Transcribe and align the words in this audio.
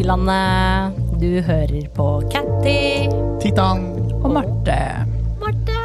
Haugalandet. 0.00 0.96
Du 1.20 1.40
hører 1.44 1.88
på 1.94 2.04
Catty. 2.32 3.08
Titan! 3.42 3.82
Og 4.24 4.30
Marte. 4.32 4.76
Marte! 5.40 5.76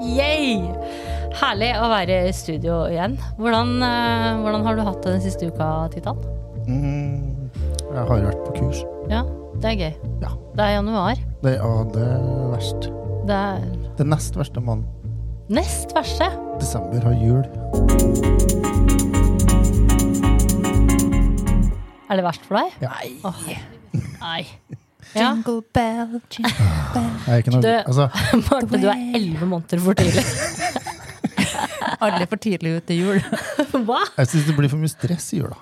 Yay! 0.00 0.60
Herlig 1.38 1.72
å 1.82 1.88
være 1.90 2.20
i 2.28 2.34
studio 2.34 2.84
igjen. 2.86 3.16
Hvordan, 3.38 3.72
eh, 3.82 4.38
hvordan 4.44 4.64
har 4.66 4.76
du 4.78 4.82
hatt 4.86 5.02
det 5.02 5.16
den 5.16 5.24
siste 5.24 5.50
uka, 5.50 5.88
Titan? 5.90 6.18
Mm, 6.68 7.50
jeg 7.82 7.98
har 7.98 8.22
vært 8.28 8.44
på 8.46 8.54
kurs. 8.60 8.84
Ja, 9.10 9.24
det 9.58 9.72
er 9.72 9.82
gøy. 9.82 9.94
Ja. 10.22 10.30
Det 10.54 10.64
er 10.64 10.72
januar. 10.78 11.16
Det, 11.42 11.56
ja, 11.58 11.72
det 11.94 12.06
er 12.06 12.52
verst. 12.54 12.88
Det 13.26 13.34
er 13.34 13.66
Det 13.98 14.06
nest 14.06 14.36
verste 14.38 14.60
måneden. 14.60 14.86
nest 15.48 15.94
verste. 15.96 16.30
Desember 16.60 17.00
har 17.00 17.12
jul. 17.18 18.57
Er 22.08 22.16
det 22.20 22.24
verst 22.24 22.44
for 22.48 22.56
deg? 22.58 22.72
Ja. 22.80 22.92
Nei. 24.22 24.42
Ja. 25.14 25.30
Jingle 25.30 25.62
bell, 25.72 26.18
jingle 26.28 26.52
bell. 26.92 27.08
Noe, 27.52 27.62
Du- 27.64 27.68
altså, 27.88 28.08
Marte, 28.50 28.80
du 28.82 28.88
er 28.92 29.02
elleve 29.16 29.46
måneder 29.48 29.80
for 29.84 29.96
tidlig. 29.96 30.24
Aldri 32.04 32.26
for 32.30 32.38
tidlig 32.42 32.74
ut 32.78 32.86
til 32.88 33.00
jul. 33.02 33.20
Hva? 33.88 34.02
jeg 34.18 34.30
syns 34.30 34.46
det 34.48 34.54
blir 34.58 34.70
for 34.70 34.80
mye 34.82 34.92
stress 34.92 35.30
i 35.34 35.40
jula. 35.42 35.56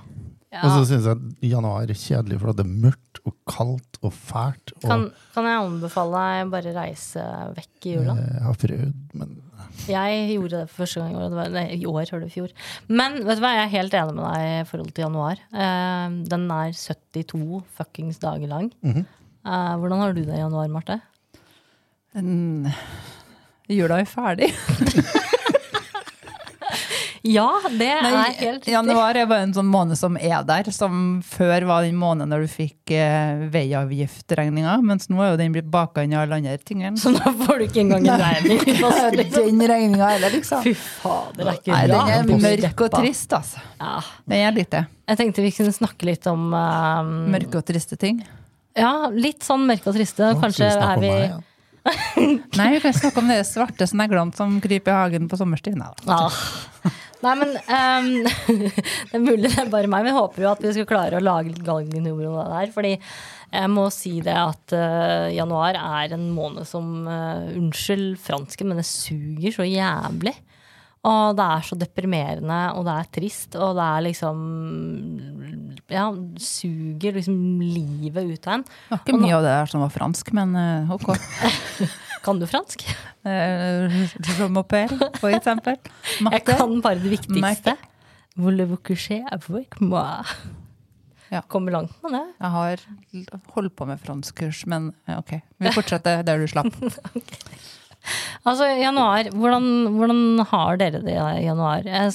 Og 0.57 0.71
så 0.73 0.83
syns 0.89 1.05
jeg 1.11 1.51
januar 1.53 1.85
er 1.85 1.99
kjedelig, 2.01 2.39
for 2.41 2.57
det 2.57 2.65
er 2.65 2.71
mørkt 2.87 3.21
og 3.29 3.35
kaldt 3.51 3.99
og 4.01 4.13
fælt. 4.17 4.73
Og 4.79 4.87
Kan, 4.89 5.03
kan 5.35 5.49
jeg 5.51 5.65
anbefale 5.67 6.23
deg 6.23 6.53
bare 6.55 6.73
reise 6.79 7.25
vekk 7.59 7.89
i 7.91 7.95
jula? 7.99 8.15
jeg 8.23 8.45
har 8.47 8.57
prøvd, 8.63 8.95
men 9.21 9.35
Jeg 9.87 10.29
gjorde 10.33 10.63
det 10.63 10.71
for 10.71 10.83
første 10.83 11.03
gang 11.03 11.13
i 11.13 11.19
år. 11.21 11.29
Det 11.31 11.39
var, 11.39 11.51
nei, 11.55 11.67
I 11.77 11.87
år, 11.87 12.05
hører 12.11 12.25
du, 12.25 12.33
fjor. 12.33 12.55
Men 12.89 13.21
vet 13.27 13.39
du 13.39 13.45
hva, 13.45 13.53
jeg 13.59 13.67
er 13.67 13.75
helt 13.77 13.99
enig 13.99 14.17
med 14.17 14.25
deg 14.27 14.47
i 14.47 14.65
forhold 14.71 14.93
til 14.97 15.07
januar. 15.07 15.43
Uh, 15.53 16.17
den 16.33 16.49
er 16.57 16.73
72 16.73 17.61
fuckings 17.79 18.19
dager 18.23 18.49
lang. 18.51 18.73
Mm 18.83 18.93
-hmm. 18.93 19.05
uh, 19.45 19.75
hvordan 19.79 19.99
har 20.01 20.13
du 20.13 20.25
det 20.25 20.35
i 20.35 20.43
januar, 20.43 20.69
Marte? 20.69 21.01
Mm, 22.15 22.67
Jula 23.69 24.01
er 24.01 24.05
ferdig. 24.05 24.53
Ja, 27.27 27.49
det 27.67 27.89
er 27.91 28.05
Nei, 28.05 28.27
helt 28.39 28.61
riktig. 28.61 28.73
januar 28.75 29.19
er 29.19 29.27
bare 29.27 29.47
en 29.49 29.55
sånn 29.57 29.67
måned 29.71 29.99
som 29.99 30.17
er 30.21 30.45
der, 30.47 30.69
som 30.75 31.21
før 31.27 31.67
var 31.67 31.87
den 31.87 31.97
måneden 31.99 32.31
når 32.31 32.45
du 32.47 32.53
fikk 32.53 32.93
eh, 32.95 33.43
veiavgiftregninga, 33.53 34.77
mens 34.87 35.09
nå 35.11 35.19
er 35.25 35.33
jo 35.33 35.41
den 35.41 35.57
blitt 35.57 35.69
baka 35.73 36.05
inn 36.07 36.15
i 36.15 36.19
alle 36.21 36.39
andre 36.39 36.57
tingene. 36.63 36.95
Så 37.01 37.11
nå 37.15 37.33
får 37.43 37.59
du 37.59 37.67
ikke 37.67 37.83
engang 37.83 38.07
en 38.13 38.23
regning. 38.23 38.63
liksom. 39.21 39.43
Den 39.51 39.67
regninga 39.73 40.13
heller, 40.15 40.37
liksom. 40.37 40.63
Fy 40.67 40.75
fader, 40.79 41.43
det 41.43 41.49
er 41.49 41.61
ikke 41.61 41.75
Nei, 41.75 41.83
bra. 41.91 42.05
den 42.07 42.37
er 42.37 42.47
mørk 42.47 42.87
og 42.87 42.95
trist, 43.01 43.37
altså. 43.41 43.65
Ja. 43.81 43.97
Den 44.27 44.39
er 44.47 44.57
litt 44.61 44.73
det. 44.77 44.85
Jeg 45.07 45.21
tenkte 45.23 45.45
vi 45.45 45.53
kunne 45.55 45.75
snakke 45.75 46.09
litt 46.09 46.27
om 46.31 46.49
um, 46.51 47.13
Mørke 47.35 47.61
og 47.61 47.67
triste 47.67 47.99
ting. 48.01 48.23
Ja, 48.77 49.09
litt 49.13 49.47
sånn 49.47 49.67
mørke 49.69 49.91
og 49.91 49.99
triste. 49.99 50.33
nå 50.35 50.43
Kanskje 50.43 50.71
er 50.71 51.03
vi 51.03 51.13
meg. 51.13 51.45
Nei, 52.59 52.71
vi 52.75 52.81
kan 52.83 52.95
snakke 52.95 53.23
om 53.23 53.29
de 53.31 53.37
svarte 53.47 53.87
sneglene 53.87 54.35
som 54.37 54.57
kryper 54.63 54.91
i 54.91 54.97
hagen 54.97 55.29
på 55.31 55.39
sommerstid. 55.39 55.77
Nei, 55.79 55.93
da. 56.03 56.17
Ah. 56.27 56.95
Nei, 57.25 57.33
men 57.41 57.55
um, 57.57 58.09
Det 59.09 59.17
er 59.17 59.23
mulig 59.23 59.49
det 59.49 59.63
er 59.63 59.73
bare 59.73 59.89
meg, 59.89 60.05
men 60.05 60.13
jeg 60.13 60.19
håper 60.19 60.45
jo 60.45 60.51
at 60.53 60.65
vi 60.65 60.75
skal 60.77 60.89
klare 60.91 61.19
å 61.19 61.25
lage 61.25 61.53
litt 61.53 61.65
galgenhumor 61.65 62.29
om 62.29 62.37
det 62.41 62.49
der. 62.53 62.75
Fordi 62.75 62.93
jeg 62.97 63.73
må 63.73 63.87
si 63.95 64.19
det 64.25 64.37
at 64.37 64.75
uh, 64.77 65.29
januar 65.33 65.79
er 65.81 66.17
en 66.17 66.29
måned 66.37 66.69
som 66.69 67.07
uh, 67.09 67.47
Unnskyld 67.57 68.19
fransken, 68.21 68.71
men 68.71 68.83
det 68.83 68.89
suger 68.89 69.55
så 69.57 69.67
jævlig. 69.69 70.35
Og 71.07 71.37
det 71.39 71.45
er 71.47 71.63
så 71.63 71.77
deprimerende, 71.79 72.61
og 72.75 72.87
det 72.89 72.95
er 72.97 73.13
trist, 73.15 73.55
og 73.55 73.77
det 73.79 73.85
er 73.87 74.07
liksom 74.09 74.41
Ja, 75.93 76.09
suger 76.43 77.15
liksom 77.21 77.37
livet 77.63 78.33
ut 78.33 78.49
av 78.49 78.57
en. 78.57 78.67
Det 78.67 78.91
var 78.91 79.05
ikke 79.05 79.21
mye 79.23 79.37
av 79.37 79.47
det 79.47 79.55
der 79.55 79.71
som 79.71 79.85
var 79.87 79.95
fransk, 79.95 80.35
men 80.37 80.59
uh, 80.59 80.97
ok. 80.97 81.15
Kan 82.27 82.41
du 82.43 82.47
fransk? 82.51 82.83
Eh, 83.27 83.97
Je 84.27 84.49
m'appelle, 84.51 84.99
for 85.21 85.31
eksempel. 85.31 85.79
Jeg 86.21 86.43
kan 86.49 86.81
bare 86.83 86.99
det 86.99 87.13
viktigste. 87.17 87.77
Voulez-vous 88.37 88.83
coucher 88.85 89.23
avec 89.33 89.79
moi? 89.81 90.25
Ja. 91.31 91.41
Kommer 91.51 91.73
langt 91.75 91.95
med 92.03 92.13
det. 92.13 92.25
Jeg 92.41 92.51
har 92.57 92.83
holdt 93.55 93.75
på 93.79 93.87
med 93.89 94.03
franskkurs, 94.03 94.65
men 94.71 94.93
eh, 95.09 95.17
ok. 95.19 95.39
Vi 95.63 95.73
fortsetter 95.75 96.23
der 96.27 96.43
du 96.43 96.47
slapp. 96.51 96.75
Altså, 98.47 98.69
januar, 98.79 99.27
hvordan, 99.35 99.65
hvordan 99.97 100.21
har 100.53 100.77
dere 100.79 101.01
det 101.03 101.17
i 101.17 101.41
januar? 101.49 101.83
Jeg, 101.83 102.13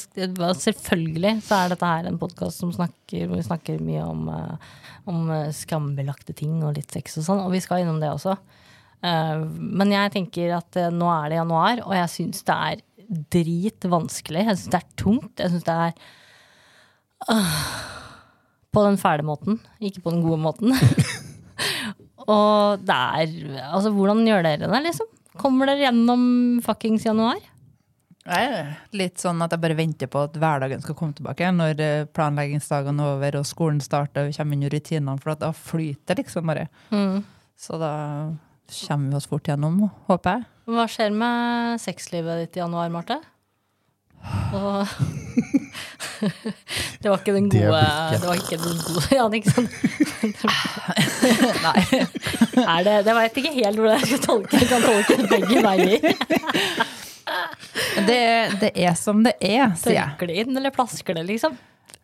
selvfølgelig 0.63 1.33
så 1.43 1.57
er 1.65 1.73
dette 1.73 1.89
her 1.89 2.07
en 2.07 2.19
podkast 2.21 2.61
som 2.63 2.71
snakker, 2.71 3.25
hvor 3.27 3.35
vi 3.41 3.43
snakker 3.43 3.81
mye 3.83 4.05
om, 4.07 4.21
eh, 4.31 4.69
om 5.11 5.25
eh, 5.35 5.49
skambelagte 5.51 6.31
ting 6.37 6.61
og 6.63 6.77
litt 6.77 6.95
sex 6.95 7.19
og 7.19 7.27
sånn, 7.27 7.41
og 7.43 7.51
vi 7.51 7.59
skal 7.59 7.83
innom 7.83 7.99
det 7.99 8.07
også. 8.13 8.37
Eh, 9.01 9.43
men 9.81 9.93
jeg 9.95 10.13
tenker 10.13 10.55
at 10.59 10.77
eh, 10.77 10.93
nå 10.93 11.09
er 11.09 11.31
det 11.31 11.39
januar, 11.39 11.83
og 11.87 11.93
jeg 11.97 12.13
syns 12.15 12.43
det 12.47 12.57
er 12.57 12.81
dritvanskelig. 13.35 14.45
Jeg 14.47 14.57
syns 14.59 14.73
det 14.73 14.81
er 14.81 14.91
tungt. 15.01 15.31
Jeg 15.41 15.53
syns 15.53 15.67
det 15.67 15.77
er 15.87 15.95
øh, 17.33 17.61
På 18.71 18.85
den 18.87 18.99
fæle 19.01 19.25
måten, 19.27 19.59
ikke 19.81 20.03
på 20.05 20.13
den 20.13 20.25
gode 20.25 20.41
måten. 20.41 20.75
og 22.31 22.83
det 22.85 22.97
er 22.97 23.71
Altså, 23.71 23.91
hvordan 23.95 24.25
gjør 24.27 24.45
dere 24.47 24.67
det, 24.67 24.83
liksom? 24.85 25.09
Kommer 25.41 25.69
dere 25.69 25.87
gjennom 25.87 26.21
fuckings 26.63 27.07
januar? 27.07 27.39
Er 28.21 28.75
litt 28.93 29.17
sånn 29.17 29.41
at 29.41 29.55
jeg 29.55 29.63
bare 29.63 29.75
venter 29.79 30.09
på 30.11 30.27
at 30.27 30.35
hverdagen 30.37 30.83
skal 30.83 30.95
komme 30.95 31.17
tilbake. 31.17 31.47
Når 31.57 31.81
eh, 31.81 32.07
planleggingsdagene 32.13 33.01
er 33.01 33.15
over 33.15 33.39
og 33.39 33.47
skolen 33.49 33.81
starter 33.81 34.27
og 34.27 34.29
vi 34.29 34.37
kommer 34.37 34.59
inn 34.59 34.67
i 34.67 34.71
rutinene. 34.71 35.17
For 35.23 35.41
da 35.41 35.49
flyter 35.57 36.21
liksom 36.21 36.51
bare. 36.51 36.67
Så 37.57 37.81
da 37.81 37.91
kommer 38.87 39.09
vi 39.11 39.19
oss 39.19 39.27
fort 39.29 39.47
gjennom, 39.49 39.77
håper 40.07 40.37
jeg. 40.39 40.47
Hva 40.71 40.85
skjer 40.89 41.11
med 41.15 41.81
sexlivet 41.83 42.45
ditt 42.45 42.57
i 42.57 42.61
januar, 42.63 42.89
Marte? 42.93 43.17
Og 44.53 44.85
det 47.01 47.09
var 47.09 47.17
ikke 47.17 47.33
den 47.33 47.47
gode 47.49 47.79
Det, 47.81 48.19
Det 48.21 48.27
var 48.27 48.37
ikke 48.37 48.57
den 48.61 48.77
gode 48.85 49.15
Ja, 49.15 49.23
ikke 49.33 49.53
sant? 49.55 49.71
Nei. 51.65 51.81
Er 52.61 52.83
det 52.85 52.93
Det 53.07 53.15
vet 53.17 53.39
ikke 53.41 53.53
helt 53.55 53.81
hvordan 53.81 53.97
jeg 53.97 54.11
skal 54.11 54.21
tolke 54.27 54.59
det. 54.61 54.67
Kan 54.69 54.85
tolke 54.85 55.17
det 55.17 55.27
begge 55.31 55.63
veier. 55.65 55.97
Det, 58.05 58.21
det 58.61 58.71
er 58.75 58.93
som 58.99 59.23
det 59.25 59.33
er, 59.39 59.73
sier 59.79 59.97
jeg. 59.97 60.13
Tørker 60.13 60.29
det 60.29 60.37
inn, 60.43 60.53
eller 60.61 60.73
plasker 60.75 61.17
det, 61.17 61.25
liksom? 61.27 61.57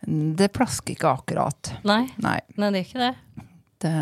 Det 0.08 0.50
plasker 0.56 0.96
ikke 0.96 1.10
akkurat. 1.20 1.72
Nei, 1.88 2.04
Nei. 2.24 2.40
nei 2.58 2.70
det 2.74 2.82
er 2.82 2.86
ikke 2.88 3.02
det. 3.06 3.14
Det, 3.78 3.94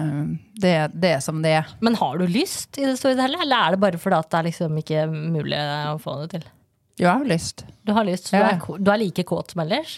det, 0.63 0.74
det 0.96 1.09
er 1.18 1.24
som 1.24 1.41
det 1.44 1.52
er. 1.59 1.72
Men 1.84 1.97
har 2.00 2.19
du 2.19 2.25
lyst 2.31 2.80
i 2.80 2.86
det 2.88 2.96
store 3.00 3.19
hele, 3.19 3.41
eller 3.44 3.58
er 3.59 3.75
det 3.75 3.81
bare 3.84 4.00
fordi 4.00 4.19
at 4.22 4.30
det 4.31 4.40
er 4.40 4.47
liksom 4.50 4.78
ikke 4.80 5.06
mulig 5.12 5.59
å 5.91 5.97
få 6.00 6.16
det 6.22 6.30
til? 6.38 6.47
Jo, 6.96 7.09
jeg 7.09 7.12
har 7.12 7.28
lyst. 7.28 7.66
Du 7.84 7.91
har 7.97 8.08
lyst, 8.08 8.30
så 8.30 8.40
du 8.40 8.46
er, 8.47 8.80
du 8.88 8.91
er 8.94 9.02
like 9.02 9.25
kåt 9.28 9.52
som 9.52 9.66
ellers? 9.66 9.97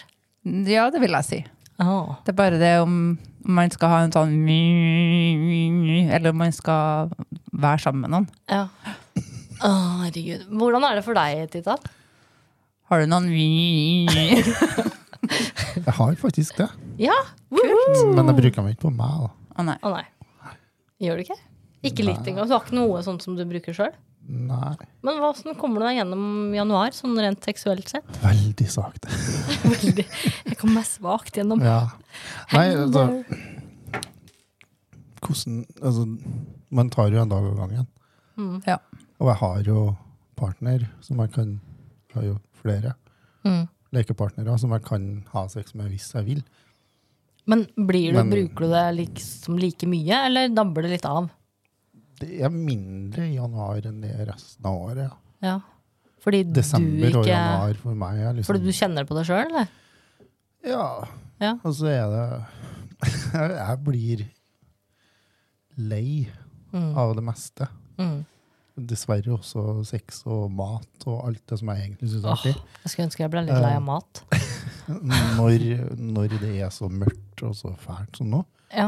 Ja, 0.66 0.88
det 0.90 1.02
vil 1.02 1.14
jeg 1.14 1.28
si. 1.28 1.40
Oh. 1.78 2.16
Det 2.26 2.32
er 2.34 2.40
bare 2.40 2.58
det 2.58 2.72
om 2.82 3.18
om 3.48 3.54
man 3.56 3.70
skal 3.72 3.88
ha 3.92 3.98
en 4.04 4.12
sånn 4.12 4.34
Eller 6.12 6.34
om 6.34 6.40
man 6.42 6.52
skal 6.52 7.12
være 7.52 7.80
sammen 7.80 8.04
med 8.04 8.12
noen. 8.12 8.26
Ja. 8.50 8.66
Oh, 9.64 10.04
herregud. 10.04 10.44
Hvordan 10.52 10.84
er 10.86 10.98
det 10.98 11.04
for 11.06 11.18
deg, 11.18 11.48
Tita? 11.54 11.78
Har 12.88 13.02
du 13.02 13.08
noen 13.10 13.32
Jeg 15.78 15.94
har 15.96 16.14
faktisk 16.20 16.60
det. 16.60 16.68
Ja? 17.00 17.16
Kult. 17.50 18.04
Men 18.14 18.30
jeg 18.30 18.38
bruker 18.42 18.64
meg 18.64 18.76
ikke 18.76 18.86
på 18.86 18.94
meg. 18.94 19.24
da. 19.24 19.30
Å 19.58 19.64
nei. 19.66 19.76
Å 19.82 19.90
nei. 19.94 20.04
Gjør 21.02 21.18
du 21.20 21.24
ikke? 21.26 21.38
Ikke 21.88 22.04
litt 22.06 22.26
engang? 22.26 22.46
Du 22.50 22.54
har 22.56 22.64
ikke 22.64 22.74
noe 22.78 23.02
sånt 23.06 23.22
som 23.22 23.36
du 23.38 23.44
bruker 23.46 23.74
sjøl? 23.76 23.92
Nei, 24.28 24.74
Men 25.06 25.16
hvordan 25.22 25.54
kommer 25.56 25.80
du 25.80 25.86
deg 25.86 26.00
gjennom 26.02 26.52
januar, 26.52 26.90
sånn 26.92 27.14
rent 27.16 27.46
seksuelt 27.46 27.88
sett? 27.88 28.08
veldig 28.20 28.66
sakte. 28.68 29.08
Veldig. 29.72 30.04
Jeg 30.50 30.58
kommer 30.60 30.82
meg 30.82 30.88
svakt 30.90 31.38
gjennom. 31.38 31.62
Ja. 31.64 31.78
Nei, 32.52 32.66
altså, 32.76 33.06
hvordan 35.22 35.62
Altså, 35.82 36.04
man 36.70 36.90
tar 36.92 37.08
jo 37.14 37.22
en 37.22 37.32
dag 37.32 37.46
av 37.48 37.56
gangen. 37.62 37.88
Ja. 38.68 38.76
Og 39.18 39.30
jeg 39.32 39.38
har 39.40 39.62
jo 39.66 39.78
partner 40.38 40.84
som 41.02 41.18
jeg 41.24 41.32
kan 41.34 41.56
Jeg 42.12 42.14
har 42.20 42.26
jo 42.28 42.36
flere 42.62 42.94
Mm. 43.46 43.68
lekepartnere 43.94 44.58
som 44.58 44.70
jeg 44.74 44.82
kan 44.84 45.24
ha 45.32 45.46
sex 45.48 45.74
med 45.74 45.88
hvis 45.92 46.12
jeg 46.12 46.24
vil. 46.26 46.42
Men 47.48 47.64
blir 47.88 48.12
du, 48.12 48.18
Men- 48.20 48.30
bruker 48.30 48.66
du 48.66 48.72
det 48.74 48.84
liksom 48.98 49.58
like 49.58 49.86
mye, 49.88 50.18
eller 50.28 50.48
dabber 50.52 50.84
det 50.84 50.90
litt 50.98 51.08
av? 51.08 51.30
Det 52.20 52.40
er 52.42 52.50
mindre 52.52 53.24
i 53.28 53.36
januar 53.38 53.84
enn 53.88 54.00
det 54.02 54.12
resten 54.28 54.66
av 54.68 54.74
året. 54.88 55.04
Ja. 55.06 55.16
Ja. 55.48 55.56
Fordi 56.18 56.42
Desember 56.50 57.12
du 57.14 57.18
og 57.20 57.28
januar 57.30 57.76
for 57.78 57.94
meg 57.94 58.18
er 58.18 58.32
liksom 58.34 58.48
Fordi 58.50 58.66
du 58.66 58.74
kjenner 58.74 59.06
på 59.06 59.14
det 59.16 59.22
sjøl, 59.28 59.46
eller? 59.46 59.68
Ja. 60.66 60.86
Ja. 61.40 61.52
Og 61.62 61.72
så 61.78 61.86
er 61.92 62.10
det 62.10 62.24
Jeg 63.54 63.78
blir 63.86 64.24
lei 65.78 66.26
av 66.74 67.14
det 67.16 67.22
meste. 67.24 67.68
Mm. 67.98 68.26
Dessverre 68.78 69.32
også 69.34 69.82
sex 69.88 70.20
og 70.30 70.52
mat 70.54 71.06
og 71.10 71.24
alt 71.26 71.42
det 71.50 71.58
som 71.58 71.70
jeg 71.72 71.88
egentlig 71.88 72.10
syns 72.12 72.24
er 72.24 72.30
artig. 72.36 72.52
Jeg 72.84 72.92
skulle 72.92 73.06
ønske 73.08 73.24
jeg 73.24 73.32
ble 73.32 73.42
litt 73.48 73.62
lei 73.64 73.74
av 73.74 73.82
mat. 73.86 74.22
Når, 74.88 75.60
når 76.00 76.32
det 76.40 76.54
er 76.64 76.70
så 76.72 76.88
mørkt 76.88 77.42
og 77.44 77.52
så 77.52 77.74
fælt 77.76 78.16
som 78.16 78.30
nå. 78.32 78.38
Ja. 78.72 78.86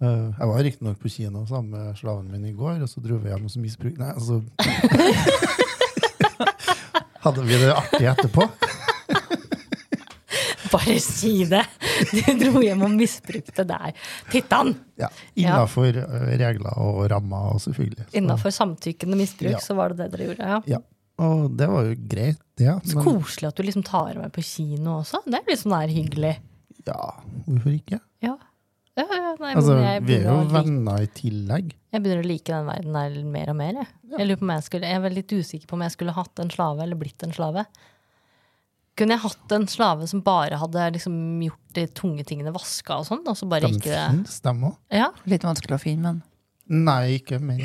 Eh, 0.00 0.28
jeg 0.38 0.48
var 0.48 0.62
riktignok 0.62 1.00
på 1.02 1.10
kino 1.10 1.42
sammen 1.48 1.72
med 1.74 1.98
slaven 1.98 2.30
min 2.30 2.44
i 2.46 2.52
går, 2.54 2.78
og 2.84 2.88
så 2.88 3.02
dro 3.02 3.18
vi 3.18 3.32
hjem 3.32 3.48
og 3.48 3.50
så 3.50 3.58
misbruk... 3.60 3.98
Nei, 3.98 4.12
altså 4.14 4.38
Hadde 7.24 7.42
vi 7.44 7.58
det 7.60 7.72
artig 7.74 8.06
etterpå? 8.08 8.46
Bare 10.70 10.96
si 11.02 11.34
det! 11.50 11.66
Du 12.16 12.32
dro 12.40 12.62
hjem 12.64 12.84
og 12.86 12.94
misbrukte 12.96 13.64
der. 13.68 13.92
Tittan! 14.32 14.74
Ja, 15.00 15.08
Innafor 15.38 15.96
eh, 16.00 16.30
regler 16.40 16.76
og 16.80 17.02
rammer, 17.12 17.58
selvfølgelig. 17.64 18.08
Innafor 18.20 18.54
samtykkende 18.54 19.18
misbruk, 19.20 19.54
Ja. 19.56 19.62
så 19.64 19.76
var 19.78 19.94
det 19.94 20.04
det 20.04 20.10
dere 20.16 20.30
gjorde. 20.30 20.50
Ja. 20.54 20.60
Ja. 20.76 20.82
Og 21.20 21.50
det 21.56 21.66
var 21.68 21.84
jo 21.84 21.96
greit, 22.08 22.38
det. 22.56 22.74
Så 22.88 22.96
Men 22.96 23.04
koselig 23.04 23.50
at 23.50 23.58
du 23.58 23.64
liksom 23.66 23.84
tar 23.84 24.14
meg 24.16 24.30
på 24.32 24.44
kino 24.44 25.00
også. 25.02 25.20
Det 25.26 25.36
er 25.40 25.50
litt 25.50 25.60
sånn 25.60 25.76
der 25.76 25.92
hyggelig. 25.92 26.36
ja, 26.86 27.00
hvorfor 27.46 27.74
ikke? 27.76 28.00
Ja. 28.24 28.36
Ja, 28.98 29.04
ja, 29.06 29.34
nei, 29.38 29.52
Altså, 29.54 29.76
vi 30.04 30.16
er 30.18 30.26
jo 30.26 30.40
venner 30.50 31.04
i 31.04 31.08
tillegg. 31.14 31.70
Jeg 31.94 32.02
begynner 32.02 32.24
å 32.24 32.26
like 32.28 32.50
den 32.52 32.66
verden 32.66 32.96
der 32.98 33.24
mer 33.36 33.52
og 33.52 33.56
mer. 33.56 33.78
Jeg, 34.10 34.26
jeg, 34.32 34.64
skulle, 34.66 34.90
jeg 34.90 35.02
vel 35.04 35.14
litt 35.16 35.32
usikker 35.32 35.70
på 35.70 35.76
om 35.78 35.84
jeg 35.86 35.94
skulle 35.94 36.14
hatt 36.16 36.42
en 36.42 36.50
slave 36.52 36.82
eller 36.84 36.98
blitt 37.00 37.22
en 37.24 37.32
slave. 37.36 37.64
Kunne 38.98 39.14
jeg 39.16 39.22
hatt 39.22 39.52
en 39.56 39.66
slave 39.70 40.06
som 40.10 40.20
bare 40.22 40.58
hadde 40.60 40.88
liksom 40.96 41.14
gjort 41.46 41.74
de 41.76 41.86
tunge 41.96 42.24
tingene, 42.26 42.52
vaska 42.52 42.98
og 43.00 43.06
sånn, 43.06 43.22
og 43.30 43.36
så 43.38 43.46
bare 43.48 43.68
De 43.70 43.76
ikke 43.78 43.94
finnes, 43.94 44.40
dem 44.44 44.64
òg. 44.68 44.74
Ja, 44.92 45.10
Litt 45.30 45.42
vanskelig 45.46 45.76
å 45.78 45.80
finne, 45.80 46.02
men 46.68 46.84
Nei, 46.84 47.18
ikke 47.18 47.40
men. 47.42 47.62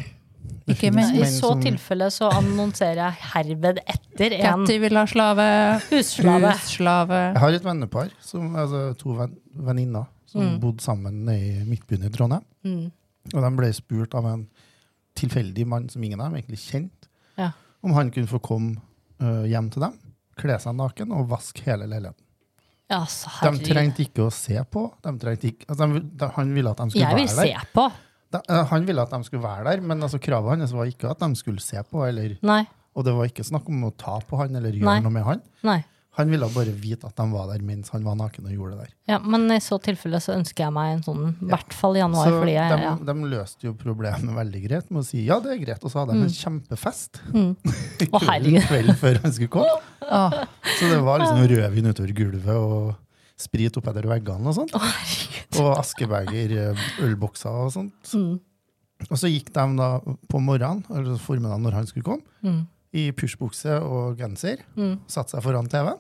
Ikke 0.67 0.89
finnes. 0.91 1.11
I 1.13 1.25
så 1.29 1.51
som- 1.51 1.61
tilfelle 1.61 2.07
så 2.13 2.29
annonserer 2.33 2.95
jeg 2.95 3.13
herved 3.33 3.79
etter 3.85 4.33
en 4.39 4.65
Katty 4.65 4.79
vil 4.79 4.95
ha 4.97 5.05
slave. 5.05 5.81
husslave. 5.91 6.51
Husslave. 6.53 7.19
Jeg 7.33 7.37
har 7.41 7.49
et 7.53 7.63
vennepar, 7.63 8.09
som, 8.21 8.55
altså 8.55 8.95
to 8.97 9.13
venn, 9.13 9.35
venninner, 9.55 10.05
som 10.25 10.41
Mm. 10.41 10.59
bodde 10.59 10.81
sammen 10.81 11.29
i 11.29 11.63
Midtbyen 11.65 12.05
i 12.05 12.09
Trondheim. 12.09 12.43
Mm. 12.63 12.91
Og 13.33 13.41
de 13.41 13.55
ble 13.57 13.73
spurt 13.73 14.13
av 14.15 14.25
en 14.25 14.47
tilfeldig 15.15 15.65
mann 15.67 15.89
som 15.89 16.03
ingen 16.03 16.19
av 16.21 16.31
dem 16.31 16.41
egentlig 16.41 16.59
kjente, 16.59 17.07
Ja. 17.37 17.51
om 17.83 17.93
han 17.93 18.09
kunne 18.11 18.27
få 18.27 18.39
komme 18.41 18.77
uh, 19.21 19.43
hjem 19.47 19.69
til 19.71 19.81
dem, 19.81 19.93
kle 20.39 20.57
seg 20.61 20.75
naken 20.77 21.13
og 21.15 21.27
vaske 21.31 21.63
hele 21.65 21.87
leiligheten. 21.89 22.21
Ja, 22.91 23.01
så 23.09 23.31
De 23.41 23.65
trengte 23.65 24.03
ikke 24.05 24.27
å 24.27 24.33
se 24.33 24.59
på. 24.69 24.85
De 25.01 25.33
ikke, 25.33 25.65
altså 25.71 25.87
de, 25.89 26.01
de, 26.05 26.27
han 26.35 26.51
ville 26.53 26.69
at 26.69 26.83
de 26.83 26.93
skulle 26.93 27.07
Jeg 27.07 27.17
vil 27.17 27.31
være 27.39 27.63
se 27.63 27.71
på. 27.73 27.85
De, 28.35 28.41
øh, 28.45 28.61
han 28.69 28.85
ville 28.85 29.05
at 29.05 29.15
de 29.15 29.25
skulle 29.25 29.45
være 29.45 29.65
der, 29.71 29.81
men 29.81 30.05
altså, 30.05 30.19
kravet 30.21 30.59
hans 30.59 30.75
var 30.75 30.91
ikke 30.91 31.09
at 31.09 31.23
de 31.23 31.39
skulle 31.39 31.63
se 31.63 31.81
på. 31.89 32.03
Eller, 32.05 32.35
og 32.93 33.07
det 33.07 33.15
var 33.17 33.31
ikke 33.31 33.47
snakk 33.47 33.69
om 33.73 33.87
å 33.89 33.91
ta 33.97 34.19
på 34.21 34.37
han 34.43 34.53
eller 34.59 34.77
gjøre 34.77 34.91
Nei. 34.91 34.99
noe 35.01 35.15
med 35.17 35.25
han. 35.25 35.41
Nei. 35.65 35.79
Han 36.17 36.29
ville 36.31 36.47
bare 36.55 36.71
vite 36.71 37.05
at 37.09 37.15
de 37.19 37.25
var 37.31 37.49
der 37.51 37.59
mens 37.67 37.89
han 37.91 38.03
var 38.07 38.15
naken 38.15 38.45
og 38.47 38.51
gjorde 38.55 38.71
det 38.77 38.85
der. 38.85 38.91
Ja, 39.11 39.17
men 39.19 39.49
i 39.51 39.57
så 39.59 39.75
tilfelle 39.83 40.21
så 40.23 40.31
ønsker 40.37 40.63
jeg 40.65 40.73
meg 40.73 40.93
en 40.95 41.03
sånn, 41.03 41.23
i 41.41 41.45
Ja. 41.49 41.55
hvert 41.57 41.73
fall 41.75 41.97
i 41.97 41.99
januar, 41.99 42.29
Så 42.29 42.39
fordi 42.39 42.53
jeg 42.55 42.71
de, 42.71 42.83
ja. 42.85 42.95
de 43.13 43.13
løste 43.35 43.67
jo 43.67 43.73
problemet 43.73 44.35
veldig 44.37 44.61
greit 44.67 44.91
med 44.91 45.01
å 45.03 45.05
si 45.05 45.25
ja, 45.25 45.39
det 45.43 45.51
er 45.51 45.63
greit, 45.65 45.83
og 45.83 45.91
så 45.91 45.99
hadde 46.05 46.13
de 46.15 46.23
en 46.23 46.35
kjempefest 46.37 47.19
Mm. 47.33 47.55
Å, 48.15 48.19
kvelden 48.23 48.95
før 48.95 49.19
han 49.25 49.31
skulle 49.35 49.49
komme. 49.49 49.79
ah. 50.09 50.45
Så 50.79 50.87
det 50.89 51.01
var 51.03 51.19
liksom 51.19 51.43
rødvin 51.51 51.91
utover 51.91 52.13
gulvet 52.15 52.55
og 52.55 52.95
sprit 53.37 53.75
oppetter 53.75 54.07
veggene 54.07 54.47
og 54.47 54.55
sånt. 54.55 54.71
Å. 54.71 54.79
Og 55.59 55.77
askebeger, 55.79 56.51
eh, 56.71 56.85
ølbokser 57.03 57.51
og 57.65 57.73
sånt. 57.75 58.13
Mm. 58.15 58.39
Og 59.11 59.17
så 59.19 59.27
gikk 59.27 59.51
de 59.51 59.65
da 59.75 59.99
på 60.31 60.39
morgenen, 60.39 60.85
eller 60.89 61.17
formiddagen 61.19 61.61
når 61.67 61.73
han 61.81 61.85
skulle 61.91 62.03
komme, 62.07 62.23
Mm. 62.43 62.61
I 62.95 63.09
pushbukse 63.15 63.77
og 63.83 64.17
genser, 64.21 64.61
Mm. 64.77 64.99
satte 65.11 65.35
seg 65.35 65.43
foran 65.45 65.67
TV-en. 65.71 65.99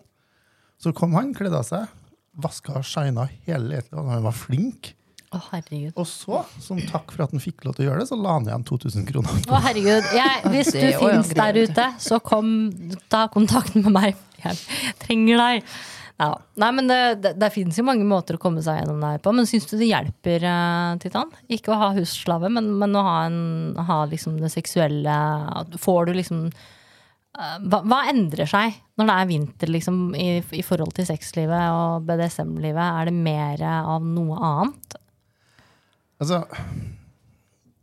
Så 0.81 0.93
kom 0.95 1.13
han, 1.15 1.33
kledde 1.35 1.57
av 1.59 1.65
seg, 1.67 1.87
vaska 2.35 2.77
og 2.79 2.85
shina 2.87 3.27
hele 3.47 3.69
leiligheten, 3.69 4.09
han 4.11 4.23
var 4.25 4.35
flink. 4.35 4.93
Å, 5.35 5.39
herregud. 5.51 5.93
Og 5.99 6.05
så, 6.07 6.41
som 6.63 6.79
takk 6.87 7.11
for 7.11 7.25
at 7.25 7.33
han 7.35 7.41
fikk 7.43 7.65
lov 7.65 7.75
til 7.75 7.85
å 7.85 7.89
gjøre 7.89 8.03
det, 8.03 8.07
så 8.11 8.15
la 8.19 8.35
han 8.37 8.45
igjen 8.47 8.63
2000 8.69 9.07
kroner. 9.09 9.41
Å, 9.51 9.59
herregud. 9.65 10.05
Jeg, 10.15 10.43
hvis 10.53 10.71
du 10.75 10.85
fins 11.01 11.31
der 11.35 11.57
ute, 11.65 11.87
så 11.99 12.19
kom, 12.23 12.53
ta 13.11 13.25
kontakt 13.33 13.75
med 13.75 13.91
meg. 13.91 14.15
Jeg 14.45 14.59
trenger 15.01 15.41
deg. 15.41 15.65
Ja. 16.21 16.29
Nei, 16.61 16.69
men 16.77 16.87
det, 16.87 16.99
det, 17.19 17.33
det 17.41 17.49
fins 17.51 17.75
jo 17.75 17.83
mange 17.83 18.05
måter 18.07 18.37
å 18.37 18.39
komme 18.39 18.61
seg 18.63 18.77
gjennom 18.79 19.01
det 19.03 19.09
her 19.17 19.23
på. 19.25 19.33
Men 19.35 19.49
syns 19.49 19.65
du 19.67 19.73
det 19.81 19.89
hjelper, 19.89 20.45
eh, 20.47 20.93
Titan? 21.03 21.33
Ikke 21.51 21.73
å 21.75 21.79
ha 21.81 21.89
husslave, 21.97 22.47
men, 22.55 22.69
men 22.79 22.95
å 22.95 23.03
ha, 23.03 23.17
en, 23.27 23.41
ha 23.89 23.97
liksom 24.07 24.37
det 24.39 24.53
seksuelle 24.53 25.17
Får 25.81 26.07
du 26.07 26.13
liksom 26.21 26.45
hva, 27.35 27.79
hva 27.83 27.99
endrer 28.11 28.47
seg 28.47 28.77
når 28.97 29.09
det 29.09 29.15
er 29.21 29.29
vinter 29.29 29.71
liksom, 29.73 29.97
i, 30.15 30.27
i 30.55 30.61
forhold 30.63 30.93
til 30.95 31.07
sexlivet 31.09 31.65
og 31.75 32.05
BDSM-livet? 32.07 32.79
Er 32.85 33.09
det 33.09 33.15
mer 33.17 33.63
av 33.67 34.05
noe 34.07 34.37
annet? 34.39 34.95
Altså 36.21 36.41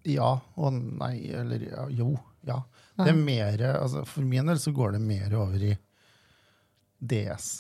Ja 0.09 0.33
og 0.57 0.73
nei, 0.79 1.17
eller 1.37 1.67
jo. 1.95 2.15
Ja. 2.49 2.63
Det 2.99 3.11
er 3.13 3.19
mer, 3.19 3.61
altså 3.79 4.03
For 4.09 4.25
min 4.27 4.49
del 4.51 4.59
så 4.61 4.73
går 4.75 4.97
det 4.97 5.03
mer 5.05 5.35
over 5.39 5.63
i 5.69 5.75
DS. 7.03 7.51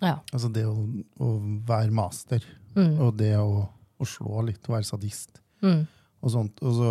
Ja. 0.00 0.16
Altså 0.32 0.48
det 0.54 0.64
å, 0.68 0.74
å 1.20 1.32
være 1.68 1.94
master, 1.94 2.44
Mm. 2.78 2.98
og 3.02 3.16
det 3.18 3.32
å, 3.40 3.64
å 3.98 4.06
slå 4.06 4.42
litt, 4.46 4.60
å 4.68 4.74
være 4.76 4.86
sadist 4.86 5.40
Mm. 5.64 5.86
og 6.22 6.30
sånt. 6.30 6.60
Og 6.62 6.74
så 6.76 6.90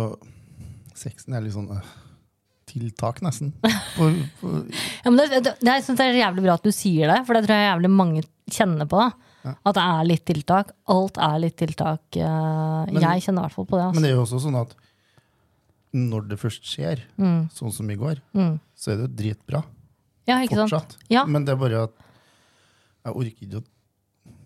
Sexen 0.98 1.32
er 1.38 1.40
litt 1.44 1.54
sånn 1.54 1.70
øh, 1.70 1.86
tiltak, 2.68 3.22
nesten. 3.24 3.52
For, 3.96 4.14
for, 4.40 4.66
Ja, 5.04 5.10
men 5.12 5.20
det, 5.22 5.40
det, 5.46 5.54
jeg 5.64 5.84
synes 5.86 5.98
det 6.00 6.06
er 6.10 6.18
jævlig 6.20 6.44
bra 6.46 6.58
at 6.58 6.66
du 6.68 6.70
sier 6.74 7.10
det, 7.12 7.22
for 7.26 7.34
det 7.38 7.44
tror 7.46 7.56
jeg 7.58 7.70
jævlig 7.72 7.90
mange 7.94 8.22
kjenner 8.52 8.88
på. 8.90 9.00
Ja. 9.46 9.54
At 9.64 9.76
det 9.78 9.84
er 9.86 10.08
litt 10.08 10.24
tiltak. 10.28 10.72
Alt 10.92 11.18
er 11.24 11.38
litt 11.42 11.56
tiltak. 11.60 12.04
eh, 12.18 12.92
Men- 12.92 13.00
jeg 13.04 13.24
kjenner 13.28 13.42
i 13.42 13.46
hvert 13.48 13.56
fall 13.56 13.68
på 13.70 13.78
det. 13.80 13.86
men 13.86 13.94
Altså. 13.94 14.02
det 14.04 14.10
er 14.10 14.16
jo 14.16 14.22
også 14.26 14.40
sånn 14.44 14.60
at 14.60 14.74
når 15.98 16.28
det 16.28 16.38
først 16.38 16.62
skjer, 16.68 17.00
Mm, 17.16 17.48
sånn 17.54 17.72
som 17.72 17.90
i 17.90 17.96
går, 17.96 18.20
mm. 18.36 18.60
så 18.76 18.92
er 18.92 18.96
det 19.00 19.06
jo 19.08 19.14
dritbra. 19.22 19.62
Ja? 20.28 20.36
Fortsatt. 20.46 20.96
Ja. 21.08 21.24
Men 21.24 21.44
det 21.46 21.54
er 21.54 21.60
bare 21.62 21.82
at 21.88 21.92
jeg 23.06 23.14
orker 23.14 23.46
ikke 23.46 23.60
å 23.62 23.64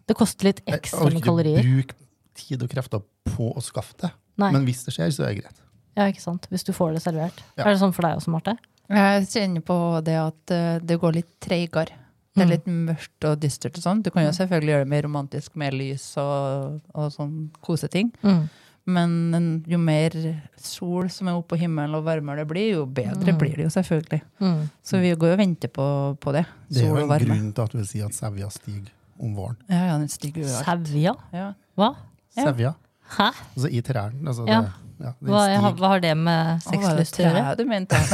Det 0.06 0.16
koster 0.18 0.44
litt 0.50 0.60
Jeg 0.66 0.78
ekstra 0.80 1.00
orker 1.06 1.14
med 1.14 1.22
ikke 1.22 1.32
å 1.32 1.62
bruke 1.62 1.94
tid 2.34 2.62
og 2.62 2.70
krefter 2.70 3.02
på 3.24 3.48
å 3.56 3.62
skaffe 3.62 3.96
det. 4.02 4.10
Nei. 4.38 4.52
Men 4.52 4.64
hvis 4.66 4.84
det 4.86 4.94
skjer, 4.94 5.10
så 5.14 5.24
er 5.26 5.34
det 5.34 5.42
greit. 5.42 5.60
Ja, 5.96 6.06
ikke 6.08 6.20
sant? 6.24 6.46
Hvis 6.50 6.64
du 6.64 6.72
får 6.72 6.94
det 6.94 7.02
servert. 7.02 7.42
Ja. 7.56 7.64
Er 7.66 7.72
det 7.74 7.80
sånn 7.82 7.92
for 7.94 8.02
deg 8.02 8.16
også, 8.16 8.30
Marte? 8.32 8.56
Jeg 8.92 9.26
kjenner 9.28 9.60
på 9.64 9.76
det 10.04 10.16
at 10.18 10.50
eh, 10.50 10.78
det 10.84 10.98
går 11.00 11.12
litt 11.20 11.40
treigere. 11.40 11.98
Det 12.34 12.42
er 12.42 12.46
Mm. 12.46 12.50
litt 12.50 12.66
mørkt 12.66 13.24
og 13.28 13.40
dystert 13.40 13.76
og 13.76 13.82
sånn. 13.84 14.02
Du 14.02 14.10
kan 14.10 14.24
jo 14.24 14.30
selvfølgelig 14.32 14.72
gjøre 14.72 14.84
det 14.86 14.88
mer 14.88 15.02
romantisk 15.04 15.54
med 15.56 15.74
lys 15.74 16.16
og, 16.16 16.80
og 16.94 17.10
sånn 17.12 17.50
koseting. 17.60 18.10
Mm. 18.24 18.48
Men 18.86 19.64
jo 19.68 19.78
mer 19.78 20.10
sol 20.58 21.08
som 21.12 21.28
er 21.28 21.36
oppe 21.38 21.52
på 21.54 21.58
himmelen 21.60 21.94
og 21.94 22.04
varmere 22.06 22.42
det 22.42 22.48
blir, 22.48 22.70
jo 22.72 22.86
bedre 22.86 23.32
Mm. 23.32 23.38
blir 23.38 23.56
det 23.56 23.64
jo 23.68 23.70
selvfølgelig. 23.70 24.22
Mm. 24.40 24.70
Så 24.82 24.98
vi 25.00 25.12
går 25.14 25.28
jo 25.28 25.32
og 25.36 25.38
venter 25.38 25.68
på, 25.68 26.18
på 26.18 26.32
det. 26.32 26.46
Det 26.68 26.82
er 26.82 26.88
jo 26.88 26.96
en 26.96 27.08
varme. 27.08 27.26
grunn 27.26 27.52
til 27.52 27.62
at 27.62 27.70
du 27.70 27.78
vil 27.78 27.86
si 27.86 28.00
at 28.02 28.10
sevja 28.16 28.48
stiger 28.50 28.90
om 29.20 29.34
våren. 29.36 29.56
Ja, 29.68 29.84
ja, 29.92 29.98
den 29.98 30.08
stiger 30.08 30.42
jo. 30.42 30.48
Sevja? 30.48 31.14
Ja. 31.32 31.52
Hva? 31.76 31.94
Ja. 32.36 32.44
Sevja. 32.48 32.74
Hæ? 33.18 33.28
Altså 33.54 33.68
i 33.70 33.80
trærne. 33.82 34.24
Altså 34.26 34.48
Ja. 34.48 34.60
det, 34.62 34.72
ja, 35.02 35.14
Hva, 35.20 35.72
hva 35.78 35.94
har 35.94 36.02
det 36.04 36.12
med 36.18 36.62
sexlyst 36.64 37.18
å 37.20 37.26
gjøre? 37.26 37.54
du 37.58 37.64
mente? 37.68 37.98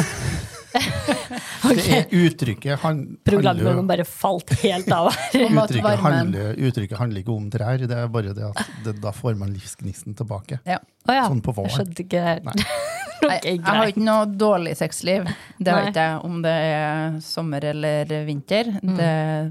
Det 0.68 1.84
er 1.96 2.10
uttrykket 2.12 2.80
han, 2.82 3.00
Programmet 3.26 3.80
bare 3.88 4.04
falt 4.06 4.52
helt 4.62 4.90
av 4.92 5.08
her. 5.10 5.46
Uttrykket, 5.64 6.02
handler, 6.04 6.52
uttrykket 6.68 7.00
handler 7.00 7.22
ikke 7.22 7.34
om 7.34 7.48
trær, 7.52 7.82
det 7.88 7.96
er 7.96 8.10
bare 8.12 8.34
det 8.36 8.44
at 8.50 8.60
det, 8.84 8.94
da 9.02 9.12
får 9.16 9.38
man 9.40 9.54
livsgnisten 9.56 10.16
tilbake. 10.18 10.60
ja. 10.68 10.78
Oh, 11.08 11.14
ja. 11.16 11.24
Sånn 11.24 11.40
på 11.40 11.54
Jeg 11.54 11.56
våren. 11.56 11.72
skjønte 11.72 12.04
ikke 12.04 12.22
Nei. 12.44 12.54
Nei, 13.28 13.38
jeg 13.42 13.62
har 13.64 13.88
ikke 13.90 14.02
noe 14.04 14.26
dårlig 14.38 14.74
sexliv. 14.78 15.24
Det 15.58 15.72
har 15.72 15.88
ikke 15.88 16.04
jeg. 16.04 16.18
Om 16.28 16.42
det 16.44 16.52
er 16.68 17.16
sommer 17.24 17.64
eller 17.72 18.12
vinter. 18.28 18.68
Mm. 18.78 18.92
Det 18.98 19.06
er 19.08 19.48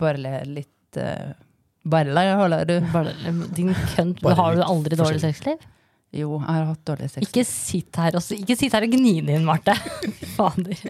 bare 0.00 0.38
litt 0.48 1.00
uh, 1.02 1.34
Bare 1.82 2.24
holder 2.38 2.64
du. 2.70 2.76
Bare, 2.94 3.12
Din 3.58 3.74
kønt. 3.96 4.22
Har 4.24 4.56
du 4.56 4.62
aldri 4.64 4.96
dårlig 4.96 5.20
sexliv? 5.20 5.60
Jo, 6.12 6.34
jeg 6.36 6.44
har 6.44 6.66
hatt 6.68 6.82
dårlig 6.84 7.08
sex. 7.08 7.24
Ikke 7.24 7.44
sitt 7.48 7.96
her 7.96 8.18
og, 8.18 8.26
ikke 8.36 8.56
sitt 8.60 8.74
her 8.76 8.84
og 8.84 8.92
gni 8.92 9.14
det 9.24 9.38
inn, 9.38 9.46
Marte. 9.48 9.72
Fader. 10.36 10.82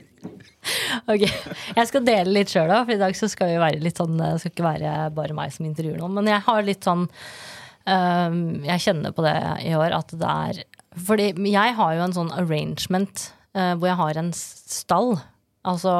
Ok, 1.11 1.25
Jeg 1.26 1.88
skal 1.91 2.05
dele 2.07 2.35
litt 2.35 2.50
sjøl, 2.50 2.71
for 2.71 2.95
i 2.95 2.99
dag 2.99 3.14
så 3.19 3.29
skal 3.31 3.52
vi 3.52 3.61
være 3.62 3.83
litt 3.83 3.99
sånn 3.99 4.14
Det 4.19 4.29
skal 4.38 4.52
ikke 4.52 4.67
være 4.67 4.93
bare 5.14 5.35
meg 5.38 5.55
som 5.55 5.67
intervjuer 5.67 5.99
noen. 6.02 6.17
Men 6.19 6.31
jeg 6.31 6.45
har 6.47 6.67
litt 6.67 6.87
sånn 6.87 7.07
um, 7.07 8.38
Jeg 8.67 8.85
kjenner 8.87 9.14
på 9.14 9.26
det 9.26 9.37
i 9.67 9.75
år 9.79 9.95
at 9.99 10.14
det 10.19 10.35
er 10.47 10.62
Fordi 11.09 11.31
jeg 11.50 11.79
har 11.79 11.97
jo 11.99 12.07
en 12.07 12.17
sånn 12.19 12.35
arrangement 12.38 13.26
uh, 13.59 13.75
hvor 13.75 13.91
jeg 13.93 14.00
har 14.02 14.23
en 14.23 14.33
stall. 14.38 15.14
Altså 15.62 15.93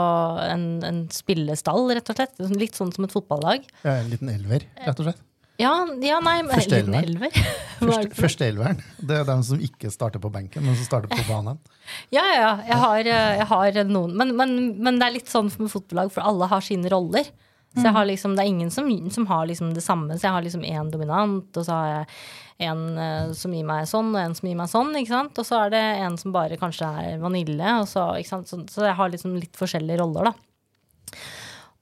en, 0.49 0.65
en 0.87 1.05
spillestall, 1.15 1.87
rett 1.95 2.11
og 2.11 2.19
slett. 2.19 2.43
Litt 2.59 2.79
sånn 2.79 2.91
som 2.95 3.07
et 3.07 3.15
fotballag. 3.15 3.67
Ja, 3.87 4.01
en 4.01 4.11
liten 4.11 4.31
elver, 4.35 4.67
rett 4.83 4.99
og 4.99 5.13
slett. 5.13 5.23
Ja, 5.63 5.73
ja 6.03 6.19
nei, 6.25 6.41
Første 6.51 6.81
elver. 6.83 7.39
er 7.83 8.11
Første, 8.17 8.49
elveren. 8.49 8.83
Det 8.99 9.21
er 9.21 9.29
dem 9.29 9.45
som 9.47 9.63
ikke 9.63 9.93
starter 9.95 10.23
på 10.23 10.31
benken, 10.35 10.67
men 10.67 10.77
som 10.79 10.89
starter 10.89 11.13
på 11.13 11.25
banen. 11.31 11.61
Ja, 12.15 12.23
ja. 12.31 12.51
Jeg 12.65 12.79
har, 12.79 13.09
eh, 13.11 13.31
jeg 13.41 13.47
har 13.51 13.79
noen. 13.89 14.13
Men, 14.17 14.37
men, 14.39 14.53
men 14.81 15.01
det 15.01 15.09
er 15.09 15.17
litt 15.17 15.33
sånn 15.33 15.51
med 15.59 15.71
fotballag, 15.73 16.13
for 16.15 16.25
alle 16.25 16.49
har 16.49 16.63
sine 16.65 16.91
roller. 16.93 17.27
Så 17.73 17.87
jeg 17.87 17.97
har 17.97 18.05
liksom, 18.05 18.35
det 18.37 18.45
er 18.45 18.51
ingen 18.51 18.71
som, 18.71 18.89
som 19.11 19.27
har 19.31 19.47
liksom 19.49 19.71
det 19.73 19.83
samme. 19.85 20.17
Så 20.19 20.27
jeg 20.29 20.37
har 20.37 20.45
liksom 20.45 20.65
én 20.69 20.91
dominant, 20.93 21.49
og 21.57 21.65
så 21.65 21.73
har 21.79 21.91
jeg 21.93 22.69
en 22.69 22.83
eh, 23.01 23.31
som 23.37 23.55
gir 23.57 23.65
meg 23.67 23.89
sånn, 23.89 24.11
og 24.13 24.21
en 24.21 24.37
som 24.37 24.49
gir 24.49 24.59
meg 24.59 24.71
sånn. 24.71 24.93
ikke 24.99 25.15
sant? 25.15 25.41
Og 25.41 25.49
så 25.49 25.63
er 25.65 25.73
det 25.73 25.83
en 26.05 26.19
som 26.21 26.35
bare 26.35 26.59
kanskje 26.61 26.91
er 27.03 27.23
vanilje. 27.23 27.77
Og 27.81 27.89
så, 27.89 28.07
ikke 28.21 28.35
sant? 28.35 28.53
Så, 28.53 28.61
så 28.73 28.85
jeg 28.87 28.99
har 28.99 29.13
liksom 29.13 29.39
litt 29.41 29.57
forskjellige 29.59 30.03
roller, 30.03 30.31
da. 30.31 31.23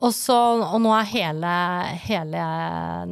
Og, 0.00 0.14
så, 0.16 0.34
og 0.64 0.78
nå 0.80 0.94
er 0.96 1.08
hele, 1.10 1.48
hele, 2.06 2.42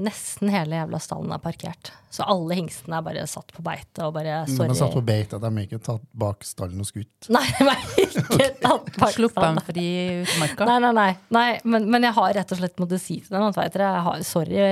nesten 0.00 0.48
hele 0.48 0.78
jævla 0.78 1.00
stallen 1.04 1.34
er 1.36 1.40
parkert. 1.44 1.90
Så 2.08 2.24
alle 2.24 2.56
hingstene 2.56 2.96
er 2.96 3.04
bare 3.04 3.24
satt 3.28 3.52
på 3.52 3.60
beite 3.66 4.06
og 4.06 4.14
bare 4.14 4.38
De 4.48 4.54
sorry. 4.54 4.72
er 4.72 4.78
satt 4.80 4.96
på 4.96 5.02
beite, 5.04 5.36
de 5.42 5.50
er 5.50 5.66
ikke 5.66 5.80
tatt 5.84 6.06
bak 6.16 6.46
stallen 6.48 6.80
og 6.80 6.88
skutt. 6.88 7.28
Nei, 7.34 7.44
de 7.58 7.66
er 7.68 7.82
ikke 8.06 8.48
tatt 8.64 8.88
bak 8.96 9.12
stallen. 9.18 9.60
dem 9.60 9.60
fri 9.66 9.84
ut 10.22 10.32
i 10.32 10.38
marka. 10.40 10.70
Nei, 10.70 10.78
nei, 10.86 10.94
nei. 10.96 11.10
nei 11.36 11.44
men, 11.68 11.90
men 11.92 12.08
jeg 12.08 12.16
har 12.22 12.32
rett 12.38 12.56
og 12.56 12.62
slett 12.62 12.80
måttet 12.80 13.04
si 13.04 13.18
til 13.20 13.36
dem 13.36 13.44
at 13.50 13.60
dere, 13.60 13.92
jeg 13.92 14.06
har, 14.08 14.24
sorry 14.30 14.64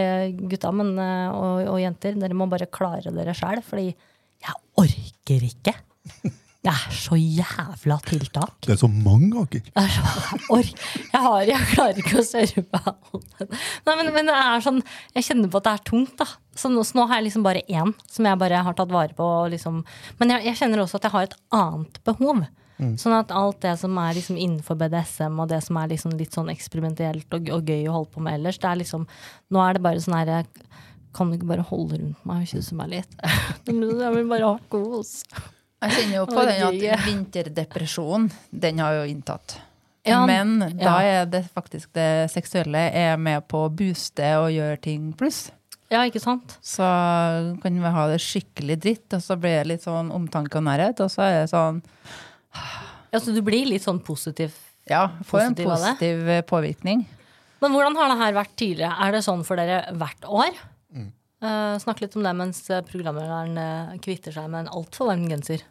gutta 0.55 0.73
men, 0.73 0.95
eh, 0.97 1.29
og, 1.37 1.69
og 1.75 1.79
jenter, 1.85 2.17
dere 2.25 2.41
må 2.41 2.49
bare 2.49 2.71
klare 2.73 3.13
dere 3.13 3.37
sjæl, 3.37 3.61
fordi 3.67 3.91
jeg 3.93 4.59
orker 4.81 5.49
ikke. 5.53 5.77
Det 6.67 6.73
er 6.73 6.95
så 6.99 7.15
jævla 7.15 7.97
tiltak. 8.03 8.57
Det 8.67 8.73
er 8.75 8.81
så 8.81 8.89
mange 8.91 9.45
er 9.45 9.99
ork, 10.51 10.73
jeg, 11.13 11.21
har, 11.23 11.45
jeg 11.47 11.69
klarer 11.71 12.01
ikke 12.03 12.19
å 12.19 12.27
serve 12.27 12.81
alt. 12.91 13.45
Nei, 13.87 13.95
men, 14.01 14.11
men 14.17 14.31
det 14.33 14.35
er 14.41 14.65
sånn, 14.65 14.83
jeg 15.15 15.29
kjenner 15.29 15.53
på 15.53 15.61
at 15.63 15.69
det 15.69 15.75
er 15.77 15.85
tungt. 15.93 16.17
da. 16.19 16.27
Så 16.59 16.73
nå, 16.73 16.83
så 16.89 16.99
nå 16.99 17.07
har 17.07 17.21
jeg 17.21 17.29
liksom 17.29 17.47
bare 17.47 17.63
én 17.71 17.93
som 18.11 18.27
jeg 18.27 18.41
bare 18.41 18.65
har 18.67 18.75
tatt 18.79 18.91
vare 18.91 19.15
på. 19.15 19.29
Liksom. 19.55 19.83
Men 20.19 20.35
jeg, 20.35 20.49
jeg 20.49 20.61
kjenner 20.65 20.83
også 20.83 20.99
at 20.99 21.07
jeg 21.07 21.15
har 21.15 21.29
et 21.29 21.39
annet 21.55 22.01
behov. 22.09 22.47
Sånn 23.01 23.15
at 23.17 23.31
alt 23.33 23.63
det 23.65 23.73
som 23.81 23.95
er 24.03 24.19
liksom 24.19 24.37
innenfor 24.37 24.77
BDSM 24.77 25.39
og 25.41 25.49
det 25.49 25.63
som 25.65 25.79
er 25.81 25.95
liksom 25.95 26.13
litt 26.19 26.35
sånn 26.37 26.51
eksperimentelt 26.53 27.33
og, 27.39 27.49
og 27.55 27.71
gøy 27.73 27.87
å 27.89 27.95
holde 27.95 28.13
på 28.13 28.25
med 28.27 28.37
ellers, 28.37 28.59
det 28.61 28.69
er 28.69 28.81
liksom, 28.83 29.07
nå 29.55 29.63
er 29.65 29.79
det 29.79 29.85
bare 29.87 30.03
sånn 30.05 30.19
herre 30.19 30.43
Kan 31.17 31.31
du 31.31 31.39
ikke 31.39 31.49
bare 31.55 31.65
holde 31.71 32.03
rundt 32.03 32.27
meg 32.29 32.45
og 32.45 32.51
kysse 32.51 32.77
meg 32.77 32.91
litt? 32.93 33.15
Jeg 33.71 34.13
vil 34.19 34.29
bare 34.29 34.51
ha 34.51 34.59
kos. 34.69 35.23
Jeg 35.85 35.93
kjenner 35.93 36.17
jo 36.17 36.27
på 36.31 36.43
den 36.49 36.63
at 36.65 36.77
vinterdepresjonen, 37.05 37.07
vinterdepresjon, 37.07 38.31
den 38.65 38.79
har 38.81 39.01
jo 39.01 39.09
inntatt. 39.11 39.59
Men 40.07 40.61
da 40.79 40.95
er 41.03 41.27
det 41.29 41.43
faktisk 41.51 41.91
det 41.97 42.31
seksuelle 42.33 42.87
er 42.95 43.17
med 43.19 43.45
på 43.51 43.65
å 43.67 43.73
booste 43.75 44.29
og 44.39 44.53
gjøre 44.55 44.79
ting 44.87 45.11
pluss. 45.19 45.49
Ja, 45.93 46.03
ikke 46.07 46.23
sant? 46.23 46.57
Så 46.67 46.87
kan 47.63 47.83
vi 47.83 47.91
ha 47.95 48.07
det 48.11 48.19
skikkelig 48.23 48.79
dritt, 48.83 49.07
og 49.15 49.23
så 49.23 49.37
blir 49.39 49.61
det 49.61 49.69
litt 49.71 49.85
sånn 49.87 50.11
omtanke 50.15 50.59
og 50.59 50.67
nærhet, 50.67 51.03
og 51.05 51.13
så 51.13 51.27
er 51.27 51.37
det 51.43 51.51
sånn 51.53 51.83
Ja, 53.13 53.21
så 53.23 53.35
du 53.35 53.39
blir 53.47 53.69
litt 53.71 53.85
sånn 53.85 54.01
positiv 54.03 54.55
Ja, 54.91 55.09
får 55.27 55.45
en 55.45 55.59
positiv 55.59 56.27
eh, 56.31 56.43
påvirkning. 56.47 57.05
Men 57.63 57.73
hvordan 57.75 57.97
har 57.99 58.11
det 58.11 58.19
her 58.21 58.35
vært 58.37 58.57
tidligere? 58.59 58.97
Er 59.07 59.15
det 59.15 59.23
sånn 59.27 59.45
for 59.47 59.59
dere 59.59 59.95
hvert 59.97 60.27
år? 60.27 60.59
Eh, 61.45 61.79
snakk 61.83 62.01
litt 62.01 62.15
om 62.17 62.25
det 62.25 62.33
mens 62.37 62.63
eh, 62.73 62.81
programlederen 62.87 63.59
uh, 63.61 63.97
kvitter 64.01 64.33
seg 64.33 64.47
med 64.49 64.65
en 64.65 64.71
altfor 64.79 65.11
varm 65.11 65.27
genser. 65.29 65.65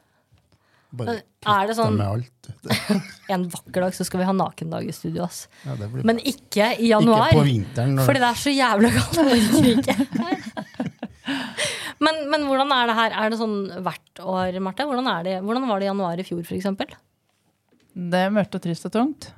Bare 0.95 1.15
Er 1.17 1.65
det 1.65 1.73
kvitt 1.73 1.79
sånn 1.79 1.97
med 1.97 2.05
alt. 2.07 2.49
En 3.33 3.47
vakker 3.49 3.81
dag 3.81 3.95
så 3.97 4.05
skal 4.05 4.21
vi 4.21 4.27
ha 4.29 4.35
nakendag 4.37 4.85
i 4.85 4.93
studio, 4.93 5.25
ass. 5.25 5.47
ja, 5.65 5.73
det 5.79 5.89
blir 5.91 6.05
Men 6.05 6.21
ikke 6.21 6.69
i 6.77 6.91
januar. 6.91 7.31
Ikke 7.31 7.39
på 7.41 7.47
vinteren. 7.47 7.95
når- 7.97 8.05
Fordi 8.05 8.21
det 8.21 8.29
er 8.29 8.41
så 8.43 8.53
jævla 8.53 8.91
kaldt. 8.93 9.17
men, 12.05 12.21
men 12.29 12.45
hvordan 12.45 12.75
er 12.75 12.91
det 12.91 12.97
her? 12.99 13.17
Er 13.23 13.33
det 13.33 13.39
sånn 13.41 13.57
hvert 13.81 14.21
år, 14.21 14.59
Marte? 14.61 14.85
Hvordan, 14.85 15.09
er 15.15 15.25
det, 15.25 15.39
hvordan 15.41 15.65
var 15.67 15.81
det 15.81 15.87
i 15.87 15.89
januar 15.89 16.21
i 16.21 16.27
fjor, 16.27 16.43
f.eks.? 16.45 16.69
Det 17.95 18.21
er 18.21 18.35
mørkt 18.35 18.55
og 18.59 18.61
trist 18.61 18.85
og 18.85 18.93
tungt. 18.93 19.31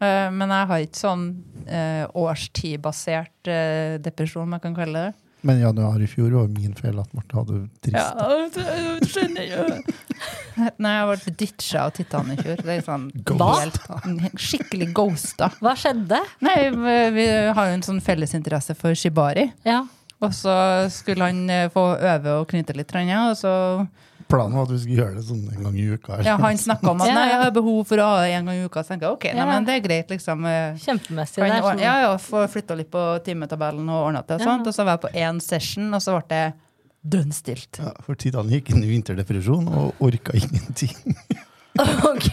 Uh, 0.00 0.30
Men 0.30 0.48
jeg 0.54 0.70
har 0.70 0.86
ikke 0.86 1.02
sånn 1.02 1.26
uh, 1.66 2.06
årstidbasert 2.22 3.50
uh, 3.50 3.98
depresjon, 4.00 4.54
jeg 4.54 4.62
kan 4.64 4.78
kalle 4.78 5.08
det. 5.10 5.29
Men 5.46 5.58
i 5.58 5.62
januar 5.62 6.02
i 6.02 6.08
fjor 6.10 6.34
var 6.36 6.48
min 6.52 6.74
feil 6.76 6.98
at 7.00 7.12
Marte 7.16 7.38
hadde 7.38 7.60
drist. 7.84 7.96
Ja, 7.96 8.40
du 8.52 9.06
skjønner 9.12 9.46
jo. 9.48 9.62
Nei, 10.82 10.92
jeg 10.96 11.06
ble 11.08 11.34
ditcha 11.42 11.86
av 11.86 11.94
Titan 11.96 12.34
i 12.34 12.36
fjor. 12.40 12.60
Det 12.60 12.76
er 12.76 12.84
sånn 12.84 13.06
helt, 13.40 14.36
skikkelig 14.40 14.90
ghosta. 14.96 15.48
Hva 15.64 15.72
skjedde? 15.78 16.20
Nei, 16.44 16.58
vi 16.74 16.98
vi 17.16 17.26
har 17.56 17.70
jo 17.70 17.78
en 17.78 17.86
sånn 17.86 18.04
fellesinteresse 18.04 18.76
for 18.78 18.96
shibari. 18.98 19.48
Ja. 19.68 19.84
Og 20.20 20.34
så 20.36 20.52
skulle 20.92 21.30
han 21.30 21.46
eh, 21.48 21.70
få 21.72 21.94
øve 21.96 22.40
og 22.42 22.50
knyte 22.50 22.76
litt, 22.76 22.92
og 22.92 23.36
så 23.40 23.52
Planen 24.30 24.54
var 24.56 24.62
at 24.68 24.70
vi 24.72 24.78
skulle 24.78 25.00
gjøre 25.02 25.16
det 25.18 25.24
sånn 25.26 25.42
en 25.50 25.62
gang 25.66 25.76
i 25.76 25.86
uka. 25.96 26.20
ja, 26.24 26.36
Han 26.38 26.56
snakka 26.62 26.90
om 26.92 27.00
at 27.02 27.10
nei, 27.12 27.26
jeg 27.32 27.40
har 27.42 27.50
behov 27.56 27.80
for 27.90 27.98
å 27.98 28.06
ha 28.12 28.20
det 28.22 28.32
en 28.38 28.46
gang 28.50 28.60
i 28.60 28.64
uka. 28.68 28.84
Så 28.86 28.92
tenkte 28.94 29.08
jeg 29.08 29.16
ok, 29.18 29.24
nei, 29.34 29.40
Ja. 29.42 29.46
men 29.50 29.64
det 29.66 29.74
er 29.74 29.80
greit, 29.88 30.08
liksom. 30.14 30.46
eh, 30.46 30.78
Kjempemessig. 30.78 31.42
Kan 31.42 31.62
sånn, 31.62 31.80
ja, 31.82 31.94
ja, 32.06 32.16
få 32.16 32.44
flytta 32.48 32.76
litt 32.78 32.90
på 32.90 33.02
timetabellen 33.26 33.88
og 33.90 34.06
ordna 34.08 34.22
til. 34.22 34.36
Og, 34.36 34.40
Ja. 34.40 34.46
sånt, 34.46 34.66
og 34.66 34.74
så 34.74 34.84
var 34.86 34.98
jeg 34.98 35.04
på 35.10 35.12
én 35.18 35.40
session, 35.42 35.92
og 35.94 36.00
så 36.00 36.14
ble 36.20 36.28
det 36.28 36.54
dønn 37.02 37.32
stilt. 37.32 37.78
Ja, 37.80 37.92
for 38.04 38.14
Titan 38.14 38.48
gikk 38.48 38.70
inn 38.70 38.84
i 38.84 38.90
vinterdepresjon 38.92 39.68
og 39.68 39.94
orka 40.00 40.32
ingenting. 40.36 40.94
ok, 41.80 42.30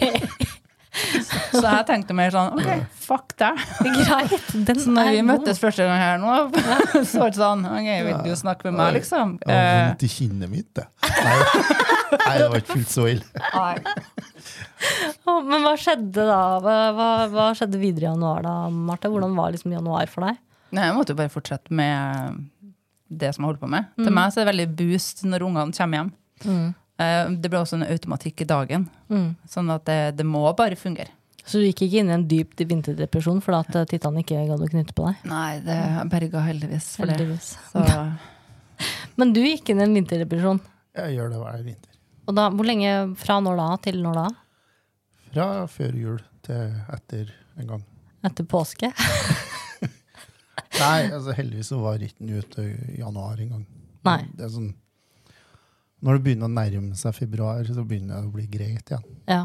Så 1.52 1.62
jeg 1.64 1.86
tenkte 1.88 2.16
mer 2.18 2.32
sånn 2.34 2.54
ok, 2.58 2.70
fuck 3.08 3.34
deg. 3.40 3.60
greit. 3.84 4.48
Den 4.68 4.80
Så 4.82 4.92
når 4.94 5.12
vi 5.16 5.22
møttes 5.28 5.60
første 5.62 5.86
gang 5.88 6.00
her 6.02 6.18
nå, 6.22 6.36
så 7.10 7.22
var 7.24 7.34
det 7.34 7.40
sånn 7.40 7.66
ok, 7.70 7.90
vil 8.08 8.18
du 8.26 8.32
snakke 8.40 8.70
med 8.70 8.78
meg, 8.80 8.98
liksom? 9.00 9.36
Jeg 9.46 9.54
har 9.54 9.68
Eh, 9.68 9.84
vondt 9.92 10.06
i 10.08 10.12
kinnet 10.16 10.52
mitt, 10.52 10.70
det. 10.78 10.88
Nei, 12.18 12.34
det 12.40 12.50
var 12.50 12.60
ikke 12.62 12.76
fullt 12.78 12.94
så 12.94 13.08
ille. 13.12 13.26
Men 15.28 15.64
hva 15.66 15.74
skjedde 15.80 16.26
da? 16.28 16.42
Hva, 16.64 17.08
hva, 17.32 17.48
skjedde 17.58 17.80
videre 17.82 18.08
i 18.08 18.10
januar 18.12 18.44
da, 18.46 18.56
Marte? 18.74 19.12
Hvordan 19.12 19.36
var 19.38 19.54
liksom 19.56 19.74
januar 19.76 20.10
for 20.12 20.28
deg? 20.28 20.40
Nei, 20.76 20.86
jeg 20.90 20.96
måtte 20.98 21.14
jo 21.16 21.20
bare 21.20 21.32
fortsette 21.32 21.72
med 21.76 22.44
det 23.08 23.30
som 23.36 23.44
jeg 23.46 23.54
holdt 23.54 23.62
på 23.64 23.70
med. 23.72 23.88
Til 23.96 24.12
meg 24.12 24.34
så 24.34 24.42
er 24.42 24.46
det 24.46 24.52
veldig 24.54 24.68
boost 24.82 25.24
når 25.28 25.46
ungene 25.48 25.76
kommer 25.78 26.02
hjem. 26.02 26.12
Eh, 26.44 26.68
Det 26.98 27.50
ble 27.52 27.60
også 27.62 27.78
en 27.78 27.86
automatikk 27.86 28.42
i 28.42 28.48
dagen, 28.50 28.88
Mm. 29.10 29.36
sånn 29.48 29.70
at 29.74 29.86
det, 29.86 30.16
det 30.18 30.26
må 30.26 30.42
bare 30.58 30.76
fungere. 30.76 31.12
Så 31.46 31.62
du 31.62 31.68
gikk 31.70 31.84
ikke 31.86 32.00
inn 32.02 32.10
i 32.10 32.16
en 32.16 32.26
dyp 32.28 32.56
vinterdepresjon 32.60 33.38
fordi 33.46 33.60
at 33.62 33.76
eh, 33.80 33.86
Titan 33.94 34.18
ikke 34.20 34.42
gadd 34.50 34.64
å 34.66 34.68
knytte 34.68 34.96
på 34.98 35.06
deg? 35.08 35.22
Nei, 35.30 35.60
det 35.64 35.78
berga 36.12 36.42
heldigvis 36.44 36.88
for 36.98 37.08
det. 37.08 37.16
Heldigvis. 37.16 37.52
Så 37.72 37.84
Men 39.22 39.32
du 39.34 39.40
gikk 39.46 39.70
inn 39.72 39.80
i 39.80 39.86
en 39.86 39.94
vinterdepresjon. 39.96 40.60
Jeg 40.98 41.16
gjør 41.16 41.32
det 41.32 41.40
hver 41.40 41.64
vinter. 41.64 41.94
Og 42.28 42.36
da, 42.36 42.50
hvor 42.52 42.68
lenge 42.68 42.92
fra 43.22 43.38
når 43.40 43.62
da 43.62 43.70
til 43.86 44.02
når 44.04 44.20
da? 44.20 44.26
Fra 45.32 45.48
før 45.72 45.96
jul 46.02 46.20
til 46.44 46.76
etter 46.98 47.32
en 47.62 47.72
gang. 47.72 47.86
Etter 48.28 48.44
påske? 48.50 48.90
Nei, 50.82 51.08
altså 51.10 51.34
heldigvis 51.38 51.70
så 51.72 51.80
var 51.82 51.98
ritten 52.02 52.30
ute 52.30 52.66
i 52.68 53.00
januar 53.00 53.40
en 53.42 53.54
gang. 53.56 53.64
Nei. 54.08 54.20
Det 54.36 54.46
er 54.48 54.52
sånn, 54.54 54.68
når 56.06 56.18
det 56.18 56.26
begynner 56.26 56.50
å 56.50 56.54
nærme 56.54 56.98
seg 56.98 57.16
februar, 57.18 57.64
så 57.66 57.86
begynner 57.86 58.22
det 58.22 58.30
å 58.30 58.36
bli 58.36 58.46
greit 58.52 58.92
igjen. 58.92 59.08
Ja. 59.26 59.42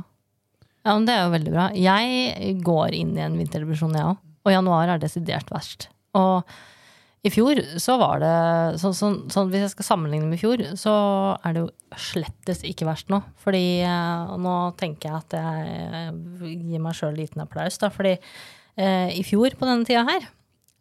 ja, 0.82 0.90
men 0.90 1.06
det 1.08 1.14
er 1.16 1.24
jo 1.24 1.32
veldig 1.36 1.54
bra. 1.54 1.70
Jeg 1.76 2.58
går 2.66 2.98
inn 2.98 3.14
i 3.16 3.24
en 3.24 3.38
vinterdepresjon, 3.40 3.96
jeg 3.96 4.10
òg. 4.10 4.20
Og 4.42 4.50
januar 4.50 4.90
er 4.90 5.00
desidert 5.00 5.48
verst. 5.54 5.86
Og 6.18 6.42
i 7.22 7.30
fjor 7.30 7.60
så 7.80 7.94
var 8.00 8.18
det 8.18 8.34
sånn, 8.82 8.94
så, 8.98 9.10
så, 9.30 9.44
Hvis 9.46 9.62
jeg 9.62 9.72
skal 9.76 9.86
sammenligne 9.86 10.26
med 10.26 10.40
i 10.40 10.42
fjor, 10.42 10.64
så 10.78 10.94
er 11.38 11.54
det 11.54 11.62
jo 11.62 11.98
slettes 12.10 12.64
ikke 12.66 12.88
verst 12.88 13.12
nå. 13.12 13.22
Fordi 13.44 13.64
eh, 13.86 14.34
nå 14.42 14.56
tenker 14.80 15.08
jeg 15.08 15.20
at 15.20 15.36
jeg 15.38 16.56
gir 16.66 16.82
meg 16.82 16.98
sjøl 16.98 17.14
liten 17.16 17.44
applaus, 17.44 17.78
da. 17.80 17.92
Fordi 17.94 18.16
eh, 18.18 19.14
i 19.14 19.22
fjor 19.26 19.54
på 19.54 19.68
denne 19.70 19.86
tida 19.88 20.02
her 20.10 20.26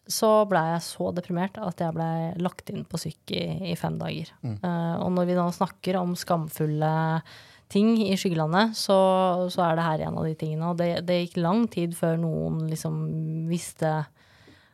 så 0.10 0.30
blei 0.50 0.64
jeg 0.74 0.84
så 0.86 1.12
deprimert 1.16 1.60
at 1.62 1.82
jeg 1.84 1.96
blei 1.96 2.32
lagt 2.42 2.72
inn 2.74 2.84
på 2.90 3.00
syk 3.00 3.34
i, 3.36 3.46
i 3.72 3.76
fem 3.80 4.00
dager. 4.00 4.32
Eh, 4.44 4.96
og 4.98 5.12
når 5.16 5.30
vi 5.30 5.38
da 5.38 5.46
snakker 5.54 6.00
om 6.00 6.16
skamfulle 6.18 6.94
ting 7.72 7.94
i 8.04 8.16
skyggelandet, 8.20 8.76
så, 8.76 8.98
så 9.54 9.64
er 9.68 9.78
det 9.78 9.86
her 9.86 10.08
en 10.08 10.18
av 10.20 10.28
de 10.28 10.34
tingene. 10.36 10.72
Og 10.72 10.82
det, 10.82 10.90
det 11.08 11.22
gikk 11.22 11.38
lang 11.44 11.68
tid 11.72 11.96
før 11.98 12.18
noen 12.20 12.66
liksom 12.72 12.98
visste 13.52 14.02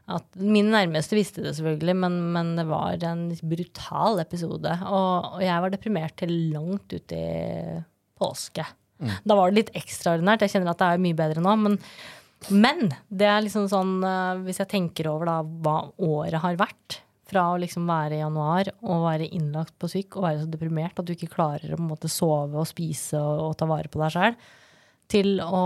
at 0.08 0.38
Mine 0.40 0.72
nærmeste 0.72 1.18
visste 1.18 1.42
det 1.44 1.52
selvfølgelig, 1.58 1.94
men, 2.00 2.14
men 2.32 2.54
det 2.56 2.64
var 2.70 3.02
en 3.04 3.26
brutal 3.44 4.22
episode. 4.24 4.72
Og, 4.88 5.34
og 5.36 5.42
jeg 5.44 5.64
var 5.64 5.74
deprimert 5.74 6.16
til 6.22 6.32
langt 6.54 6.96
ut 6.96 7.12
i 7.12 7.26
påske. 8.16 8.64
Da 8.98 9.36
var 9.36 9.52
det 9.52 9.60
litt 9.60 9.74
ekstraordinært. 9.78 10.46
Jeg 10.46 10.56
kjenner 10.56 10.72
at 10.72 10.80
det 10.80 10.88
er 10.94 11.04
mye 11.04 11.18
bedre 11.18 11.44
nå. 11.44 11.58
Men, 11.60 11.76
men 12.54 12.92
det 13.10 13.28
er 13.28 13.44
liksom 13.44 13.66
sånn 13.72 13.96
eh, 14.06 14.40
Hvis 14.46 14.60
jeg 14.62 14.70
tenker 14.70 15.10
over 15.10 15.26
da 15.26 15.38
hva 15.42 15.78
året 16.06 16.38
har 16.44 16.60
vært, 16.60 17.00
fra 17.28 17.44
å 17.52 17.58
liksom 17.60 17.88
være 17.90 18.16
i 18.16 18.22
januar 18.22 18.70
og 18.88 19.02
være 19.04 19.28
innlagt 19.36 19.74
på 19.80 19.90
syk 19.92 20.16
og 20.16 20.24
være 20.24 20.44
så 20.46 20.48
deprimert 20.48 21.00
at 21.02 21.10
du 21.10 21.12
ikke 21.12 21.34
klarer 21.34 21.74
å 21.74 21.80
på 21.80 21.84
en 21.84 21.90
måte 21.90 22.12
sove 22.12 22.56
og 22.56 22.70
spise 22.70 23.20
og, 23.20 23.42
og 23.50 23.58
ta 23.60 23.68
vare 23.68 23.92
på 23.92 24.00
deg 24.00 24.14
sjøl, 24.16 24.38
til 25.12 25.42
å 25.44 25.64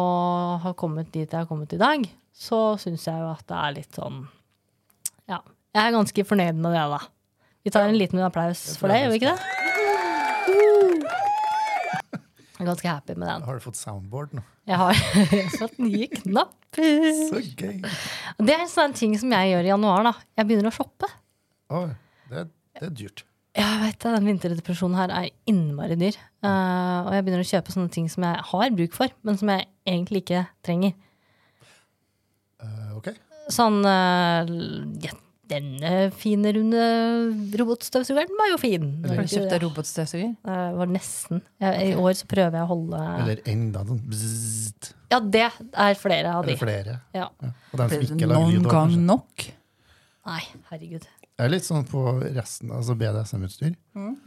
ha 0.63 0.73
kommet 0.77 1.11
dit 1.13 1.25
jeg 1.25 1.37
har 1.37 1.49
kommet 1.49 1.73
i 1.77 1.81
dag, 1.81 2.07
så 2.33 2.79
syns 2.81 3.05
jeg 3.05 3.21
jo 3.21 3.29
at 3.29 3.45
det 3.49 3.61
er 3.61 3.77
litt 3.77 3.97
sånn 4.01 4.23
Ja. 5.29 5.41
Jeg 5.71 5.85
er 5.85 5.93
ganske 5.95 6.25
fornøyd 6.27 6.57
med 6.59 6.73
det, 6.75 6.83
da. 6.91 6.97
Vi 7.63 7.71
tar 7.71 7.87
en 7.87 7.95
liten 7.95 8.19
applaus 8.25 8.71
for 8.79 8.91
det, 8.91 9.03
gjør 9.03 9.13
vi 9.13 9.21
ikke 9.21 9.35
det? 9.37 9.60
Jeg 12.61 12.67
er 12.67 12.75
ganske 12.75 12.91
happy 12.91 13.13
med 13.17 13.25
den. 13.25 13.45
Har 13.47 13.57
du 13.57 13.63
fått 13.63 13.77
soundboard 13.79 14.35
nå? 14.37 14.41
Jeg 14.69 14.77
har 14.77 14.91
jeg 15.33 15.47
har 15.47 15.55
fått 15.57 15.79
nye 15.81 16.05
knapper. 16.13 17.07
Så 17.31 17.39
gøy! 17.57 17.79
Det 18.37 18.53
er 18.53 18.61
en 18.61 18.69
sånn 18.69 18.93
ting 18.93 19.15
som 19.17 19.33
jeg 19.33 19.49
gjør 19.49 19.65
i 19.65 19.71
januar. 19.71 20.03
da. 20.05 20.11
Jeg 20.37 20.49
begynner 20.51 20.69
å 20.69 20.73
shoppe. 20.75 21.09
Oi, 21.73 21.87
det, 22.29 22.43
det 22.77 22.85
er 22.85 22.93
dyrt. 22.99 23.23
Ja, 23.57 23.65
jeg 23.65 23.79
vet 23.81 23.97
det, 24.03 24.11
Den 24.13 24.29
vinterdepresjonen 24.29 24.99
her 24.99 25.15
er 25.15 25.31
innmari 25.49 25.97
dyr. 26.03 26.21
Uh, 26.45 27.01
og 27.07 27.09
jeg 27.17 27.25
begynner 27.25 27.41
å 27.41 27.49
kjøpe 27.49 27.73
sånne 27.73 27.95
ting 27.97 28.05
som 28.13 28.29
jeg 28.29 28.45
har 28.51 28.77
bruk 28.77 28.93
for, 28.99 29.17
men 29.25 29.41
som 29.41 29.49
jeg 29.55 29.65
egentlig 29.89 30.21
ikke 30.21 30.45
trenger. 30.61 30.93
Uh, 32.61 32.93
ok. 33.01 33.09
Sånn 33.49 33.81
uh, 33.81 34.45
Denne 35.51 35.91
fine, 36.15 36.51
runde 36.55 36.81
robotstøvsugeren 37.59 38.31
var 38.39 38.51
jo 38.53 38.57
fin. 38.61 38.85
Har 39.03 39.17
du 39.19 39.27
kjøpt 39.27 39.49
deg 39.49 39.51
Det 39.51 39.61
robotstøvsuger? 39.65 40.29
eh, 40.47 40.67
var 40.79 40.87
nesten. 40.91 41.41
Jeg, 41.59 41.89
I 41.91 41.95
år 41.99 42.13
så 42.21 42.27
prøver 42.31 42.55
jeg 42.61 42.63
å 42.63 42.69
holde 42.71 43.01
Eller 43.19 43.41
enda 43.51 43.83
sånn 43.87 43.99
bzzzt. 44.11 44.91
Ja, 45.11 45.19
det 45.19 45.43
er 45.49 45.97
flere 45.99 46.31
av 46.37 46.45
de. 46.47 46.53
Eller 46.53 46.61
flere. 46.61 46.97
Ja. 47.13 47.27
Ja. 47.43 47.51
Og 47.73 47.81
den 47.83 47.89
som 47.91 48.05
ikke 48.07 48.29
lager 48.31 48.47
lyd. 48.47 48.61
Noen 48.61 48.69
gang 48.69 48.75
kanskje. 48.77 49.01
nok? 49.09 49.47
Nei, 50.31 50.41
herregud. 50.71 51.07
Jeg 51.41 51.47
er 51.47 51.51
litt 51.51 51.65
sånn 51.65 51.85
på 51.89 52.01
resten, 52.35 52.71
altså 52.71 52.95
BDSM-utstyr. 52.99 53.73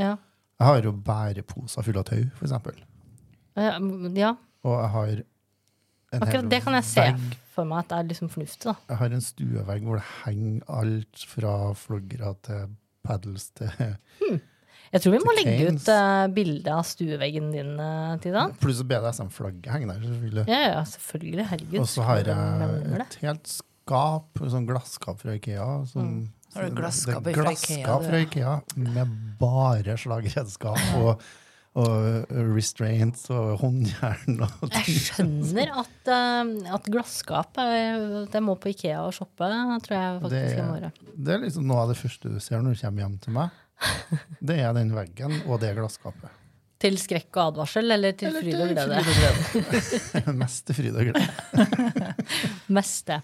Ja. 0.02 0.16
Jeg 0.60 0.66
har 0.68 0.82
jo 0.86 0.92
bæreposer 1.06 1.86
fulle 1.86 2.02
av 2.02 2.08
tau, 2.08 2.20
for 2.36 2.46
eksempel. 2.48 2.76
Eh, 3.56 3.78
ja. 4.18 4.34
Og 4.66 4.74
jeg 4.80 4.90
har 4.96 5.08
en 5.14 5.22
hel 6.14 6.22
Akkurat 6.28 6.50
det 6.50 6.60
kan 6.64 6.76
jeg 6.78 6.86
se 6.90 7.00
vegg. 7.08 7.38
For 7.54 7.68
meg 7.68 7.84
at 7.84 7.92
det 7.92 7.98
er 8.00 8.08
liksom 8.10 8.30
fornuftig. 8.32 8.64
da. 8.66 8.74
Jeg 8.90 9.00
har 9.00 9.14
en 9.14 9.24
stuevegg 9.24 9.86
hvor 9.86 10.00
det 10.00 10.08
henger 10.24 10.74
alt 10.80 11.24
fra 11.30 11.54
floggere 11.78 12.34
til 12.46 12.74
paddles 13.04 13.50
til 13.58 13.70
Jeg 14.94 15.02
tror 15.02 15.14
vi 15.16 15.20
må 15.24 15.32
legge 15.34 15.70
ut 15.74 15.88
uh, 15.90 16.24
bilde 16.30 16.70
av 16.70 16.84
stueveggen 16.86 17.48
din, 17.50 17.72
uh, 17.80 18.14
Tida. 18.22 18.44
Pluss 18.62 18.82
BDSM-flagget 18.86 19.66
henger 19.74 19.90
der, 19.90 20.04
selvfølgelig. 20.06 20.44
Ja, 20.52 20.60
ja, 20.76 20.82
selvfølgelig. 20.86 21.46
Herregud. 21.50 21.78
Og 21.82 21.88
så 21.90 22.04
har 22.06 22.20
jeg 22.22 23.00
et 23.02 23.16
helt 23.24 23.50
skap, 23.50 24.30
et 24.38 24.52
sånn 24.54 24.68
glasskap 24.68 25.18
fra 25.18 25.34
Ikea. 25.34 25.66
Som, 25.90 26.12
Har 26.54 26.68
du 26.68 26.78
glasskap 26.78 27.24
det 27.26 27.34
IKEA. 27.34 27.42
fra 27.42 27.50
glasskap 27.50 27.80
Ikea, 27.80 27.96
du? 27.98 28.06
fra 28.06 28.22
Ikea 28.22 28.54
med 28.94 29.16
bare 29.40 29.98
slagredskap 29.98 30.94
og, 31.02 31.26
og 31.74 32.30
restraints 32.54 33.24
og 33.34 33.56
håndjern 33.58 34.36
og 34.46 34.68
Jeg 34.70 34.94
skjønner 35.08 35.72
at, 35.80 35.96
uh, 36.06 36.52
at 36.76 36.86
glasskap 36.94 37.58
er, 37.58 38.28
Det 38.30 38.42
må 38.44 38.54
på 38.62 38.70
Ikea 38.70 39.00
og 39.02 39.12
shoppe, 39.16 39.48
tror 39.82 39.96
jeg 39.98 40.20
faktisk 40.22 40.54
Det- 40.54 40.82
jeg. 40.84 40.92
Det 41.16 41.34
er 41.34 41.42
liksom 41.42 41.66
noe 41.66 41.82
av 41.82 41.90
det 41.90 41.98
første 41.98 42.30
du 42.30 42.38
ser 42.38 42.62
når 42.62 42.76
du 42.76 42.80
kommer 42.84 43.02
hjem 43.02 43.18
til 43.26 43.32
meg. 43.32 43.50
Det 44.40 44.58
er 44.62 44.72
den 44.76 44.94
veggen 44.94 45.40
og 45.48 45.60
det 45.60 45.74
glasskapet. 45.76 46.30
Til 46.84 46.96
skrekk 47.00 47.30
og 47.38 47.54
advarsel, 47.54 47.90
eller 47.90 48.12
til 48.12 48.28
Eller 48.28 48.42
fryd 48.44 48.60
og 48.60 48.68
glede? 48.74 50.34
Mest 50.42 50.66
til 50.68 50.74
fryd 50.78 50.96
og 51.00 51.10
glede. 51.10 52.14
Mest 52.76 53.06
det. 53.10 53.20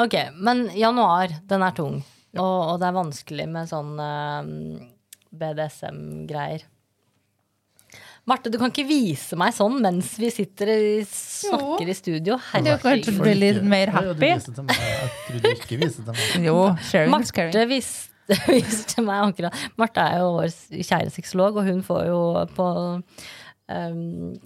Ok, 0.00 0.16
men 0.36 0.66
januar, 0.76 1.32
den 1.48 1.62
er 1.62 1.76
tung. 1.76 2.00
Og, 2.36 2.58
og 2.74 2.76
det 2.80 2.88
er 2.88 2.96
vanskelig 2.96 3.46
med 3.50 3.68
sånn 3.70 3.96
uh, 4.00 4.42
BDSM-greier. 5.32 6.64
Marte, 8.28 8.50
du 8.52 8.58
kan 8.60 8.70
ikke 8.70 8.84
vise 8.86 9.36
meg 9.40 9.54
sånn 9.56 9.78
mens 9.82 10.12
vi 10.20 10.28
sitter 10.34 10.70
og 10.74 11.08
snakker 11.08 11.88
i 11.88 11.96
studio. 11.96 12.36
Er 12.54 12.66
Herregud. 12.68 13.08
bli 13.22 13.34
litt 13.38 13.62
mer 13.64 13.90
du 13.90 13.96
happy. 13.96 14.20
viser 14.20 14.54
til 14.58 14.66
meg. 14.68 14.76
Jeg 14.84 15.10
trodde 15.26 15.42
du 15.42 15.64
ikke 15.64 15.80
viste 15.80 16.04
til 16.04 16.12
meg. 16.12 16.44
Jo, 16.50 16.56
sharing 16.90 17.16
is 17.20 17.32
caring. 17.34 17.54
Marte 17.54 17.66
viste, 17.72 18.38
viste 18.54 19.02
meg 19.02 19.24
akkurat 19.30 19.64
Marte 19.80 20.04
er 20.04 20.20
jo 20.22 20.28
vår 20.36 20.52
kjære 20.76 21.10
sexolog, 21.16 21.56
og 21.62 21.70
hun 21.70 21.82
får 21.86 22.04
jo 22.10 22.20
på 22.54 22.68
um, 23.72 24.36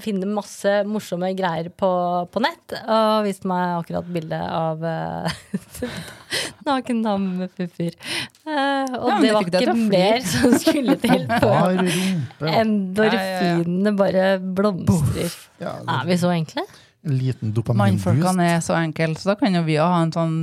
Finne 0.00 0.26
masse 0.28 0.72
morsomme 0.88 1.30
greier 1.36 1.70
på, 1.72 1.88
på 2.32 2.42
nett. 2.44 2.74
Og 2.84 3.24
viste 3.24 3.48
meg 3.48 3.78
akkurat 3.78 4.08
bildet 4.12 4.42
av 4.42 4.82
uh, 4.84 5.40
naken 6.68 7.00
dame 7.06 7.30
med 7.44 7.54
pupper. 7.56 7.96
Uh, 8.44 8.84
og 8.98 9.08
Ja, 9.08 9.16
det 9.16 9.22
det 9.22 9.32
var 9.34 9.46
ikke 9.46 9.62
til 9.64 9.82
mer 9.94 10.20
som 10.26 10.56
skulle 10.60 10.96
til 11.00 11.24
rumpe. 11.30 12.52
endorfinene 12.60 13.94
bare 13.96 14.26
blomstrer. 14.40 15.34
Ja, 15.62 15.76
Er 16.00 16.06
vi 16.08 16.20
så 16.20 16.32
enkle? 16.36 16.66
En 17.02 17.14
liten 17.16 17.52
dopaminboost. 17.56 18.04
Mannfolkene 18.04 18.46
er 18.56 18.58
så 18.64 18.74
enkle, 18.76 19.14
så 19.16 19.30
da 19.30 19.34
kan 19.40 19.54
jo 19.56 19.62
vi 19.64 19.76
ha 19.80 19.88
en 20.02 20.10
sånn 20.12 20.34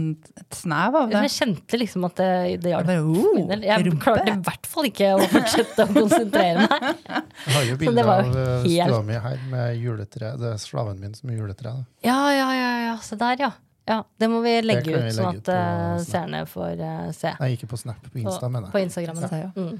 et 0.42 0.58
snev 0.58 0.96
av 0.98 1.12
det. 1.12 1.20
Jeg 1.28 1.34
kjente 1.36 1.78
liksom 1.78 2.08
at 2.08 2.16
det, 2.18 2.30
det 2.64 2.72
hjalp. 2.72 2.88
Bare, 2.88 3.04
oh. 3.06 3.52
Jeg 3.54 3.86
rumpe. 3.86 4.02
klarte 4.06 4.34
i 4.34 4.40
hvert 4.48 4.70
fall 4.72 4.90
ikke 4.90 5.12
å 5.14 5.28
fortsette 5.30 5.86
å 5.86 5.92
konsentrere 5.94 6.66
meg. 6.66 6.88
Jeg 7.48 7.54
har 7.54 7.68
jo 7.68 7.76
Så 7.76 7.82
bilde 7.84 8.06
av 8.08 8.32
eh, 8.32 8.50
helt- 8.66 8.90
stua 8.90 9.04
mi 9.06 9.20
her 9.28 9.44
med 9.52 9.84
juletre. 9.84 10.32
Det 10.42 10.50
er 10.56 10.62
slaven 10.62 10.98
min 11.04 11.14
som 11.18 11.30
er 11.30 11.38
juletre. 11.38 11.76
da. 11.76 11.86
Ja, 12.08 12.18
ja, 12.34 12.48
ja, 12.58 12.72
ja, 12.88 12.96
se 13.06 13.20
der, 13.22 13.44
ja. 13.46 13.52
ja. 13.92 14.00
Det 14.18 14.32
må 14.32 14.42
vi 14.46 14.56
legge 14.66 14.96
ut, 14.96 14.96
vi 14.96 15.12
ut, 15.12 15.18
sånn 15.20 15.38
at 15.38 15.52
eh, 15.54 15.92
seerne 16.08 16.42
får 16.50 16.82
uh, 16.82 17.06
se. 17.14 17.36
Nei, 17.38 17.52
ikke 17.54 17.70
på 17.70 17.78
Snap, 17.84 18.02
på 18.10 18.24
Insta, 18.24 18.50
mener 18.50 18.74
på 18.74 18.82
jeg. 18.82 18.96
På 18.98 19.30
Ja. 19.30 19.44
Ja. 19.46 19.54
Mm. 19.54 19.78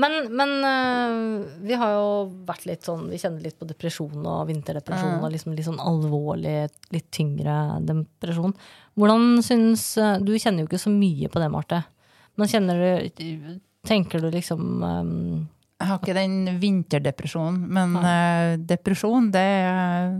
Men, 0.00 0.12
men 0.34 0.50
uh, 0.64 1.44
vi 1.60 1.74
har 1.76 1.90
jo 1.92 2.06
vært 2.48 2.64
litt 2.66 2.82
sånn 2.86 3.10
Vi 3.10 3.18
kjenner 3.20 3.42
litt 3.44 3.58
på 3.60 3.66
depresjon 3.68 4.24
og 4.24 4.46
vinterdepresjon 4.48 5.18
Mm. 5.18 5.24
og 5.26 5.32
liksom 5.34 5.52
litt 5.54 5.66
sånn 5.66 5.78
alvorlig, 5.82 6.70
litt 6.94 7.10
tyngre 7.12 7.56
depresjon. 7.84 8.54
Hvordan 8.96 9.42
syns 9.44 9.84
eh, 10.00 10.16
Du 10.24 10.32
kjenner 10.38 10.64
jo 10.64 10.70
ikke 10.70 10.80
så 10.80 10.90
mye 10.92 11.28
på 11.28 11.38
det, 11.42 11.50
Marte. 11.52 11.82
Men 12.36 12.48
kjenner 12.48 12.80
du 12.80 13.60
Tenker 13.84 14.20
du 14.22 14.30
liksom 14.30 14.82
um, 14.82 15.48
Jeg 15.80 15.88
har 15.90 15.98
ikke 15.98 16.14
den 16.14 16.58
vinterdepresjonen, 16.62 17.60
men 17.68 17.96
uh, 17.98 18.56
depresjon, 18.56 19.30
det 19.34 19.40
er, 19.42 20.12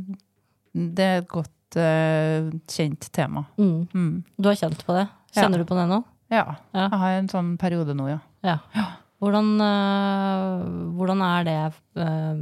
det 0.74 1.04
er 1.06 1.20
et 1.22 1.28
godt 1.30 1.76
uh, 1.78 2.50
kjent 2.68 3.08
tema. 3.14 3.44
mm, 3.56 3.86
Mm. 3.94 4.24
Du 4.36 4.48
har 4.50 4.56
kjent 4.58 4.82
på 4.84 4.92
det? 4.98 5.06
Kjenner 5.32 5.58
Ja. 5.58 5.64
du 5.64 5.68
på 5.70 5.78
det 5.78 5.86
nå? 5.88 6.02
Ja, 6.32 6.56
Ja. 6.74 6.88
jeg 6.90 6.98
har 6.98 7.10
en 7.20 7.28
sånn 7.28 7.56
periode 7.58 7.94
nå, 7.96 8.08
ja. 8.10 8.18
Ja. 8.42 8.58
Hvordan, 9.22 9.52
øh, 9.62 10.62
hvordan 10.98 11.20
er 11.22 11.44
det 11.46 11.58
øh, 12.02 12.40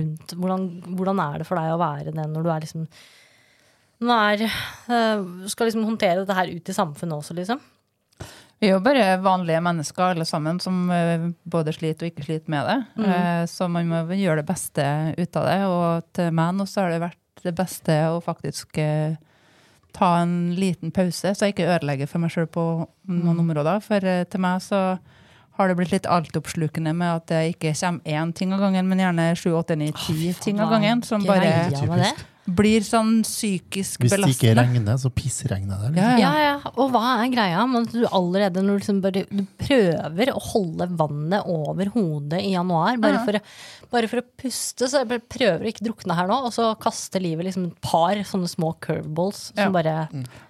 rundt 0.00 0.34
hvordan, 0.36 0.66
hvordan 0.98 1.22
er 1.24 1.38
det 1.40 1.46
for 1.48 1.56
deg 1.56 1.72
å 1.72 1.80
være 1.80 2.12
det 2.12 2.26
når 2.28 2.44
du 2.44 2.50
er 2.52 2.60
liksom 2.66 2.84
Nå 3.98 4.14
er 4.14 4.44
øh, 4.44 5.22
Skal 5.50 5.66
liksom 5.70 5.86
håndtere 5.88 6.20
dette 6.20 6.36
her 6.36 6.52
ut 6.54 6.68
i 6.70 6.76
samfunnet 6.76 7.16
også, 7.18 7.34
liksom? 7.34 7.58
Vi 8.60 8.68
er 8.68 8.74
jo 8.76 8.82
bare 8.82 9.16
vanlige 9.22 9.60
mennesker 9.62 10.12
alle 10.12 10.26
sammen 10.26 10.58
som 10.62 10.84
eh, 10.90 11.28
både 11.46 11.72
sliter 11.74 12.06
og 12.06 12.12
ikke 12.12 12.24
sliter 12.26 12.50
med 12.50 12.66
det. 12.66 12.76
Mm. 12.98 13.08
Eh, 13.14 13.42
Så 13.46 13.68
man 13.70 13.86
må 13.90 14.00
gjøre 14.18 14.40
det 14.42 14.48
beste 14.48 14.84
ut 15.18 15.36
av 15.38 15.46
det. 15.46 15.58
Og 15.70 16.08
til 16.18 16.32
meg 16.34 16.56
nå 16.58 16.66
så 16.66 16.82
har 16.84 16.90
det 16.94 17.02
vært 17.04 17.44
det 17.44 17.54
beste 17.58 17.94
å 18.10 18.18
faktisk 18.22 18.78
eh, 18.82 19.14
ta 19.94 20.08
en 20.24 20.54
liten 20.58 20.90
pause, 20.94 21.30
så 21.38 21.46
jeg 21.46 21.54
ikke 21.54 21.68
ødelegger 21.76 22.10
for 22.10 22.18
meg 22.22 22.34
sjøl 22.34 22.46
på 22.50 22.64
noen 23.08 23.38
Mm. 23.38 23.44
områder. 23.46 23.78
For 23.86 24.04
eh, 24.04 24.24
til 24.30 24.42
meg 24.42 24.58
så 24.66 24.82
har 25.58 25.68
det 25.68 25.76
blitt 25.80 25.92
litt 25.92 26.06
altoppslukende 26.06 26.94
med 26.96 27.16
at 27.18 27.28
det 27.32 27.42
ikke 27.56 27.74
kommer 27.74 28.16
én 28.18 28.32
ting 28.34 28.54
av 28.54 28.62
gangen, 28.62 28.88
men 28.88 29.02
gjerne 29.02 29.28
sju, 29.38 29.50
åtte, 29.58 29.76
ni, 29.78 29.92
ti 30.06 30.32
ting 30.40 30.60
av 30.62 30.70
gangen. 30.70 31.02
Som 31.06 31.26
bare 31.26 32.14
blir 32.48 32.84
sånn 32.84 33.18
psykisk 33.26 34.00
belastende. 34.00 34.28
Hvis 34.30 34.38
det 34.40 34.48
ikke 34.48 34.52
regner, 34.56 34.98
så 35.00 35.10
pissregner 35.12 35.82
det. 35.84 36.00
Ja, 36.00 36.12
ja. 36.16 36.18
Ja, 36.22 36.44
ja. 36.46 36.70
Og 36.80 36.92
hva 36.94 37.18
er 37.20 37.32
greia 37.32 37.64
med 37.68 37.88
at 37.88 37.92
du 37.92 38.06
allerede 38.08 38.62
når 38.64 38.78
du, 38.78 38.80
liksom 38.80 39.00
bare, 39.04 39.24
du 39.28 39.42
prøver 39.60 40.32
å 40.32 40.40
holde 40.54 40.88
vannet 40.96 41.44
over 41.50 41.90
hodet 41.92 42.40
i 42.46 42.54
januar, 42.54 42.96
bare, 43.02 43.20
for, 43.26 43.40
bare 43.92 44.08
for 44.08 44.22
å 44.22 44.26
puste, 44.40 44.88
så 44.88 45.02
jeg 45.02 45.10
bare 45.12 45.26
prøver 45.36 45.66
å 45.66 45.72
ikke 45.74 45.88
drukne 45.90 46.16
her 46.16 46.30
nå, 46.30 46.40
og 46.48 46.54
så 46.56 46.70
kaster 46.80 47.20
livet 47.24 47.50
liksom 47.50 47.68
et 47.68 47.84
par 47.84 48.16
sånne 48.30 48.48
små 48.48 48.72
curveballs 48.80 49.50
som 49.50 49.66
Ja. 49.66 49.68
bare 49.74 49.98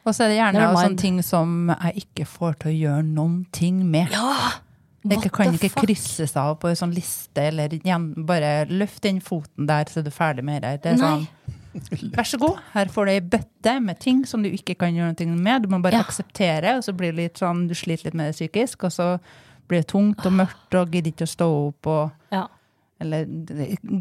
Og 0.07 0.14
så 0.14 0.29
er 0.29 0.29
det 0.31 0.38
gjerne 0.38 0.71
sånne 0.79 1.03
ting 1.03 1.18
som 1.27 1.75
jeg 1.81 2.07
ikke 2.07 2.29
får 2.31 2.61
til 2.62 2.71
å 2.71 2.79
gjøre 2.79 3.05
noen 3.11 3.42
ting 3.51 3.83
med. 3.90 4.14
Ja! 4.14 4.62
Ikke, 5.16 5.31
kan 5.31 5.55
ikke 5.55 5.71
fuck? 5.71 5.85
krysses 5.87 6.37
av 6.37 6.59
på 6.61 6.68
en 6.68 6.77
sånn 6.77 6.92
liste, 6.94 7.38
eller 7.49 7.68
igjen, 7.79 8.11
bare 8.27 8.66
løft 8.68 9.01
den 9.03 9.21
foten 9.21 9.66
der, 9.66 9.85
så 9.88 10.01
er 10.01 10.03
du 10.03 10.11
ferdig 10.11 10.44
med 10.44 10.62
det. 10.62 10.83
det 10.83 10.99
sånn, 10.99 11.27
Vær 12.16 12.25
så 12.27 12.38
god, 12.40 12.59
her 12.75 12.87
får 12.90 13.07
du 13.07 13.11
ei 13.12 13.21
bøtte 13.21 13.81
med 13.85 13.99
ting 14.01 14.25
som 14.27 14.42
du 14.42 14.49
ikke 14.51 14.75
kan 14.79 14.94
gjøre 14.97 15.14
noe 15.27 15.37
med. 15.38 15.62
Du 15.62 15.68
må 15.68 15.81
bare 15.83 15.92
Ja. 15.94 16.01
akseptere, 16.03 16.77
og 16.79 16.83
så 16.83 16.92
blir 16.97 17.12
det 17.12 17.16
litt 17.16 17.35
sånn, 17.38 17.68
du 17.68 17.75
sliter 17.75 18.05
litt 18.07 18.14
med 18.14 18.33
det 18.33 18.35
psykisk, 18.37 18.85
og 18.85 18.90
så 18.90 19.21
blir 19.68 19.81
det 19.83 19.87
tungt 19.88 20.25
og 20.27 20.33
mørkt 20.33 20.75
og 20.75 20.90
gidder 20.90 21.12
ikke 21.12 21.29
å 21.29 21.37
stå 21.37 21.68
opp. 21.68 21.87
Og, 21.87 22.11
Ja. 22.33 22.47
Eller 23.01 23.27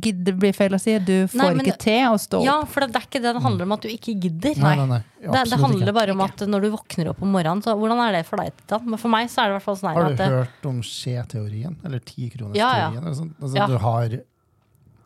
gidder 0.02 0.34
blir 0.34 0.54
feil 0.58 0.74
å 0.74 0.80
si, 0.82 0.98
du 1.00 1.28
får 1.28 1.38
Nei, 1.38 1.54
men- 1.54 1.66
ikke 1.68 1.78
til 1.84 2.08
å 2.10 2.18
stå 2.18 2.40
opp. 2.40 2.46
Ja, 2.46 2.56
for 2.66 2.82
det 2.82 2.96
er 2.96 3.06
ikke 3.06 3.22
det 3.22 3.34
det 3.36 3.42
handler 3.44 3.64
om 3.68 3.72
at 3.74 3.82
du 3.82 3.88
ikke 3.90 4.16
gidder. 4.20 4.56
Nei, 4.58 4.76
nei, 4.76 4.86
nei. 4.88 5.04
Det, 5.22 5.44
det 5.52 5.60
handler 5.60 5.88
ikke. 5.88 5.94
bare 5.94 6.12
om 6.16 6.22
at 6.22 6.38
når 6.38 6.62
du 6.62 6.70
våkner 6.72 7.10
opp 7.10 7.22
om 7.22 7.32
morgenen, 7.32 7.62
så 7.62 7.76
hvordan 7.78 8.00
er 8.08 8.12
det 8.18 8.26
for 8.26 8.38
deg? 8.38 8.52
Da? 8.68 8.80
Men 8.80 8.98
for 8.98 9.10
meg 9.10 9.28
så 9.30 9.44
er 9.44 9.50
det 9.50 9.52
i 9.52 9.58
hvert 9.60 9.68
fall 9.68 9.76
sånn 9.78 9.94
Har 9.94 10.04
at 10.06 10.10
du 10.12 10.18
det, 10.24 10.28
hørt 10.34 10.66
om 10.66 10.82
skjeteorien? 10.82 11.76
Eller 11.86 12.00
tikronersteorien? 12.00 12.56
Ja, 12.56 12.92
ja. 12.92 12.98
eller 13.02 13.14
sånt? 13.14 13.36
Altså, 13.42 13.56
Ja. 13.56 13.68
du 13.68 13.78
har, 13.78 14.10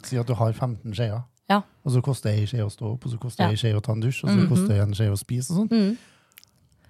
si 0.03 0.17
at 0.17 0.25
du 0.27 0.33
har 0.35 0.53
15 0.53 0.93
skjeer, 0.93 1.23
Ja. 1.49 1.61
og 1.85 1.91
så 1.91 2.01
koster 2.01 2.29
ei 2.31 2.45
skje 2.45 2.63
å 2.63 2.71
stå 2.71 2.93
opp, 2.93 3.05
og 3.05 3.11
så 3.11 3.19
koster 3.19 3.43
Ja. 3.43 3.49
ei 3.49 3.55
skje 3.55 3.75
å 3.75 3.81
ta 3.83 3.91
en 3.91 4.01
dusj, 4.01 4.23
og 4.23 4.29
så 4.29 4.39
Mhm. 4.39 4.49
koster 4.49 4.81
en 4.81 4.93
skje 4.93 5.11
å 5.11 5.17
spise. 5.19 5.51
og 5.51 5.67
sånn. 5.67 5.69
mm, 5.69 5.97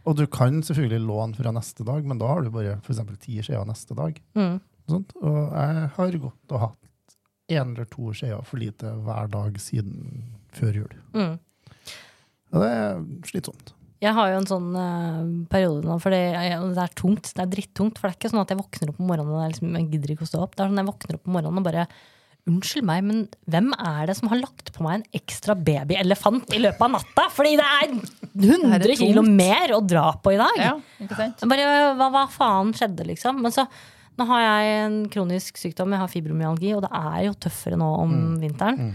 Og 0.06 0.16
du 0.18 0.26
kan 0.28 0.62
selvfølgelig 0.64 1.06
låne 1.06 1.36
fra 1.36 1.52
neste 1.52 1.86
dag, 1.86 2.04
men 2.06 2.18
da 2.18 2.28
har 2.28 2.42
du 2.42 2.50
bare 2.50 2.80
for 2.82 2.94
ti 3.20 3.38
skjeer 3.42 3.66
neste 3.68 3.96
dag. 3.96 4.20
mm. 4.36 4.60
og 4.90 5.04
Og 5.22 5.52
jeg 5.54 5.90
har 5.96 6.12
gått 6.12 6.52
og 6.52 6.60
hatt 6.60 6.78
én 7.52 7.76
eller 7.76 7.90
to 7.92 8.14
skjeer 8.16 8.42
for 8.48 8.62
lite 8.62 8.96
hver 9.06 9.30
dag 9.32 9.60
siden 9.62 10.26
før 10.56 10.82
jul. 10.82 10.96
Mm. 11.16 11.36
Og 12.52 12.64
det 12.64 12.72
er 12.72 13.04
slitsomt. 13.30 13.76
Jeg 14.02 14.16
har 14.18 14.32
jo 14.32 14.38
en 14.40 14.48
sånn 14.50 14.72
uh, 14.74 15.26
periode 15.52 15.86
nå, 15.86 16.00
for 16.02 16.14
det, 16.14 16.24
er, 16.34 16.56
det 16.74 16.82
er 16.82 16.96
tungt. 16.98 17.30
Det 17.38 17.44
er 17.44 17.52
drittungt. 17.52 18.00
For 18.00 18.10
det 18.10 18.16
er 18.16 18.18
ikke 18.18 18.32
sånn 18.32 18.42
at 18.42 18.54
jeg 18.54 18.58
våkner 18.58 18.90
opp 18.92 19.04
om 19.04 19.12
morgenen 19.12 19.36
og 19.36 19.44
jeg 19.44 19.54
liksom, 19.54 19.76
jeg 19.78 19.92
gidder 19.92 20.16
ikke 20.16 20.26
å 20.26 20.32
stå 20.32 20.42
opp. 20.42 20.56
Det 20.56 20.64
er 20.64 20.72
sånn 20.72 20.80
at 20.80 20.84
jeg 20.84 20.90
våkner 20.90 21.20
opp 21.20 21.30
om 21.30 21.38
morgenen 21.38 21.62
og 21.62 21.70
bare 21.70 21.86
Unnskyld 22.50 22.86
meg, 22.90 23.04
men 23.06 23.18
hvem 23.54 23.68
er 23.78 24.08
det 24.10 24.16
som 24.18 24.32
har 24.32 24.40
lagt 24.40 24.72
på 24.74 24.82
meg 24.82 24.96
en 24.96 25.20
ekstra 25.20 25.54
babyelefant 25.54 26.56
i 26.58 26.62
løpet 26.64 26.82
av 26.88 26.90
natta? 26.96 27.26
Fordi 27.30 27.52
det 27.60 27.68
er 27.68 27.92
100 27.94 28.80
Det 28.82 28.88
er 28.96 28.98
kilo 28.98 29.22
mer 29.28 29.76
å 29.76 29.82
dra 29.86 30.08
på 30.18 30.34
i 30.34 30.40
dag! 30.40 30.58
Ja, 30.58 30.72
ikke 31.04 31.20
sant? 31.20 31.44
Bare, 31.52 31.68
hva, 32.00 32.08
hva 32.16 32.24
faen 32.34 32.74
skjedde, 32.74 33.06
liksom? 33.12 33.44
Men 33.46 33.54
så, 33.54 33.68
nå 34.20 34.28
har 34.30 34.42
jeg 34.44 34.74
en 34.82 34.98
kronisk 35.14 35.60
sykdom, 35.62 35.96
jeg 35.96 36.04
har 36.04 36.12
fibromyalgi, 36.12 36.74
og 36.76 36.84
det 36.86 36.92
er 36.98 37.22
jo 37.28 37.38
tøffere 37.48 37.80
nå 37.80 37.88
om 38.02 38.18
vinteren. 38.42 38.92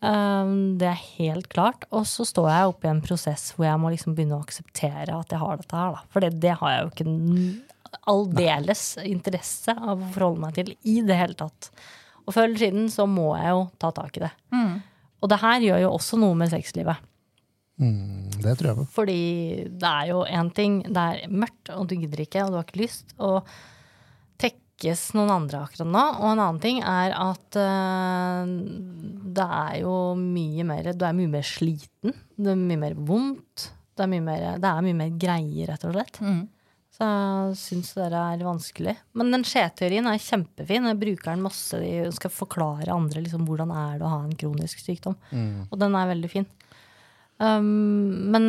Um, 0.00 0.78
det 0.80 0.88
er 0.88 1.00
helt 1.18 1.50
klart. 1.52 1.84
Og 1.92 2.06
så 2.08 2.24
står 2.24 2.48
jeg 2.48 2.70
oppe 2.70 2.88
i 2.88 2.92
en 2.92 3.02
prosess 3.04 3.50
hvor 3.52 3.66
jeg 3.68 3.80
må 3.82 3.90
liksom 3.92 4.14
begynne 4.16 4.38
å 4.38 4.44
akseptere 4.44 5.18
at 5.18 5.34
jeg 5.34 5.42
har 5.42 5.60
dette 5.60 5.76
her. 5.76 5.96
Da. 5.96 6.04
For 6.12 6.24
det, 6.24 6.30
det 6.40 6.54
har 6.62 6.72
jeg 6.72 6.86
jo 6.86 6.92
ikke 6.94 7.98
aldeles 8.10 8.84
interesse 9.04 9.74
av 9.74 9.98
å 9.98 10.12
forholde 10.14 10.44
meg 10.46 10.56
til 10.56 10.72
i 10.88 11.00
det 11.04 11.18
hele 11.18 11.36
tatt. 11.36 11.72
Og 12.24 12.36
før 12.36 12.46
eller 12.48 12.62
siden 12.62 12.88
så 12.92 13.06
må 13.10 13.32
jeg 13.36 13.52
jo 13.52 13.66
ta 13.82 13.90
tak 13.96 14.16
i 14.16 14.24
det. 14.24 14.32
Og 15.20 15.28
det 15.32 15.40
her 15.42 15.66
gjør 15.66 15.82
jo 15.84 15.94
også 15.98 16.18
noe 16.20 16.38
med 16.38 16.52
sexlivet. 16.52 17.08
Mm, 17.80 18.28
det 18.44 18.54
tror 18.60 18.70
jeg 18.70 18.78
på. 18.78 18.86
Fordi 18.94 19.20
det 19.80 19.90
er 19.90 20.10
jo 20.12 20.22
én 20.28 20.50
ting, 20.56 20.80
det 20.84 21.04
er 21.12 21.32
mørkt, 21.32 21.72
og 21.74 21.88
du 21.90 21.96
gidder 21.96 22.24
ikke, 22.24 22.44
og 22.44 22.52
du 22.52 22.58
har 22.60 22.66
ikke 22.68 22.82
lyst. 22.82 23.14
Og 23.18 23.48
tekkes 24.80 25.12
noen 25.16 25.30
andre 25.32 25.64
akkurat 25.64 25.88
nå. 25.88 26.04
Og 26.20 26.28
en 26.32 26.40
annen 26.40 26.60
ting 26.62 26.80
er 26.80 27.12
at 27.16 27.58
uh, 27.60 28.48
det 29.30 29.46
er 29.46 29.74
jo 29.82 30.14
mye 30.18 30.64
mer 30.66 30.92
Du 30.96 31.04
er 31.06 31.16
mye 31.16 31.30
mer 31.30 31.44
sliten. 31.46 32.14
Det 32.36 32.54
er 32.54 32.60
mye 32.60 32.80
mer 32.80 32.96
vondt. 32.96 33.68
Det 33.94 34.06
er 34.06 34.10
mye 34.14 34.24
mer, 34.24 34.46
det 34.56 34.70
er 34.70 34.86
mye 34.86 34.96
mer 34.96 35.12
greier, 35.20 35.68
rett 35.68 35.84
og 35.84 35.92
slett. 35.92 36.20
Så 36.96 37.06
jeg 37.06 37.58
syns 37.60 37.92
det 37.96 38.06
er 38.16 38.44
vanskelig. 38.44 38.96
Men 39.16 39.34
den 39.34 39.44
skjeteorien 39.46 40.08
er 40.08 40.20
kjempefin. 40.20 40.88
Jeg 40.88 41.00
bruker 41.00 41.34
den 41.34 41.44
masse 41.44 41.80
Jeg 41.84 42.12
skal 42.16 42.32
forklare 42.32 42.94
andre 42.94 43.22
liksom, 43.24 43.44
hvordan 43.48 43.72
er 43.76 44.00
det 44.00 44.08
å 44.08 44.14
ha 44.14 44.22
en 44.24 44.36
kronisk 44.40 44.80
sykdom. 44.82 45.18
Og 45.68 45.76
den 45.80 45.96
er 45.96 46.10
veldig 46.14 46.32
fin. 46.32 46.48
Um, 47.40 48.32
men 48.32 48.46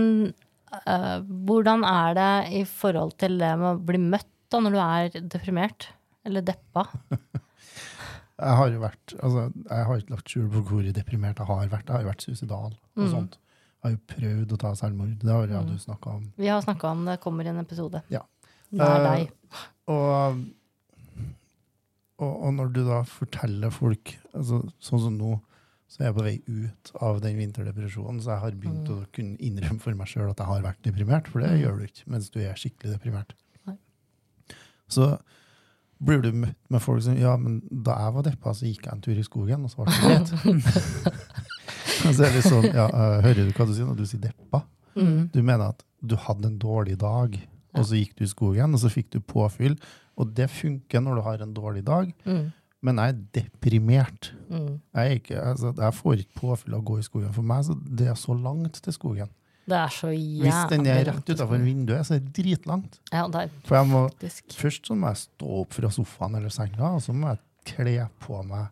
uh, 0.88 1.20
hvordan 1.48 1.86
er 1.88 2.16
det 2.18 2.34
i 2.60 2.64
forhold 2.68 3.16
til 3.20 3.38
det 3.40 3.54
med 3.60 3.70
å 3.76 3.82
bli 3.92 4.02
møtt 4.04 4.28
da 4.52 4.60
når 4.60 4.76
du 4.76 4.82
er 4.84 5.28
deprimert? 5.32 5.92
Eller 6.28 6.46
deppa? 6.46 6.86
Jeg 8.42 8.58
har 8.58 8.72
jo 8.74 8.80
vært, 8.82 9.12
altså, 9.22 9.42
jeg 9.70 9.86
har 9.86 10.00
ikke 10.02 10.14
lagt 10.16 10.32
skjul 10.34 10.46
på 10.50 10.62
hvor 10.66 10.86
deprimert 10.96 11.38
jeg 11.38 11.46
har 11.46 11.68
vært. 11.70 11.84
Jeg 11.86 11.94
har 11.94 12.02
jo 12.02 12.08
vært 12.10 12.24
suicidal 12.26 12.72
og 12.74 13.10
sånt. 13.12 13.36
Jeg 13.38 13.84
har 13.84 13.92
jo 13.94 14.00
prøvd 14.10 14.56
å 14.56 14.58
ta 14.64 14.72
selvmord. 14.80 15.12
Det 15.22 15.30
har 15.30 15.52
jeg 15.52 15.68
du 15.68 15.76
snakka 15.84 16.16
om. 16.18 16.24
Vi 16.42 16.50
har 16.50 16.64
snakka 16.66 16.90
om 16.96 17.04
det, 17.06 17.20
kommer 17.22 17.46
i 17.46 17.52
en 17.52 17.62
episode. 17.62 18.02
Ja. 18.10 18.24
Nær 18.74 18.96
Eh, 18.96 19.06
deg. 19.06 19.60
Og, 19.94 20.42
og, 22.18 22.32
og 22.32 22.54
når 22.58 22.74
du 22.74 22.82
da 22.88 23.02
forteller 23.06 23.74
folk 23.76 24.14
altså, 24.34 24.62
Sånn 24.82 25.04
som 25.06 25.18
nå, 25.20 25.36
så 25.92 26.02
er 26.02 26.08
jeg 26.10 26.18
på 26.18 26.26
vei 26.26 26.36
ut 26.48 26.92
av 27.04 27.20
den 27.22 27.38
vinterdepresjonen, 27.44 28.22
så 28.24 28.34
jeg 28.34 28.44
har 28.48 28.58
begynt 28.64 28.90
å 28.94 29.02
kunne 29.14 29.38
innrømme 29.44 29.84
for 29.84 29.98
meg 30.00 30.10
sjøl 30.10 30.30
at 30.32 30.40
jeg 30.42 30.48
har 30.50 30.66
vært 30.66 30.82
deprimert, 30.88 31.28
for 31.30 31.44
det 31.44 31.58
gjør 31.60 31.78
du 31.82 31.86
ikke 31.90 32.10
mens 32.14 32.30
du 32.32 32.40
er 32.42 32.58
skikkelig 32.58 32.94
deprimert. 32.96 33.36
Nei. 33.70 33.76
Så 34.90 35.12
blir 36.02 36.22
du 36.26 36.32
møtt 36.34 36.58
med 36.74 36.82
folk 36.82 37.04
som 37.06 37.18
Ja, 37.20 37.36
men 37.38 37.60
da 37.70 37.96
jeg 38.02 38.14
var 38.16 38.24
deppa, 38.26 38.54
så 38.58 38.66
gikk 38.66 38.86
jeg 38.88 38.94
en 38.96 39.02
tur 39.06 39.18
i 39.22 39.24
skogen, 39.28 39.66
og 39.68 39.72
så 39.74 39.86
ble 39.86 39.94
det 39.94 40.02
greit. 40.02 41.16
Så 42.02 42.24
er 42.26 42.32
det 42.34 42.42
sånn, 42.48 42.66
ja, 42.74 42.88
øh, 42.90 43.18
hører 43.22 43.46
du 43.46 43.52
hva 43.54 43.66
du 43.70 43.74
sier 43.78 43.86
når 43.86 44.00
du 44.00 44.08
sier 44.10 44.22
deppa? 44.24 44.64
Du 44.96 45.38
mener 45.46 45.68
at 45.70 45.84
du 46.02 46.16
hadde 46.20 46.50
en 46.50 46.56
dårlig 46.60 46.98
dag, 47.00 47.36
og 47.78 47.86
så 47.88 47.96
gikk 48.00 48.16
du 48.18 48.24
i 48.26 48.30
skogen, 48.32 48.74
og 48.76 48.82
så 48.82 48.90
fikk 48.92 49.12
du 49.14 49.20
påfyll. 49.24 49.78
Og 50.20 50.34
det 50.36 50.50
funker 50.52 51.04
når 51.06 51.20
du 51.20 51.22
har 51.28 51.44
en 51.46 51.54
dårlig 51.56 51.84
dag, 51.88 52.10
Mm. 52.26 52.50
men 52.82 52.98
jeg 52.98 53.14
er 53.14 53.20
deprimert. 53.38 54.32
Mm. 54.50 54.82
Jeg, 54.96 55.06
er 55.06 55.16
ikke, 55.20 55.38
altså, 55.54 55.74
jeg 55.78 55.94
får 56.00 56.14
ikke 56.26 56.40
påfyll 56.42 56.74
av 56.74 56.82
å 56.82 56.88
gå 56.90 56.98
i 57.00 57.06
skogen. 57.06 57.34
For 57.38 57.46
meg 57.54 57.64
så 57.70 57.78
det 57.86 58.08
er 58.12 58.18
så 58.20 58.34
langt 58.34 58.82
til 58.84 58.94
skogen. 58.98 59.30
Det 59.68 59.78
er 59.78 59.88
så 59.94 60.08
Hvis 60.10 60.70
den 60.72 60.86
er 60.90 61.04
rett 61.06 61.30
utafor 61.30 61.62
vinduet, 61.62 62.06
så 62.08 62.16
er 62.16 62.20
det 62.20 62.34
dritlangt. 62.34 63.00
Ja, 63.14 63.28
det 63.28 63.36
er 63.44 63.50
For 63.68 63.76
jeg 63.78 63.88
må, 63.92 64.02
faktisk 64.10 64.56
først 64.58 64.88
så 64.90 64.96
må 64.98 65.08
jeg 65.12 65.18
stå 65.22 65.46
opp 65.62 65.74
fra 65.74 65.90
sofaen 65.90 66.36
eller 66.36 66.50
senga, 66.50 66.96
og 66.98 67.02
så 67.06 67.14
må 67.14 67.30
jeg 67.30 67.40
kle 67.76 68.08
på 68.20 68.42
meg 68.44 68.68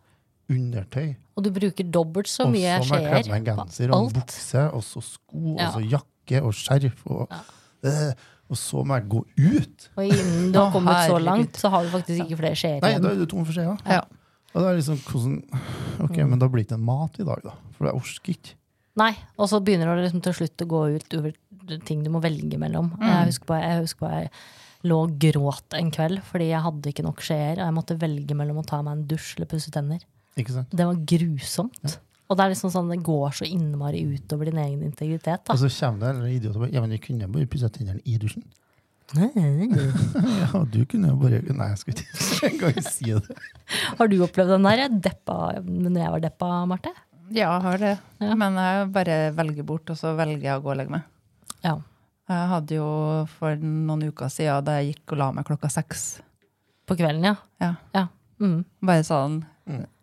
undertøy. 0.49 1.13
Og 1.37 1.43
du 1.45 1.51
bruker 1.53 1.83
dobbelt 1.93 2.27
så 2.27 2.43
Og 2.47 2.49
så 2.49 2.51
må 2.55 2.59
jeg 2.63 2.81
kle 2.89 3.21
på 3.23 3.29
meg 3.35 3.45
genser 3.45 3.91
og 3.93 3.99
alt. 4.01 4.13
bukse, 4.17 4.65
og 4.73 4.83
så 4.83 5.01
sko, 5.05 5.55
Ja. 5.59 5.67
og 5.69 5.73
så 5.77 5.83
jakke 5.93 6.41
og 6.43 6.53
skjerf. 6.53 7.05
Og, 7.05 7.29
øh, 7.85 8.13
og 8.49 8.57
så 8.57 8.83
må 8.83 8.95
jeg 8.97 9.07
gå 9.09 9.25
ut. 9.37 9.89
Og 9.95 10.03
innen 10.05 10.51
du 10.51 10.59
har 10.59 10.71
kommet 10.71 11.05
så 11.07 11.19
langt, 11.21 11.53
så 11.57 11.69
har 11.69 11.83
du 11.83 11.89
faktisk 11.89 12.25
ikke 12.25 12.37
flere 12.41 12.55
skjeer 12.57 12.81
Nei, 12.81 12.89
igjen. 12.95 13.01
da 13.03 13.09
er 13.09 13.15
du 13.15 13.25
tom 13.25 13.45
for 13.45 13.53
skjeer. 13.53 13.77
Ja. 13.85 14.01
Og 14.55 14.61
det 14.63 14.69
er 14.71 14.75
liksom 14.81 14.97
hvordan 15.05 15.43
Ok, 16.01 16.17
Mm. 16.17 16.29
men 16.29 16.39
da 16.39 16.47
blir 16.47 16.63
det 16.63 16.67
ikke 16.71 16.79
en 16.79 16.85
mat 16.85 17.19
i 17.19 17.23
dag, 17.23 17.41
da. 17.43 17.51
For 17.77 17.85
jeg 17.85 17.93
orker 17.93 18.29
ikke. 18.33 18.53
Nei, 18.97 19.11
og 19.37 19.47
så 19.51 19.59
begynner 19.63 19.93
det 19.95 20.07
liksom 20.07 20.23
til 20.25 20.33
slutt 20.33 20.63
å 20.65 20.69
gå 20.69 20.79
ut 20.97 21.13
over 21.19 21.35
ting 21.85 22.01
du 22.03 22.09
må 22.09 22.21
velge 22.23 22.57
mellom. 22.59 22.89
Jeg, 22.99 23.29
husker 23.29 23.45
på, 23.51 23.59
jeg 23.61 23.83
husker 23.83 24.01
på 24.01 24.11
jeg 24.15 24.31
lå 24.89 24.97
og 25.05 25.15
gråt 25.19 25.75
en 25.75 25.89
kveld 25.91 26.21
fordi 26.23 26.49
jeg 26.53 26.63
hadde 26.63 26.91
ikke 26.91 27.03
nok 27.05 27.23
skjeer, 27.23 27.59
og 27.59 27.65
jeg 27.67 27.75
måtte 27.75 27.97
velge 27.99 28.35
mellom 28.39 28.61
å 28.61 28.67
ta 28.67 28.79
meg 28.85 28.97
en 28.97 29.07
dusj 29.11 29.33
eller 29.37 29.49
pusse 29.51 29.71
tenner. 29.75 30.01
Ikke 30.39 30.55
sant? 30.55 30.71
Det 30.71 30.87
var 30.87 31.01
grusomt. 31.13 31.99
Og 32.29 32.37
det 32.37 32.45
er 32.45 32.51
liksom 32.53 32.71
sånn, 32.73 32.91
det 32.93 32.99
går 33.05 33.33
så 33.39 33.47
innmari 33.47 34.03
utover 34.05 34.49
din 34.51 34.59
egen 34.61 34.83
integritet. 34.85 35.43
Da. 35.47 35.55
Og 35.55 35.61
så 35.63 35.69
kommer 35.73 36.03
det 36.03 36.11
en 36.13 36.29
idiot 36.29 36.55
og 36.55 36.65
bare 36.65 36.73
Ja, 36.75 36.83
men 36.83 36.93
jeg 36.93 37.01
kunne 37.07 37.29
bare 37.33 37.49
pusse 37.49 37.69
tennene 37.73 38.03
i 38.05 38.17
dusjen. 38.21 38.45
Ja, 40.53 40.59
du 40.69 40.83
kunne 40.85 41.09
jo 41.09 41.17
bare 41.17 41.39
Nei, 41.41 41.69
jeg 41.71 41.79
skal 41.81 41.95
ikke 41.95 42.49
engang 42.51 42.83
si 42.85 43.09
det. 43.09 43.37
Har 43.97 44.11
du 44.11 44.19
opplevd 44.21 44.53
den 44.53 44.67
der 44.69 44.83
deppa 45.09 45.37
når 45.65 46.03
jeg 46.03 46.13
var 46.15 46.25
deppa, 46.27 46.51
Marte? 46.69 46.93
Ja, 47.29 47.51
jeg 47.55 47.63
har 47.65 47.81
det. 47.81 47.93
Ja. 48.21 48.35
Men 48.39 48.57
jeg 48.59 48.89
bare 48.95 49.17
velger 49.37 49.67
bort, 49.67 49.89
og 49.91 49.97
så 49.99 50.15
velger 50.17 50.47
jeg 50.47 50.59
å 50.59 50.63
gå 50.65 50.71
og 50.73 50.79
legge 50.79 50.93
meg. 50.95 51.07
Ja. 51.65 51.75
Jeg 52.29 52.49
hadde 52.51 52.77
jo 52.77 52.87
for 53.39 53.57
noen 53.61 54.07
uker 54.11 54.29
siden 54.33 54.65
da 54.67 54.77
jeg 54.79 54.93
gikk 54.93 55.15
og 55.15 55.21
la 55.21 55.29
meg 55.33 55.47
klokka 55.49 55.69
seks. 55.73 56.07
På 56.89 56.97
kvelden, 56.97 57.25
ja. 57.31 57.35
Ja. 57.61 57.73
ja. 57.95 58.07
Mm. 58.41 58.61
Bare 58.85 59.03
sånn 59.03 59.41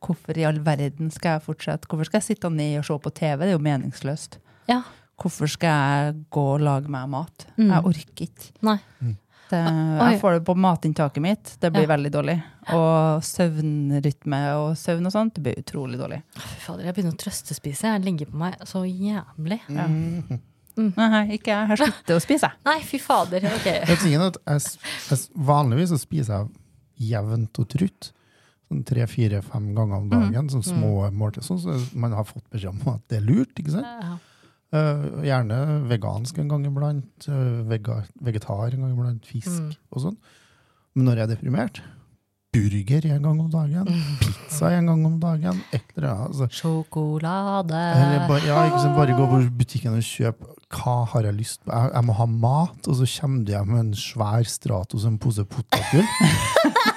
Hvorfor 0.04 0.36
i 0.38 0.44
all 0.46 0.60
verden 0.62 1.08
skal 1.10 1.38
jeg 1.38 1.42
fortsette? 1.42 1.88
Hvorfor 1.90 2.06
skal 2.06 2.20
jeg 2.20 2.26
sitte 2.28 2.50
ned 2.54 2.76
og 2.78 2.84
se 2.86 2.98
på 3.02 3.10
TV? 3.16 3.40
Det 3.40 3.48
er 3.48 3.56
jo 3.56 3.64
meningsløst. 3.66 4.38
ja. 4.70 4.84
Hvorfor 5.16 5.48
skal 5.48 5.72
jeg 5.72 6.16
gå 6.28 6.42
og 6.52 6.60
lage 6.60 6.90
meg 6.92 7.06
mat? 7.08 7.46
Mm. 7.56 7.70
Jeg 7.70 7.88
orker 7.88 8.26
ikke. 8.26 8.50
Nei. 8.68 8.74
Det, 9.50 9.61
jeg 9.62 10.20
får 10.20 10.32
det 10.38 10.44
på 10.48 10.54
matinntaket 10.59 11.22
mitt. 11.22 11.52
Det 11.62 11.70
blir 11.72 11.87
Ja. 11.87 11.92
veldig 11.94 12.11
dårlig. 12.12 12.42
Og 12.74 13.22
søvnrytme 13.22 14.40
og 14.59 14.74
søvn 14.76 15.06
og 15.06 15.12
sånt, 15.14 15.35
det 15.35 15.42
blir 15.44 15.61
utrolig 15.62 15.98
dårlig. 16.00 16.22
Fy 16.35 16.61
fader, 16.64 16.85
jeg 16.88 16.94
begynner 16.96 17.14
å 17.14 17.20
trøstespise. 17.22 17.82
Jeg 17.94 18.02
ligger 18.04 18.26
på 18.32 18.37
meg 18.42 18.56
så 18.66 18.82
jævlig. 18.85 19.61
Ja. 19.68 19.87
Nei, 20.76 21.22
ikke 21.38 21.54
jeg. 21.54 21.68
Jeg 21.72 21.78
slutter 21.80 22.18
å 22.18 22.20
spise. 22.20 22.50
jeg. 22.50 22.59
Nei, 22.68 22.80
fy 22.85 22.98
fader. 23.00 23.46
Ok. 23.48 23.64
Jeg, 24.04 24.32
jeg, 24.44 25.18
vanligvis 25.35 25.88
så 25.94 25.98
spiser 26.02 26.35
jeg 26.98 27.12
jevnt 27.14 27.59
og 27.62 27.68
trutt. 27.72 28.11
Sånn 28.66 28.82
tre-fire-fem 28.85 29.70
ganger 29.76 30.00
om 30.02 30.09
dagen. 30.11 30.48
Sånn 30.50 30.64
små 30.66 31.06
måltid. 31.14 31.44
Sånn 31.46 31.61
som 31.62 31.85
man 31.94 32.12
har 32.18 32.26
fått 32.26 32.44
beskjed 32.50 32.74
om 32.74 32.96
at 32.96 33.04
det 33.09 33.20
er 33.22 33.24
lurt. 33.28 33.54
ikke 33.62 33.76
sant? 33.78 33.87
Ja. 33.87 34.16
Eh, 34.74 35.05
gjerne 35.22 35.59
vegansk 35.87 36.38
en 36.42 36.48
gang 36.50 36.64
iblant. 36.66 37.29
uh, 37.29 37.62
vega, 37.70 38.00
vegetar 38.20 38.74
en 38.74 38.83
gang 38.83 38.96
iblant. 38.96 39.26
Fisk 39.26 39.76
og 39.90 40.02
sånn. 40.02 40.16
Men 40.96 41.11
når 41.11 41.20
jeg 41.20 41.26
er 41.26 41.35
deprimert 41.37 41.83
Burger 42.57 43.05
en 43.12 43.22
gang 43.22 43.40
om 43.40 43.50
dagen. 43.52 43.88
Pizza 44.22 44.70
en 44.72 44.87
gang 44.88 45.05
om 45.05 45.18
dagen. 45.20 45.61
Eller. 45.76 46.09
Altså, 46.26 46.48
Sjokolade. 46.50 47.76
Eller 47.76 48.29
bare, 48.29 48.46
ja, 48.46 48.94
bare 48.96 49.16
gå 49.18 49.26
på 49.29 49.40
butikken 49.59 49.98
og 49.98 50.07
kjøpe 50.07 50.55
hva 50.74 50.96
har 51.12 51.22
jeg 51.29 51.37
lyst 51.38 51.61
på. 51.62 51.70
Jeg, 51.70 51.92
jeg 51.94 52.05
må 52.09 52.14
ha 52.18 52.26
mat, 52.26 52.88
og 52.90 52.96
så 52.98 53.07
kommer 53.20 53.52
hjem 53.52 53.68
med 53.70 53.81
en 53.85 53.92
svær 53.98 54.48
Stratos 54.50 55.05
og 55.07 55.12
en 55.12 55.18
pose 55.22 55.44
potetgull. 55.46 56.07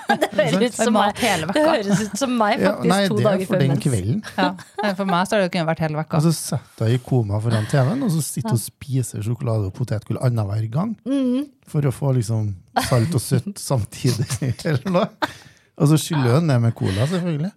Det 0.09 0.45
høres 0.55 0.73
ut 0.73 0.77
som 0.79 0.95
meg. 0.95 1.19
Det 1.19 1.61
høres 1.61 1.99
ut 2.01 2.15
som 2.17 2.31
meg, 2.39 2.61
Ja, 2.63 2.71
faktisk. 2.71 2.89
nei, 2.89 2.99
to 3.05 3.17
det 3.17 3.21
er 3.21 3.27
dager 3.27 3.45
for 3.45 3.53
før 3.53 3.59
den 3.61 3.71
mens. 3.75 3.83
kvelden. 3.83 4.21
Ja. 4.39 4.47
Nei, 4.81 4.91
For 4.97 5.05
meg 5.09 5.27
så 5.27 5.35
har 5.35 5.43
det 5.43 5.51
kunne 5.53 5.67
vært 5.69 5.83
hele 5.85 5.99
vekka. 5.99 6.17
Og 6.17 6.25
så 6.25 6.31
setter 6.33 6.89
jeg 6.89 6.97
i 6.97 7.03
koma 7.05 7.41
foran 7.43 7.67
TV-en 7.69 8.01
og 8.07 8.11
så 8.15 8.23
sitter 8.25 8.55
og 8.55 8.61
spiser 8.63 9.21
sjokolade 9.27 9.69
og 9.69 9.75
potetgull 9.77 10.17
annenhver 10.25 10.65
gang. 10.73 10.95
Mm. 11.05 11.45
For 11.69 11.85
å 11.85 11.93
få 11.93 12.15
liksom 12.17 12.49
salt 12.87 13.13
og 13.19 13.21
søtt 13.21 13.61
samtidig. 13.61 14.25
eller 14.71 14.89
noe. 14.95 15.05
Og 15.77 15.91
så 15.93 15.99
skyller 16.01 16.39
jeg 16.39 16.47
ned 16.49 16.65
med 16.65 16.73
cola, 16.79 17.05
selvfølgelig. 17.13 17.53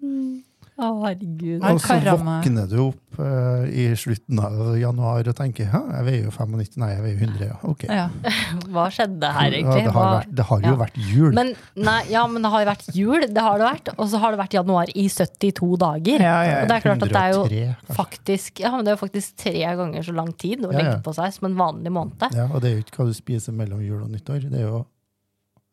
Å, 0.83 0.89
herregud. 1.07 1.63
Og 1.63 1.79
så 1.81 1.95
karama. 2.01 2.33
våkner 2.43 2.67
du 2.71 2.77
opp 2.89 3.19
uh, 3.21 3.63
i 3.71 3.85
slutten 3.99 4.41
av 4.43 4.57
januar 4.81 5.29
og 5.31 5.37
tenker 5.39 5.69
Hæ, 5.71 5.81
jeg 5.95 6.07
veier 6.09 6.25
jo 6.27 6.33
95, 6.35 6.77
nei, 6.83 6.89
jeg 6.95 7.03
veier 7.05 7.21
100. 7.29 7.45
Ja. 7.53 7.59
Ok. 7.71 7.85
Ja. 7.87 8.07
Hva 8.75 8.87
skjedde 8.95 9.31
her, 9.37 9.49
Ja, 9.53 9.61
egentlig? 9.61 9.85
det, 9.87 9.93
har 9.95 10.09
vært, 10.17 10.33
det 10.41 10.47
har 10.49 10.65
jo 10.67 10.73
Ja. 10.73 10.79
vært 10.83 10.99
jul. 11.13 11.29
Men, 11.39 11.53
nei, 11.77 11.99
ja, 12.11 12.25
men 12.27 12.43
det 12.43 12.51
har 12.55 12.65
jo 12.65 12.71
vært 12.73 12.89
jul, 12.97 13.27
det 13.29 13.45
har 13.47 13.59
det 13.63 13.69
vært. 13.69 13.93
Og 13.99 14.11
så 14.11 14.21
har 14.25 14.35
det 14.35 14.41
vært 14.43 14.57
januar 14.59 14.93
i 14.97 15.07
72 15.13 15.71
dager. 15.85 16.25
Ja, 16.27 16.35
ja, 16.43 16.51
ja. 16.51 16.63
Og 16.65 16.73
det 16.73 16.79
er 16.81 16.87
klart 16.89 17.07
at 17.07 17.15
det 17.15 17.23
er 17.23 17.37
jo 17.37 17.45
103, 17.47 17.97
faktisk, 18.01 18.65
ja, 18.65 18.73
men 18.75 18.85
det 18.87 18.93
er 18.93 18.99
jo 18.99 19.03
faktisk 19.07 19.37
tre 19.45 19.55
ganger 19.83 20.03
så 20.09 20.17
lang 20.17 20.33
tid 20.35 20.65
å 20.67 20.73
Ja, 20.73 20.79
legge 20.81 20.97
ja. 20.97 21.03
på 21.05 21.15
seg 21.17 21.37
som 21.37 21.51
en 21.51 21.57
vanlig 21.61 21.93
måned. 21.95 22.27
Ja, 22.35 22.49
og 22.51 22.61
det 22.65 22.71
er 22.73 22.77
jo 22.81 22.85
ikke 22.87 23.03
hva 23.05 23.09
du 23.13 23.15
spiser 23.17 23.55
mellom 23.57 23.81
jul 23.85 24.03
og 24.03 24.11
nyttår. 24.11 24.49
Det 24.51 24.59
er 24.65 24.67
jo 24.71 24.83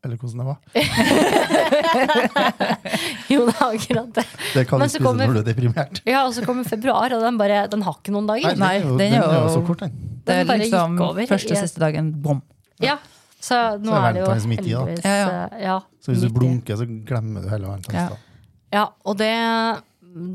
Eller 0.06 0.16
hvordan 0.16 0.40
det 0.40 0.46
var. 0.48 0.58
Jo, 3.30 3.44
det 3.46 3.54
er 3.54 3.66
akkurat 3.66 4.14
det. 4.16 4.24
Det 4.56 4.64
kan 4.70 4.80
du 4.80 4.86
spise 4.88 5.04
kommer- 5.04 5.28
når 5.28 5.34
du 5.34 5.40
er 5.42 5.44
deprimert. 5.50 6.02
Ja, 6.08 6.22
og 6.26 6.34
så 6.34 6.46
kommer 6.46 6.64
februar, 6.68 7.12
og 7.14 7.22
den, 7.26 7.38
bare, 7.38 7.66
den 7.70 7.82
har 7.86 7.94
ikke 8.00 8.12
noen 8.16 8.28
dager. 8.30 8.56
Nei, 8.58 8.80
den, 8.80 8.98
den 8.98 9.12
den 9.18 9.24
er 9.24 9.42
jo 9.44 9.50
så 9.58 9.62
kort, 9.68 9.80
den. 9.84 9.92
Det 10.26 10.36
er 10.46 10.58
liksom 10.62 11.00
over 11.04 11.28
første 11.30 11.54
og 11.56 11.60
siste 11.64 11.80
dagen, 11.84 12.14
bom. 12.24 12.40
Ja, 12.84 12.96
så 13.44 13.56
nå 13.80 13.92
Så 13.92 13.96
er 14.00 14.08
er 14.10 14.14
det 14.16 14.22
jo 14.24 14.28
heldigvis 14.30 14.50
midt 14.54 14.66
i, 14.66 14.68
Ja, 14.72 14.80
ja. 14.88 14.94
eh, 15.52 15.62
ja, 15.66 15.78
Så 16.04 16.08
hvis 16.14 16.24
du 16.24 16.30
blunker, 16.36 16.76
så 16.80 16.86
glemmer 16.88 17.42
du 17.44 17.48
hele 17.52 17.64
Ja. 17.68 17.72
valentinsdagen. 17.74 18.18
Ja, 18.72 18.86
og 19.06 19.18
det, 19.18 19.34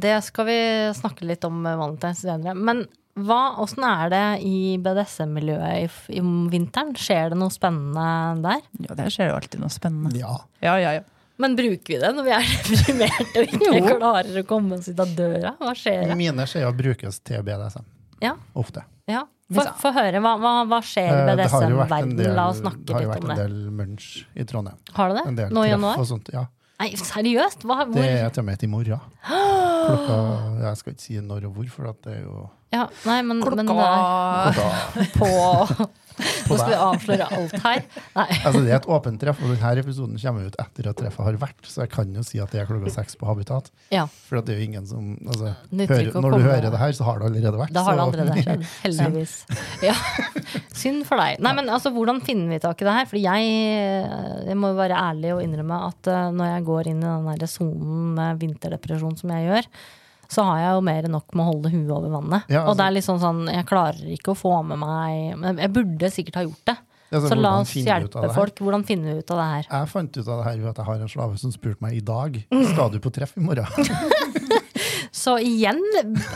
det 0.03 0.17
skal 0.29 0.45
vi 0.49 0.59
snakke 0.99 1.25
litt 1.29 1.45
om 1.49 1.65
eh, 1.67 1.77
valentines 1.79 2.19
senere. 2.25 2.55
Men 2.55 2.85
hva, 3.15 3.41
hvordan 3.61 3.85
er 3.87 4.09
det 4.11 4.23
i 4.49 4.55
BDSM-miljøet 4.83 5.85
i, 5.85 6.17
i 6.19 6.23
vinteren? 6.51 6.95
Skjer 6.99 7.31
det 7.35 7.39
noe 7.39 7.53
spennende 7.55 8.07
der? 8.43 8.63
Ja, 8.89 8.97
der 8.99 9.11
skjer 9.15 9.31
jo 9.31 9.37
alltid 9.39 9.61
noe 9.63 9.71
spennende. 9.71 10.15
Ja. 10.19 10.33
Ja, 10.65 10.75
ja, 10.83 10.95
ja. 10.99 11.05
Men 11.39 11.57
bruker 11.59 11.95
vi 11.95 11.99
det 11.99 12.11
når 12.15 12.27
vi 12.29 12.33
er 12.35 12.49
deprimerte 12.71 13.41
og 13.43 13.55
ikke 13.55 13.71
Jo. 13.79 13.95
klarer 13.99 14.41
å 14.43 14.47
komme 14.47 14.77
oss 14.79 14.87
ut 14.91 15.01
av 15.03 15.15
døra? 15.19 15.55
Hva 15.63 15.73
skjer? 15.79 16.05
det? 16.11 16.17
Mine 16.19 16.47
skjeer 16.51 16.75
brukes 16.79 17.19
til 17.27 17.43
BDSM. 17.47 17.87
Ja. 18.23 18.35
Ofte. 18.59 18.85
Ja. 19.11 19.25
Få 19.55 19.65
få 19.79 19.91
høre. 19.93 20.19
Hva, 20.25 20.35
hva, 20.41 20.53
hva 20.71 20.79
skjer 20.83 21.11
i 21.11 21.15
Eh, 21.15 21.35
det 21.39 21.49
har 21.53 21.67
jo 21.71 21.79
vært 21.83 21.95
en 21.99 22.15
BDSM-verdenen? 22.15 22.37
La 22.39 22.49
oss 22.51 22.63
det 22.63 22.71
Det 22.87 22.95
har 22.97 23.03
jo 23.05 23.11
vært 23.13 23.25
en 23.27 23.33
det. 23.35 23.39
del 23.43 23.57
munch 23.79 24.07
i 24.35 24.47
Trondheim. 24.49 24.79
Har 24.97 25.11
du 25.11 25.19
det? 25.19 25.25
En 25.29 25.55
Nå 25.59 25.65
i 25.67 25.71
januar? 25.75 25.99
og 26.01 26.07
sånt. 26.09 26.31
Ja. 26.33 26.47
Nei, 26.81 26.89
seriøst? 26.99 27.63
Hva, 27.67 27.85
hvor? 27.87 27.95
Det 27.99 28.09
er 28.25 28.31
til 28.35 28.43
og 28.43 28.47
med 28.49 28.63
i 28.65 28.71
morgen. 28.71 29.03
Klokka 29.85 30.17
Jeg 30.65 30.79
skal 30.81 30.95
ikke 30.95 31.05
si 31.05 31.19
når 31.23 31.49
og 31.51 31.59
hvor, 31.59 31.69
for 31.75 31.91
at 31.91 32.01
det 32.07 32.15
er 32.19 32.23
jo 32.25 32.47
Ja, 32.75 32.89
nei, 33.07 33.21
men, 33.23 33.39
men 33.39 33.45
er 33.45 34.55
Klokka 34.55 34.55
klokka 34.55 35.11
på 35.19 35.89
på 36.15 36.25
Nå 36.47 36.57
skal 36.61 36.71
vi 36.71 36.77
avsløre 36.79 37.27
alt 37.35 37.55
her. 37.65 37.81
Nei. 38.15 38.27
Altså, 38.47 38.61
det 38.63 38.71
er 38.71 38.77
et 38.77 38.87
åpent 38.93 39.19
treff, 39.19 39.41
og 39.43 39.51
denne 39.51 39.71
episoden 39.83 40.19
kommer 40.21 40.47
ut 40.47 40.57
etter 40.63 40.89
at 40.91 40.99
treffet 41.01 41.27
har 41.27 41.39
vært, 41.43 41.67
så 41.67 41.83
jeg 41.83 41.91
kan 41.91 42.13
jo 42.15 42.23
si 42.27 42.39
at 42.43 42.53
det 42.55 42.61
er 42.63 42.69
klokka 42.69 42.93
seks 42.93 43.17
på 43.19 43.27
Habitat. 43.27 43.71
Ja, 43.95 44.05
For 44.29 44.39
at 44.39 44.47
det 44.47 44.55
er 44.55 44.61
jo 44.61 44.69
ingen 44.69 44.87
som 44.87 45.15
altså, 45.25 45.55
hører, 45.73 46.13
Når 46.15 46.37
du 46.37 46.45
hører 46.45 46.69
det 46.69 46.83
her, 46.83 46.95
så 46.95 47.09
har 47.09 47.19
det 47.19 47.31
allerede 47.31 47.63
vært. 47.65 47.75
Da 47.75 47.85
har 47.89 47.99
det 47.99 48.05
allerede 48.05 48.45
skjedd. 48.45 48.67
Heldigvis. 48.85 49.35
Ja. 49.83 49.97
Synd 50.85 51.03
for 51.09 51.19
deg. 51.19 51.43
Nei, 51.43 51.55
men 51.59 51.73
altså, 51.73 51.91
Hvordan 51.95 52.23
finner 52.27 52.55
vi 52.55 52.61
tak 52.63 52.85
i 52.85 52.89
det 52.89 52.97
her? 53.01 53.11
For 53.11 53.19
jeg, 53.19 53.51
jeg 54.53 54.61
må 54.61 54.71
jo 54.71 54.79
være 54.79 55.03
ærlig 55.11 55.35
og 55.35 55.43
innrømme 55.43 55.83
at 55.91 56.13
uh, 56.13 56.31
når 56.37 56.53
jeg 56.53 56.67
går 56.71 56.93
inn 56.93 57.03
i 57.03 57.11
den 57.11 57.43
der 57.43 57.51
sonen 57.51 58.15
med 58.21 58.43
vinterdepresjon 58.45 59.19
som 59.19 59.35
jeg 59.35 59.51
gjør, 59.51 59.71
så 60.35 60.45
har 60.49 60.63
jeg 60.63 60.73
jo 60.77 60.81
mer 60.89 61.07
enn 61.07 61.15
nok 61.15 61.37
med 61.37 61.45
å 61.45 61.51
holde 61.53 61.71
huet 61.73 61.93
over 61.95 62.11
vannet. 62.17 62.49
Ja, 62.51 62.65
Og 62.65 62.75
det 62.75 62.83
altså- 62.83 62.87
er 62.89 62.97
litt 62.97 63.07
sånn 63.07 63.23
sånn, 63.23 63.45
jeg 63.53 63.67
klarer 63.71 64.11
ikke 64.17 64.35
å 64.35 64.39
få 64.39 64.57
med 64.67 64.79
meg 64.83 65.39
Men 65.39 65.63
jeg 65.63 65.73
burde 65.73 66.11
sikkert 66.11 66.41
ha 66.41 66.45
gjort 66.49 66.65
det. 66.73 66.77
Altså, 67.15 67.29
Så 67.31 67.37
la 67.39 67.61
oss 67.61 67.73
hjelpe 67.79 68.35
folk. 68.35 68.59
Hvordan 68.59 68.85
finner 68.85 69.13
vi 69.15 69.23
ut 69.23 69.31
av 69.31 69.39
det 69.39 69.49
her? 69.53 69.67
Jeg 69.71 69.89
fant 69.93 70.17
ut 70.19 70.29
av 70.29 70.39
det 70.41 70.45
her 70.49 70.57
ved 70.59 70.71
at 70.73 70.77
jeg 70.81 70.87
har 70.87 70.95
en 71.05 71.13
slave 71.13 71.39
som 71.39 71.53
spurte 71.55 71.85
meg 71.85 71.95
i 71.95 72.01
dag 72.01 72.41
skal 72.73 72.91
du 72.91 72.99
på 72.99 73.13
treff 73.15 73.37
i 73.39 73.45
morgen. 73.45 73.67
Så 75.15 75.39
igjen, 75.39 75.79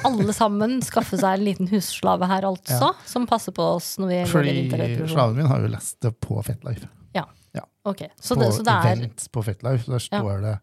alle 0.06 0.32
sammen 0.32 0.78
skaffe 0.86 1.18
seg 1.18 1.34
en 1.40 1.44
liten 1.44 1.68
husslave 1.68 2.28
her, 2.30 2.46
altså. 2.48 2.92
Som 3.10 3.26
passer 3.28 3.52
på 3.52 3.64
oss 3.74 3.96
når 3.98 4.08
vi 4.12 4.20
går 4.22 4.46
i 4.48 4.54
Fordi 4.70 5.08
slaven 5.10 5.36
min 5.36 5.50
har 5.50 5.64
jo 5.64 5.72
lest 5.72 5.98
det 6.04 6.14
på 6.24 6.38
Fetlife. 6.46 6.86
Ja. 7.16 7.26
Ja. 7.56 7.66
Ok, 7.84 8.06
så 8.20 8.36
på 8.36 8.44
det, 8.44 8.52
så 8.54 8.64
det 8.64 8.76
er 8.76 8.92
events 8.94 9.28
på 9.34 9.42
Fetlife. 9.44 9.90
Der 9.90 10.04
står 10.04 10.40
det 10.46 10.54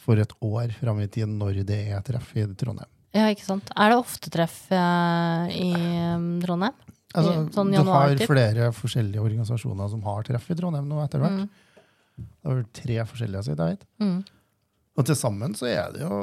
for 0.00 0.20
et 0.20 0.32
år 0.40 0.72
fram 0.78 1.02
i 1.02 1.08
tid 1.12 1.30
når 1.30 1.62
det 1.68 1.80
er 1.92 2.02
treff 2.06 2.32
i 2.38 2.46
Trondheim. 2.58 2.88
Ja, 3.16 3.26
ikke 3.32 3.46
sant. 3.46 3.70
Er 3.74 3.90
det 3.90 3.98
ofte 3.98 4.30
treff 4.30 4.58
eh, 4.70 5.54
i 5.56 5.70
um, 6.14 6.36
Trondheim? 6.42 6.76
Altså, 7.10 7.32
I 7.34 7.54
sånn 7.56 7.72
du 7.74 7.80
har 7.88 8.20
flere 8.22 8.68
forskjellige 8.74 9.22
organisasjoner 9.22 9.90
som 9.90 10.04
har 10.06 10.26
treff 10.28 10.46
i 10.52 10.56
Trondheim 10.58 10.86
nå 10.86 11.00
etter 11.02 11.22
hvert. 11.22 11.42
Mm. 11.42 12.28
Det 12.30 12.52
er 12.52 12.60
tre 12.76 12.98
forskjellige, 13.10 13.42
så 13.42 13.52
vidt 13.52 13.64
jeg 13.64 13.74
vet. 13.74 13.88
Mm. 14.04 14.20
Og 15.00 15.08
til 15.08 15.18
sammen 15.18 15.56
så 15.58 15.70
er 15.70 15.96
det 15.96 16.04
jo 16.04 16.20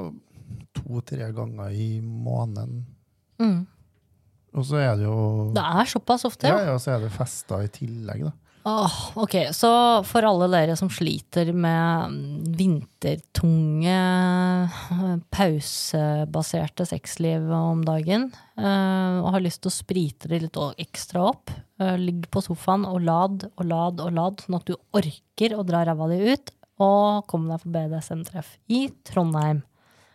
to-tre 0.78 1.28
ganger 1.36 1.76
i 1.76 1.90
måneden. 2.02 2.86
Mm. 3.42 3.60
Og 4.58 4.66
så 4.66 4.80
er 4.82 4.94
det 4.98 5.06
jo 5.06 5.52
Det 5.54 5.64
er 5.64 5.90
såpass 5.92 6.26
ofte, 6.30 6.48
ja, 6.50 6.70
ja. 6.70 6.76
og 6.78 6.82
så 6.82 6.96
er 6.96 7.04
det 7.04 7.14
fester 7.14 7.66
i 7.66 7.72
tillegg, 7.74 8.30
da. 8.30 8.34
Åh, 8.68 8.94
ok, 9.16 9.36
Så 9.52 9.70
for 10.04 10.26
alle 10.28 10.48
dere 10.52 10.74
som 10.76 10.90
sliter 10.92 11.54
med 11.56 12.16
vintertunge, 12.60 14.00
pausebaserte 15.32 16.84
sexliv 16.90 17.46
om 17.56 17.86
dagen, 17.88 18.26
eh, 18.60 19.22
og 19.22 19.30
har 19.38 19.46
lyst 19.46 19.62
til 19.64 19.72
å 19.72 19.78
sprite 19.78 20.28
det 20.28 20.42
litt 20.44 20.60
ekstra 20.84 21.30
opp, 21.30 21.54
eh, 21.80 21.96
ligg 21.96 22.28
på 22.28 22.44
sofaen 22.44 22.84
og 22.90 23.00
lad 23.08 23.48
og 23.54 23.64
lad 23.72 24.04
og 24.04 24.12
lad, 24.20 24.44
sånn 24.44 24.60
at 24.60 24.68
du 24.68 24.76
orker 24.92 25.56
å 25.56 25.64
dra 25.64 25.86
ræva 25.88 26.12
di 26.12 26.20
ut, 26.34 26.52
og 26.84 27.24
komme 27.32 27.48
deg 27.54 27.64
på 27.64 27.72
BDSM-treff 27.72 28.58
i 28.68 28.90
Trondheim. 29.08 29.64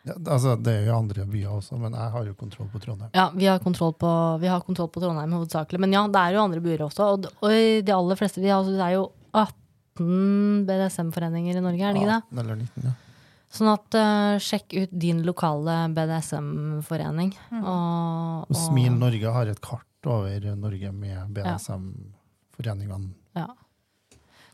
Ja, 0.03 0.17
altså, 0.19 0.57
det 0.59 0.73
er 0.81 0.89
jo 0.89 0.97
andre 0.97 1.25
byer 1.31 1.53
også, 1.61 1.77
men 1.79 1.95
jeg 1.95 2.11
har 2.15 2.27
jo 2.27 2.35
kontroll 2.35 2.69
på 2.73 2.81
Trondheim. 2.83 3.11
Ja, 3.15 3.29
vi 3.35 3.47
har 3.47 3.61
kontroll 3.63 3.93
på, 3.95 4.11
vi 4.43 4.51
har 4.51 4.65
kontroll 4.67 4.91
på 4.91 5.03
Trondheim 5.03 5.37
hovedsakelig. 5.37 5.79
Men 5.85 5.95
ja, 5.95 6.03
det 6.11 6.23
er 6.23 6.35
jo 6.35 6.43
andre 6.43 6.63
byer 6.65 6.83
også. 6.89 7.07
Og, 7.15 7.29
og 7.39 7.55
de 7.87 7.95
aller 7.95 8.19
fleste 8.19 8.43
vi 8.43 8.51
har, 8.51 8.59
altså, 8.59 8.75
Det 8.75 8.89
er 8.89 8.97
jo 8.97 9.07
18 9.39 10.67
BDSM-foreninger 10.67 11.61
i 11.61 11.63
Norge, 11.63 11.87
er 11.87 11.95
det 11.95 12.03
ikke 12.03 12.11
det? 12.17 12.21
Ja, 12.35 12.43
eller 12.43 12.61
19, 12.65 12.91
ja. 12.91 12.97
Sånn 13.53 13.69
at 13.69 13.97
uh, 14.01 14.41
sjekk 14.41 14.75
ut 14.81 14.93
din 14.97 15.21
lokale 15.29 15.75
BDSM-forening. 15.93 17.35
Og, 17.61 18.47
Og 18.49 18.57
Smil 18.57 18.95
Norge 18.97 19.35
har 19.35 19.51
et 19.53 19.61
kart 19.63 20.09
over 20.09 20.47
Norge 20.57 20.91
med 20.97 21.37
BDSM-foreningene. 21.37 23.13
Ja. 23.39 23.51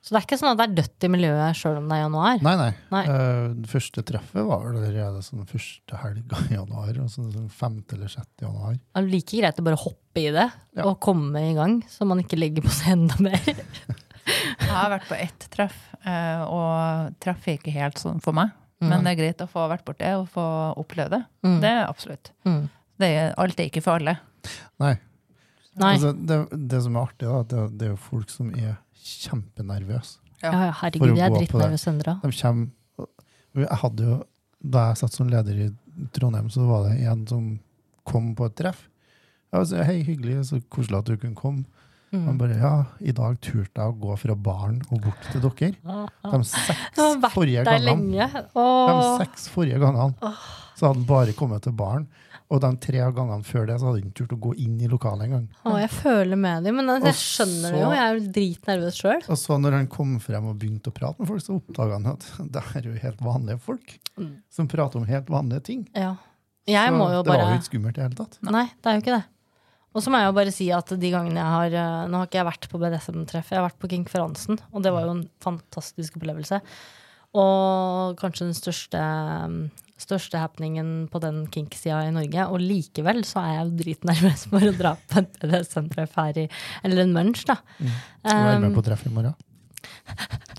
Så 0.08 0.14
det 0.14 0.22
er 0.22 0.24
ikke 0.24 0.36
sånn 0.40 0.54
at 0.54 0.56
det 0.56 0.64
er 0.64 0.76
dødt 0.78 1.04
i 1.04 1.08
miljøet 1.12 1.56
sjøl 1.58 1.74
om 1.82 1.90
det 1.90 1.96
er 1.98 2.00
januar. 2.00 2.38
Nei, 2.46 2.52
nei. 2.56 2.68
Nei. 2.94 3.00
Uh, 3.12 3.50
det 3.60 3.68
første 3.68 4.04
treffet 4.08 4.46
var 4.48 4.62
vel 4.64 4.78
allerede 4.80 5.20
sånn 5.26 5.42
første 5.50 5.98
helga 6.00 6.38
i 6.46 6.54
januar. 6.54 6.94
Og 7.02 7.10
sånn, 7.12 7.26
sånn 7.34 7.50
femte 7.52 7.98
eller 7.98 8.08
sjette 8.08 8.46
januar. 8.46 8.78
Det 8.78 9.02
er 9.02 9.10
like 9.12 9.40
greit 9.42 9.60
å 9.60 9.64
bare 9.66 9.80
hoppe 9.82 10.22
i 10.22 10.30
det 10.32 10.46
Ja. 10.78 10.86
og 10.86 10.96
komme 11.04 11.42
i 11.50 11.52
gang, 11.58 11.82
så 11.92 12.08
man 12.08 12.22
ikke 12.22 12.38
legger 12.40 12.64
på 12.64 12.72
seg 12.72 12.94
enda 12.94 13.20
mer. 13.20 13.36
Jeg 14.32 14.70
har 14.70 14.88
vært 14.94 15.10
på 15.10 15.20
ett 15.20 15.46
treff, 15.52 15.76
eh, 16.08 16.40
og 16.48 17.12
treff 17.20 17.44
er 17.44 17.60
ikke 17.60 17.76
helt 17.76 18.00
sånn 18.00 18.24
for 18.24 18.36
meg. 18.36 18.56
Mm. 18.80 18.88
Men 18.88 19.04
det 19.04 19.12
er 19.12 19.20
greit 19.20 19.44
å 19.44 19.50
få 19.52 19.68
vært 19.68 19.84
borti 19.84 20.06
det 20.06 20.16
og 20.16 20.28
få 20.32 20.48
oppleve 20.80 21.18
det. 21.18 21.22
Mm. 21.44 21.60
Det 21.60 21.70
er 21.74 21.84
absolutt. 21.84 22.32
Mm. 22.48 22.60
Det 22.96 23.12
er, 23.12 23.30
alt 23.44 23.60
er 23.60 23.68
ikke 23.68 23.84
for 23.84 24.00
alle. 24.00 24.16
Nei. 24.80 24.96
Nei. 25.78 25.94
Altså, 25.94 26.16
det, 26.16 26.38
det 26.72 26.80
som 26.84 26.96
er 26.96 27.04
artig, 27.04 27.28
da, 27.28 27.40
det, 27.52 27.64
det 27.76 27.88
er 27.90 27.92
jo 27.92 28.02
folk 28.08 28.32
som 28.32 28.48
er 28.56 28.78
kjempenervøse. 29.24 30.18
Ja, 30.42 30.52
ja, 30.52 30.72
herregud, 30.82 31.16
jeg 31.18 31.26
er 31.26 31.34
drittnervøs 31.34 31.86
ennå. 31.90 32.16
Jeg 33.58 33.78
hadde 33.82 34.04
jo 34.06 34.18
Da 34.62 34.88
jeg 34.88 34.98
satt 34.98 35.14
som 35.14 35.28
leder 35.30 35.54
i 35.54 35.68
Trondheim, 36.14 36.48
så 36.50 36.64
var 36.66 36.88
det 36.88 36.96
en 37.06 37.20
som 37.30 37.44
kom 38.04 38.32
på 38.34 38.48
et 38.48 38.56
treff. 38.58 38.88
Jeg 39.54 39.68
sa, 39.70 39.84
Hei, 39.86 40.00
hyggelig, 40.02 40.40
så 40.48 40.58
koselig 40.68 40.98
at 40.98 41.06
du 41.06 41.16
kunne 41.16 41.38
komme. 41.38 41.64
Mm. 42.12 42.22
Han 42.24 42.38
bare 42.40 42.56
Ja, 42.58 42.74
i 43.00 43.12
dag 43.12 43.40
turte 43.44 43.82
jeg 43.82 43.92
å 43.92 43.96
gå 44.00 44.14
fra 44.20 44.34
baren 44.34 44.78
og 44.88 45.02
bort 45.04 45.26
til 45.32 45.42
dere. 45.44 45.74
De 46.28 46.40
seks 46.48 47.34
forrige 47.34 47.64
gangene. 47.66 48.30
De 48.54 48.96
seks 49.20 49.50
forrige 49.52 49.82
gangene 49.82 50.32
så 50.78 50.86
hadde 50.86 51.00
han 51.00 51.06
bare 51.08 51.34
kommet 51.36 51.64
til 51.66 51.74
baren. 51.76 52.06
Og 52.48 52.62
de 52.62 52.68
tre 52.80 53.00
gangene 53.12 53.44
før 53.44 53.66
det 53.68 53.74
så 53.76 53.88
hadde 53.90 53.98
han 53.98 54.06
ikke 54.08 54.16
turt 54.22 54.30
å 54.32 54.38
gå 54.46 54.52
inn 54.62 54.78
i 54.80 54.88
lokalet 54.88 55.26
engang. 55.26 55.48
Jeg 55.82 55.90
føler 55.92 56.38
med 56.40 56.64
dem, 56.64 56.78
men 56.78 56.88
jeg 56.94 57.18
skjønner 57.18 57.18
skjønner 57.18 57.74
det 57.74 57.82
jo. 57.82 57.90
Jeg 57.92 58.04
er 58.04 58.14
jo 58.14 58.32
dritnervøs 58.38 59.00
sjøl. 59.02 59.26
Og 59.28 59.40
så 59.42 59.58
når 59.60 59.76
han 59.76 59.90
kom 59.92 60.14
frem 60.24 60.48
og 60.48 60.56
begynte 60.62 60.88
å 60.92 60.96
prate 60.96 61.20
med 61.20 61.28
folk, 61.28 61.44
så 61.44 61.58
oppdaga 61.58 61.98
han 61.98 62.08
at 62.14 62.24
det 62.54 62.64
er 62.78 62.88
jo 62.88 62.94
helt 63.04 63.20
vanlige 63.26 63.60
folk 63.66 63.98
som 64.54 64.70
prater 64.70 65.02
om 65.02 65.08
helt 65.10 65.28
vanlige 65.32 65.66
ting. 65.68 65.84
Ja. 65.92 66.14
Jeg 66.68 66.92
så 66.92 66.96
må 67.00 67.10
jo 67.12 67.20
det 67.24 67.32
var 67.32 67.44
jo 67.44 67.58
ikke 67.58 67.68
skummelt 67.70 67.96
i 67.96 68.00
det 68.00 68.06
hele 68.08 68.18
tatt. 68.18 68.40
Nei, 68.44 68.64
det 68.76 68.90
er 68.90 68.96
jo 68.96 69.04
ikke 69.04 69.18
det. 69.18 69.26
Og 69.96 70.04
så 70.04 70.12
må 70.12 70.20
jeg 70.20 70.28
jo 70.28 70.36
bare 70.36 70.52
si 70.54 70.68
at 70.74 70.92
de 71.00 71.10
gangene 71.10 71.40
jeg 71.40 71.54
har 71.54 71.74
eh, 71.80 72.06
Nå 72.10 72.20
har 72.20 72.28
ikke 72.28 72.40
jeg 72.42 72.48
vært 72.50 72.68
på 72.70 72.80
BDSM-treff, 72.82 73.50
jeg 73.50 73.58
har 73.58 73.66
vært 73.66 73.80
på 73.82 73.90
Kinkferansen, 73.90 74.60
og 74.72 74.84
det 74.84 74.92
var 74.94 75.06
jo 75.08 75.16
en 75.16 75.26
fantastisk 75.44 76.18
opplevelse. 76.20 76.60
Og 77.38 78.14
kanskje 78.20 78.46
den 78.48 78.56
største, 78.56 79.00
største 80.00 80.40
happeningen 80.40 81.08
på 81.12 81.20
den 81.20 81.42
kink-sida 81.52 81.98
i 82.06 82.14
Norge. 82.14 82.46
Og 82.48 82.62
likevel 82.62 83.20
så 83.28 83.42
er 83.42 83.50
jeg 83.52 83.66
jo 83.66 83.76
dritnervøs 83.82 84.46
for 84.52 84.64
å 84.64 84.72
dra 84.78 84.94
på 85.10 85.20
et 85.22 85.36
BDSM-treff 85.42 86.16
her 86.20 86.40
i 86.44 86.46
Eller 86.86 87.04
en 87.04 87.12
munch, 87.16 87.44
da. 87.48 87.58
Skal 87.76 88.46
du 88.46 88.54
Um, 88.56 88.64
med 88.68 88.74
på 88.78 88.84
treff 88.86 89.04
i 89.08 89.12
morgen? 89.12 89.36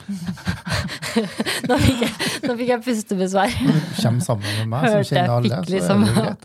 Nå 1.70 1.78
fikk 1.82 2.02
jeg, 2.04 2.12
nå 2.46 2.56
fikk 2.58 2.70
jeg 2.72 2.82
pustebesvær. 2.86 3.54
Kjem 3.54 3.70
du 3.70 4.00
kommer 4.00 4.26
sammen 4.26 4.48
med 4.48 4.72
meg, 4.72 4.80
som 4.80 4.96
Hørte 4.96 5.04
jeg 5.04 5.10
kjenner 5.12 5.36
alle, 5.36 5.60
så 5.60 5.74
liksom 5.76 6.04
er 6.04 6.10
det 6.10 6.24
greit. 6.24 6.44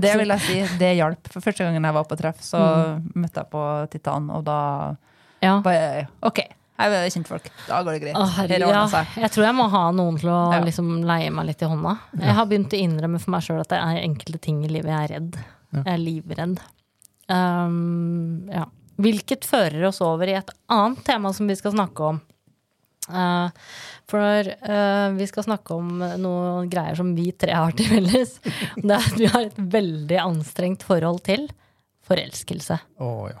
Det 0.04 0.12
vil 0.20 0.34
jeg 0.34 0.44
si, 0.46 0.58
det 0.80 0.90
hjalp. 0.98 1.30
For 1.34 1.44
første 1.44 1.66
gangen 1.66 1.88
jeg 1.88 1.96
var 1.98 2.06
på 2.10 2.18
treff, 2.20 2.42
så 2.44 2.60
møtte 3.14 3.42
jeg 3.42 3.50
på 3.54 3.64
Titan, 3.94 4.28
og 4.34 4.44
da 4.48 4.58
Ja. 5.44 5.58
bare 5.64 6.06
OK, 6.24 6.40
her 6.80 6.90
er 6.98 7.10
kjentfolk. 7.12 7.50
Da 7.68 7.82
går 7.86 7.98
det 7.98 8.02
greit. 8.02 8.18
Å, 8.18 8.24
Her 8.34 8.54
ja. 8.58 8.84
Jeg 9.22 9.30
tror 9.34 9.44
jeg 9.46 9.54
må 9.54 9.68
ha 9.70 9.82
noen 9.94 10.18
til 10.18 10.30
å 10.32 10.52
Ja. 10.54 10.60
liksom 10.64 11.04
leie 11.06 11.30
meg 11.30 11.46
litt 11.46 11.62
i 11.62 11.66
hånda. 11.70 11.98
Jeg 12.18 12.34
har 12.34 12.46
begynt 12.46 12.72
å 12.74 12.80
innrømme 12.80 13.20
for 13.20 13.30
meg 13.30 13.42
sjøl 13.46 13.60
at 13.60 13.68
det 13.70 13.78
er 13.78 14.02
enkelte 14.02 14.40
ting 14.40 14.64
i 14.64 14.68
livet 14.72 14.90
jeg 14.90 15.04
er 15.04 15.12
redd. 15.18 15.36
Ja. 15.74 15.82
Jeg 15.84 15.92
er 15.94 16.02
livredd. 16.02 16.58
Um, 17.28 18.48
ja. 18.50 18.64
Hvilket 19.00 19.44
fører 19.46 19.86
oss 19.88 20.00
over 20.04 20.28
i 20.30 20.34
et 20.38 20.50
annet 20.70 21.04
tema 21.04 21.32
som 21.32 21.46
vi 21.46 21.54
skal 21.58 21.72
snakke 21.72 22.10
om. 22.14 22.20
Uh, 23.08 23.50
for 24.08 24.48
uh, 24.48 25.08
vi 25.16 25.26
skal 25.28 25.44
snakke 25.46 25.76
om 25.76 25.98
noen 26.20 26.70
greier 26.72 26.96
som 26.96 27.10
vi 27.16 27.30
tre 27.36 27.52
har 27.56 27.74
til 27.76 27.90
felles. 27.92 28.38
Det 28.76 28.90
er 28.90 29.00
at 29.00 29.18
vi 29.20 29.28
har 29.28 29.48
et 29.48 29.58
veldig 29.58 30.20
anstrengt 30.22 30.86
forhold 30.86 31.24
til 31.26 31.48
forelskelse. 32.08 32.78
Oh, 33.00 33.26
ja. 33.32 33.40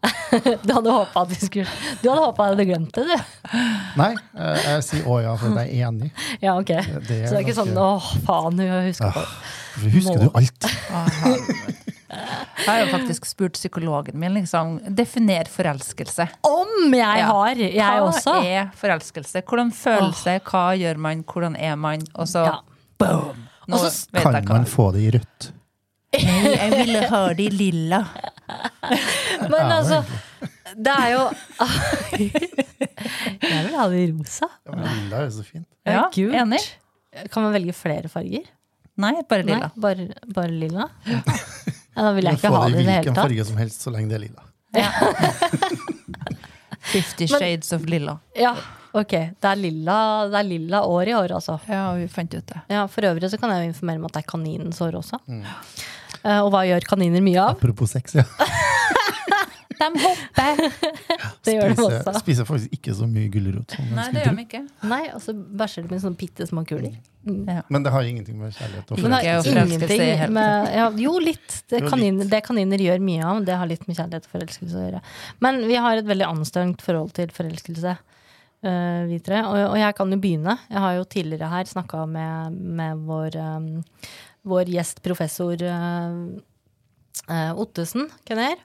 Du 0.64 0.72
hadde 0.72 0.90
håpa 0.90 1.24
at 1.26 1.28
vi 1.28 1.36
skulle 1.36 1.68
Du 2.00 2.08
hadde 2.08 2.22
håpa 2.22 2.46
jeg 2.46 2.54
hadde 2.54 2.66
glemt 2.70 2.94
det, 2.96 3.04
du. 3.04 3.58
Nei, 4.00 4.12
eh, 4.16 4.60
jeg 4.64 4.84
sier 4.86 5.08
å 5.10 5.18
ja, 5.20 5.34
for 5.40 5.58
jeg 5.60 5.74
er 5.76 5.88
enig. 5.90 6.10
Ja, 6.44 6.56
ok. 6.56 6.72
Det 6.72 7.18
Så 7.26 7.34
det 7.34 7.40
er 7.40 7.44
ikke 7.44 7.58
sånn 7.58 7.74
å 7.76 7.88
åh, 7.98 8.10
faen, 8.26 8.62
hun 8.62 8.86
husker 8.88 9.12
på 9.12 9.24
det. 9.24 9.40
Hvorfor 9.74 9.96
husker 9.98 10.24
du 10.24 10.28
alt? 10.40 10.70
Jeg 12.10 12.66
har 12.66 12.80
jo 12.82 12.86
faktisk 12.90 13.26
spurt 13.28 13.52
psykologen 13.54 14.16
min, 14.18 14.34
liksom. 14.34 14.78
Definer 14.98 15.46
forelskelse. 15.50 16.26
Om 16.46 16.94
jeg 16.96 17.24
har! 17.28 17.54
Jeg 17.60 17.76
Hva 17.78 18.08
også. 18.08 18.34
er 18.44 18.70
forelskelse? 18.80 19.42
Hvordan 19.46 19.70
følelse? 19.72 20.34
Hva 20.48 20.64
gjør 20.80 20.98
man? 20.98 21.22
Hvordan 21.24 21.54
er 21.56 21.76
man? 21.78 22.02
Og 22.14 22.26
så 22.30 22.44
Ja. 22.48 22.56
boom! 22.98 23.46
Nå 23.70 23.76
Og 23.78 23.84
så 23.84 24.08
vet 24.12 24.22
Kan 24.24 24.34
jeg 24.34 24.44
hva. 24.48 24.56
man 24.58 24.64
få 24.66 24.88
det 24.92 25.00
i 25.06 25.10
rødt? 25.14 25.50
Nei, 26.12 26.54
jeg 26.56 26.70
ville 26.74 27.02
ha 27.12 27.20
det 27.38 27.44
i 27.46 27.50
lilla. 27.54 28.00
Men 29.52 29.70
altså, 29.70 30.00
det 30.74 30.90
er 30.98 31.10
jo 31.14 31.24
Jeg 33.40 33.64
vil 33.68 33.76
ha 33.78 33.86
det 33.92 34.00
i 34.02 34.08
rosa. 34.12 34.48
Ja, 34.66 34.74
men 34.74 34.88
lilla 34.98 35.20
er 35.20 35.28
jo 35.28 35.34
så 35.38 35.44
fint. 35.46 35.66
Ja, 35.86 36.08
Gult. 36.14 36.34
enig. 36.42 36.60
Kan 37.30 37.44
man 37.46 37.54
velge 37.54 37.72
flere 37.74 38.10
farger? 38.10 38.48
Nei, 39.00 39.14
bare 39.30 39.46
lilla. 39.46 39.70
Nei, 39.70 39.80
bare, 39.80 40.08
bare 40.34 40.50
lilla? 40.52 40.88
Ja, 41.96 42.02
da 42.06 42.12
vil 42.16 42.24
jeg 42.28 42.38
kan 42.40 42.50
ikke 42.52 42.60
ha 42.60 42.66
det 42.68 42.72
det 42.74 42.78
i 42.78 42.82
i 42.82 42.86
det 42.86 42.92
i 42.92 42.98
hvilken 43.00 43.16
farge 43.18 43.44
som 43.50 43.56
helst, 43.60 43.82
så 43.84 43.90
lenge 43.94 44.08
det 44.12 44.16
er 44.20 44.24
lilla. 44.28 44.42
Fifty 46.90 47.26
Men- 47.30 47.38
Shades 47.38 47.72
of 47.72 47.84
Lilla. 47.86 48.18
Ja, 48.34 48.54
ok. 48.92 49.10
Det 49.10 49.44
er 49.50 49.56
lilla, 49.56 49.96
det 50.30 50.38
er 50.40 50.46
lilla 50.48 50.82
år 50.86 51.08
i 51.08 51.14
år, 51.14 51.32
altså. 51.36 51.58
Ja, 51.68 51.92
vi 51.98 52.06
fant 52.08 52.34
ut 52.34 52.46
det. 52.46 52.60
Ja, 52.72 52.86
For 52.88 53.02
øvrig 53.06 53.30
så 53.30 53.38
kan 53.38 53.50
jeg 53.54 53.64
jo 53.66 53.72
informere 53.74 53.98
om 54.00 54.06
at 54.08 54.12
det 54.16 54.22
er 54.24 54.30
kaninens 54.30 54.80
år 54.80 54.96
også. 55.02 55.20
Eh, 56.24 56.40
og 56.40 56.50
hva 56.52 56.64
gjør 56.68 56.84
kaniner 56.88 57.22
mye 57.24 57.38
av? 57.40 57.56
Apropos 57.56 57.92
sex, 57.96 58.14
ja. 58.18 58.24
De 59.80 59.88
hopper! 60.04 60.64
Det 61.44 61.54
gjør 61.56 61.72
de 61.72 61.84
også. 61.86 62.12
spiser 62.20 62.48
faktisk 62.48 62.74
ikke 62.76 62.94
så 62.96 63.06
mye 63.08 63.30
gulrot. 63.32 63.76
Nei, 63.94 64.08
det 64.12 64.24
gjør 64.26 64.36
de 64.36 64.44
ikke. 64.44 64.60
Nei, 64.90 65.04
og 65.14 65.22
så 65.24 65.34
bæsjer 65.34 65.86
de 65.86 65.94
med 65.94 66.02
sånne 66.04 66.20
bitte 66.20 66.46
små 66.48 66.64
kuler. 66.68 66.98
Men 67.24 67.84
det 67.84 67.92
har 67.92 68.06
ingenting 68.08 68.38
med 68.40 68.54
kjærlighet 68.56 68.92
å 68.92 68.98
med 70.32 70.70
ja, 70.76 70.86
Jo, 71.00 71.16
litt. 71.20 71.58
Det 71.68 71.82
Jo, 71.82 71.90
kaniner, 71.92 72.28
det 72.32 72.40
kaniner 72.46 72.80
gjør 72.80 73.02
mye 73.04 73.26
av, 73.32 73.42
det 73.48 73.58
har 73.60 73.68
litt 73.68 73.84
med 73.88 73.98
kjærlighet 73.98 74.28
og 74.28 74.36
forelskelse 74.36 74.78
å 74.78 74.86
gjøre. 74.86 75.02
Men 75.44 75.60
vi 75.68 75.80
har 75.84 76.00
et 76.00 76.08
veldig 76.08 76.28
anstrengt 76.28 76.84
forhold 76.84 77.12
til 77.16 77.32
forelskelse, 77.34 77.98
Uh, 78.60 79.06
vi 79.08 79.16
tre. 79.24 79.38
Og, 79.48 79.56
og 79.72 79.78
jeg 79.80 79.94
kan 79.96 80.10
jo 80.12 80.18
begynne. 80.20 80.52
Jeg 80.68 80.80
har 80.84 80.98
jo 80.98 81.06
tidligere 81.08 81.48
her 81.48 81.68
snakka 81.68 82.02
med, 82.04 82.58
med 82.76 83.06
vår, 83.08 83.38
um, 83.40 83.70
vår 84.52 84.68
gjest 84.68 85.00
professor 85.00 85.64
uh, 85.64 86.18
uh, 87.24 87.52
Ottesen, 87.56 88.10
Kenner, 88.28 88.60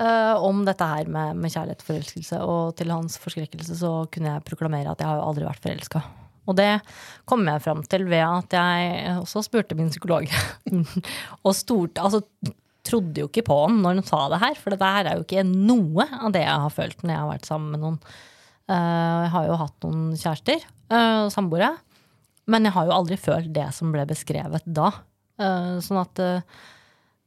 eh, 0.00 0.34
om 0.42 0.64
dette 0.66 0.88
her 0.88 1.08
med, 1.10 1.38
med 1.40 1.52
kjærlighet 1.52 1.84
og 1.84 1.88
forelskelse. 1.90 2.42
Og 2.42 2.74
til 2.78 2.92
hans 2.94 3.16
forskrekkelse 3.22 3.78
så 3.80 3.94
kunne 4.12 4.36
jeg 4.36 4.46
proklamere 4.48 4.92
at 4.92 5.02
jeg 5.02 5.10
har 5.10 5.20
jo 5.20 5.30
aldri 5.30 5.48
vært 5.48 5.64
forelska. 5.64 6.02
Og 6.44 6.58
det 6.58 6.68
kom 7.28 7.46
jeg 7.48 7.62
fram 7.64 7.80
til 7.88 8.04
ved 8.10 8.24
at 8.24 8.56
jeg 8.58 9.16
også 9.16 9.44
spurte 9.46 9.76
min 9.78 9.92
psykolog. 9.92 10.28
og 11.46 11.56
stort, 11.56 12.00
altså, 12.02 12.20
trodde 12.84 13.22
jo 13.22 13.30
ikke 13.30 13.46
på 13.46 13.56
han 13.62 13.80
når 13.80 13.98
han 13.98 14.06
sa 14.08 14.20
det 14.32 14.42
her, 14.42 14.60
for 14.60 14.74
dette 14.74 14.92
her 14.96 15.08
er 15.08 15.18
jo 15.18 15.24
ikke 15.24 15.46
noe 15.48 16.04
av 16.04 16.34
det 16.34 16.44
jeg 16.44 16.62
har 16.66 16.74
følt 16.74 17.02
når 17.02 17.14
jeg 17.14 17.22
har 17.22 17.32
vært 17.32 17.48
sammen 17.48 17.72
med 17.72 17.84
noen. 17.84 17.98
Uh, 18.64 19.24
jeg 19.24 19.32
har 19.34 19.48
jo 19.48 19.56
hatt 19.60 19.84
noen 19.84 20.04
kjærester 20.16 20.62
og 20.64 20.94
uh, 20.96 21.32
samboere, 21.32 21.70
men 22.48 22.68
jeg 22.68 22.76
har 22.76 22.86
jo 22.88 22.94
aldri 22.96 23.18
følt 23.20 23.50
det 23.56 23.66
som 23.76 23.90
ble 23.92 24.04
beskrevet 24.08 24.64
da. 24.68 24.90
Uh, 25.40 25.80
sånn 25.84 26.00
at 26.00 26.12
det 26.20 26.30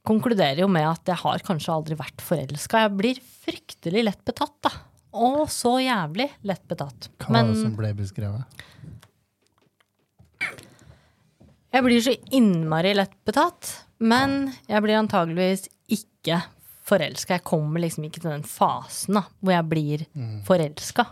konkluderer 0.08 0.62
jo 0.64 0.68
med 0.72 0.86
at 0.88 1.10
jeg 1.12 1.20
har 1.22 1.44
kanskje 1.46 1.74
aldri 1.74 1.96
vært 1.98 2.24
forelska. 2.24 2.84
Jeg 2.86 2.96
blir 2.98 3.20
fryktelig 3.44 4.04
lett 4.08 4.22
betatt, 4.28 4.56
da. 4.64 4.72
Å, 5.18 5.46
så 5.50 5.76
jævlig 5.80 6.28
lett 6.48 6.64
betatt. 6.68 7.08
Hva 7.22 7.32
var 7.38 7.48
det 7.52 7.60
som 7.62 7.76
ble 7.78 7.92
beskrevet? 7.96 8.64
Jeg 11.68 11.84
blir 11.84 12.00
så 12.04 12.14
innmari 12.34 12.94
lett 12.96 13.16
betatt, 13.28 13.72
men 14.00 14.54
jeg 14.70 14.84
blir 14.84 14.96
antageligvis 15.02 15.66
ikke 15.92 16.40
forelska. 16.88 17.36
Jeg 17.36 17.44
kommer 17.48 17.82
liksom 17.84 18.06
ikke 18.08 18.22
til 18.22 18.32
den 18.32 18.46
fasen 18.48 19.18
da, 19.18 19.26
hvor 19.44 19.52
jeg 19.52 19.68
blir 19.68 20.06
Mm. 20.16 20.38
forelska. 20.48 21.04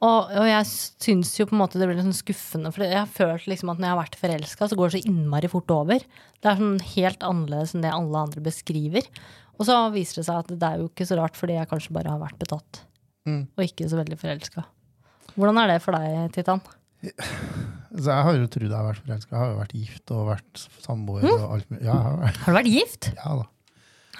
Og, 0.00 0.30
og 0.32 0.46
jeg 0.48 0.64
syns 0.70 1.34
jo 1.36 1.44
på 1.44 1.52
en 1.52 1.60
måte 1.60 1.76
det 1.76 1.84
blir 1.90 1.98
litt 1.98 2.06
sånn 2.06 2.16
skuffende, 2.16 2.70
for 2.72 2.86
jeg 2.86 2.96
har 2.96 3.10
følt 3.12 3.44
liksom 3.50 3.68
at 3.68 3.80
når 3.82 3.84
jeg 3.88 3.92
har 3.92 3.98
vært 4.00 4.16
forelska, 4.16 4.68
så 4.70 4.78
går 4.80 4.88
det 4.88 4.94
så 5.02 5.10
innmari 5.10 5.50
fort 5.52 5.74
over. 5.74 6.00
Det 6.40 6.48
er 6.48 6.56
sånn 6.56 6.78
helt 6.94 7.26
annerledes 7.26 7.74
enn 7.76 7.84
det 7.84 7.92
alle 7.92 8.22
andre 8.24 8.40
beskriver. 8.46 9.04
Og 9.60 9.66
så 9.68 9.76
viser 9.92 10.22
det 10.22 10.26
seg 10.30 10.38
at 10.40 10.54
det 10.56 10.70
er 10.70 10.80
jo 10.80 10.88
ikke 10.88 11.04
så 11.10 11.18
rart, 11.20 11.36
fordi 11.36 11.58
jeg 11.58 11.68
kanskje 11.68 11.92
bare 11.98 12.14
har 12.14 12.22
vært 12.22 12.38
betatt. 12.40 12.80
Mm. 13.28 13.42
Og 13.58 13.66
ikke 13.66 13.90
så 13.92 13.98
veldig 14.00 14.16
forelska. 14.22 14.64
Hvordan 15.36 15.60
er 15.60 15.74
det 15.74 15.78
for 15.84 15.92
deg, 16.00 16.32
Titan? 16.32 16.64
Så 17.04 18.08
jeg 18.08 18.24
har 18.24 18.36
jo 18.40 18.48
trodd 18.52 18.70
jeg 18.70 18.76
har 18.76 18.88
vært 18.88 19.04
forelska. 19.04 19.30
Jeg 19.36 19.40
har 19.42 19.52
jo 19.52 19.60
vært 19.60 19.76
gift 19.82 20.14
og 20.16 20.26
vært 20.32 20.64
samboer 20.84 21.28
Mm. 21.28 21.36
og 21.36 21.46
alt 21.58 21.68
mulig. 21.70 21.84
Ja, 21.84 21.98
har 22.08 22.16
Har 22.40 22.52
du 22.54 22.56
vært 22.56 22.72
gift? 22.72 23.10
ja 23.20 23.36
da. 23.42 23.46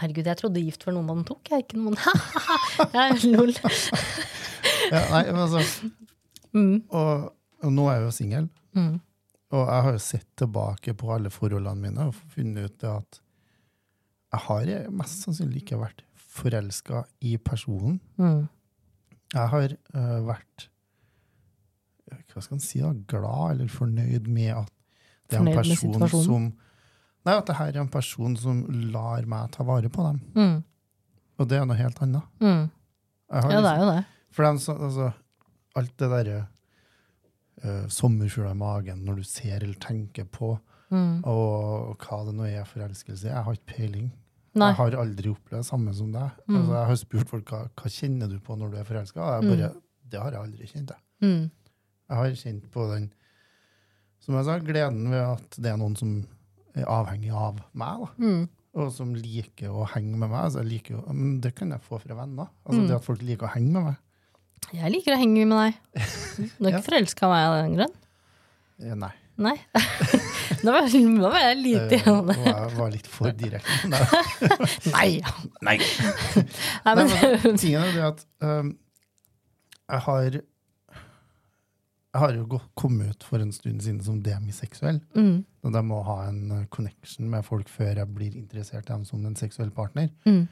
Herregud, 0.01 0.29
jeg 0.29 0.37
trodde 0.41 0.61
gift 0.65 0.85
var 0.87 0.95
noe 0.97 1.05
man 1.09 1.25
tok, 1.29 1.41
jeg, 1.51 1.65
ikke 1.65 1.81
noen 1.81 1.97
Jeg 2.95 3.01
er 3.01 3.27
Lol. 3.33 3.53
Ja, 4.95 5.03
nei, 5.15 5.25
men 5.33 5.41
altså, 5.47 5.91
Mm, 6.53 6.81
og, 6.91 7.29
og 7.63 7.71
nå 7.73 7.85
er 7.87 8.01
jeg 8.01 8.05
jo 8.09 8.11
singel. 8.17 8.47
mm, 8.75 8.95
Og 9.55 9.61
jeg 9.69 9.83
har 9.87 9.93
jo 9.95 9.99
sett 10.03 10.27
tilbake 10.41 10.95
på 10.99 11.13
alle 11.15 11.31
forholdene 11.31 11.79
mine 11.79 12.07
og 12.11 12.15
funnet 12.35 12.65
ut 12.73 12.85
at 12.91 13.21
jeg 14.33 14.41
har 14.49 14.91
mest 14.91 15.23
sannsynlig 15.25 15.63
ikke 15.63 15.79
vært 15.79 16.03
forelska 16.15 17.05
i 17.23 17.37
personen. 17.39 18.01
mm. 18.19 18.49
Jeg 19.35 19.47
har 19.53 19.77
uh, 19.95 20.27
vært 20.27 20.67
hva 22.11 22.43
skal 22.43 22.57
man 22.57 22.63
si 22.65 22.81
da, 22.83 22.91
glad 23.11 23.53
eller 23.55 23.71
fornøyd 23.71 24.27
med 24.27 24.51
at 24.65 24.73
det 25.31 25.37
er 25.39 25.45
en 25.45 25.53
Fornøyd 25.55 26.01
person 26.01 26.25
som 26.27 26.49
Nei, 27.29 27.35
at 27.37 27.47
det 27.47 27.57
her 27.61 27.69
er 27.77 27.83
en 27.85 27.91
person 27.93 28.35
som 28.41 28.63
lar 28.91 29.27
meg 29.29 29.51
ta 29.55 29.63
vare 29.69 29.91
på 29.93 30.03
dem. 30.07 30.19
Mm, 30.35 30.63
Og 31.39 31.49
det 31.51 31.59
er 31.61 31.67
noe 31.69 31.77
helt 31.79 31.99
annet. 32.03 32.23
mm. 32.41 32.63
Ja, 33.31 33.41
det 33.45 33.51
liksom- 33.51 33.71
er 33.71 33.79
jo 33.85 33.91
det. 33.93 34.05
For 34.31 34.47
dem, 34.47 34.57
altså, 34.57 35.13
alt 35.77 35.95
det 35.99 36.09
derre 36.13 36.41
uh, 37.65 37.87
sommerfugler 37.93 38.53
i 38.55 38.59
magen 38.59 39.05
når 39.07 39.21
du 39.21 39.25
ser 39.29 39.59
eller 39.63 39.79
tenker 39.83 40.25
på, 40.31 40.57
Mm. 40.91 41.21
og 41.25 42.01
hva 42.03 42.17
det 42.27 42.33
nå 42.35 42.43
er 42.51 42.65
forelskelse. 42.67 43.29
Jeg 43.31 43.45
har 43.47 43.55
ikke 43.55 43.77
peiling. 43.77 44.09
Nei. 44.59 44.73
Jeg 44.73 44.77
har 44.81 44.97
aldri 44.99 45.31
opplevd 45.31 45.61
det 45.63 45.67
samme 45.69 45.93
som 45.95 46.09
deg. 46.11 46.33
Mm. 46.49 46.57
Altså, 46.57 46.73
jeg 46.75 46.87
har 46.89 46.97
spurt 46.99 47.29
folk 47.31 47.45
hva, 47.53 47.61
hva 47.79 47.91
kjenner 47.95 48.29
du 48.33 48.41
på 48.43 48.57
når 48.59 48.73
du 48.73 48.77
er 48.81 48.89
forelska, 48.89 49.21
og 49.23 49.45
jeg 49.45 49.53
bare 49.53 49.69
Det 50.11 50.19
har 50.21 50.33
jeg 50.35 50.41
aldri 50.43 50.67
kjent. 50.67 50.91
Jeg. 50.91 50.99
Mm. 51.23 51.51
jeg 52.11 52.17
har 52.19 52.35
kjent 52.41 52.67
på 52.75 52.89
den 52.91 53.07
som 54.19 54.35
jeg 54.35 54.45
sa, 54.49 54.59
gleden 54.59 55.07
ved 55.13 55.23
at 55.23 55.57
det 55.63 55.71
er 55.71 55.77
noen 55.79 55.95
som 55.97 56.27
er 56.75 56.85
avhengig 56.91 57.31
av 57.31 57.61
meg. 57.73 58.03
da. 58.03 58.27
Mm. 58.27 58.49
Og 58.75 58.91
som 58.93 59.15
liker 59.15 59.71
å 59.71 59.87
henge 59.95 60.17
med 60.19 60.29
meg. 60.29 60.41
Altså, 60.43 60.65
liker 60.67 61.07
men 61.15 61.39
det 61.41 61.55
kan 61.55 61.71
jeg 61.71 61.87
få 61.87 62.01
fra 62.03 62.15
venner. 62.19 62.49
Altså, 62.67 62.81
Mm. 62.83 62.89
Det 62.89 62.97
at 62.99 63.05
folk 63.07 63.23
liker 63.23 63.47
å 63.47 63.55
henge 63.55 63.71
med 63.71 63.85
meg. 63.93 63.97
Jeg 64.75 64.93
liker 64.95 65.17
å 65.17 65.19
henge 65.21 65.47
med 65.51 65.59
deg. 65.59 65.73
Du 66.37 66.67
er 66.67 66.71
Ja. 66.71 66.77
ikke 66.79 66.85
forelska 66.87 67.27
i 67.27 67.31
meg 67.33 67.47
av 67.49 67.57
den 67.61 67.73
grunn? 67.79 67.97
Eh, 68.85 68.95
Nei. 69.01 69.13
Nei. 69.41 69.55
Nå 70.65 70.75
var 70.75 70.85
jeg, 70.85 71.01
nå 71.09 71.29
var 71.33 71.41
jeg 71.41 71.57
lite 71.63 71.97
igjen. 71.97 72.29
og 72.29 72.45
jeg 72.45 72.73
var 72.77 72.91
litt 72.93 73.07
for 73.09 73.33
direkte. 73.33 73.89
Nei. 73.89 74.01
Nei! 74.93 75.09
Nei. 75.65 75.77
Nei, 76.85 76.95
men, 76.99 77.57
tingen 77.57 77.81
er 77.87 77.95
det 77.97 78.05
at 78.11 78.25
um, 78.45 78.75
jeg 79.91 80.05
har 80.07 80.37
jeg 82.11 82.19
har 82.25 82.35
jo 82.35 82.59
kommet 82.75 83.13
ut 83.15 83.25
for 83.25 83.39
en 83.41 83.53
stund 83.55 83.81
siden 83.85 84.01
som 84.03 84.17
demiseksuell. 84.27 84.97
mm, 85.15 85.37
Og 85.65 85.77
jeg 85.79 85.87
må 85.87 86.01
ha 86.09 86.17
en 86.27 86.41
uh, 86.53 86.65
connection 86.75 87.29
med 87.31 87.45
folk 87.47 87.69
før 87.71 88.01
jeg 88.03 88.09
blir 88.17 88.35
interessert 88.37 88.89
i 88.91 88.93
dem 88.93 89.05
som 89.09 89.25
en 89.25 89.37
seksuell 89.39 89.71
partner. 89.71 90.09
mm, 90.27 90.43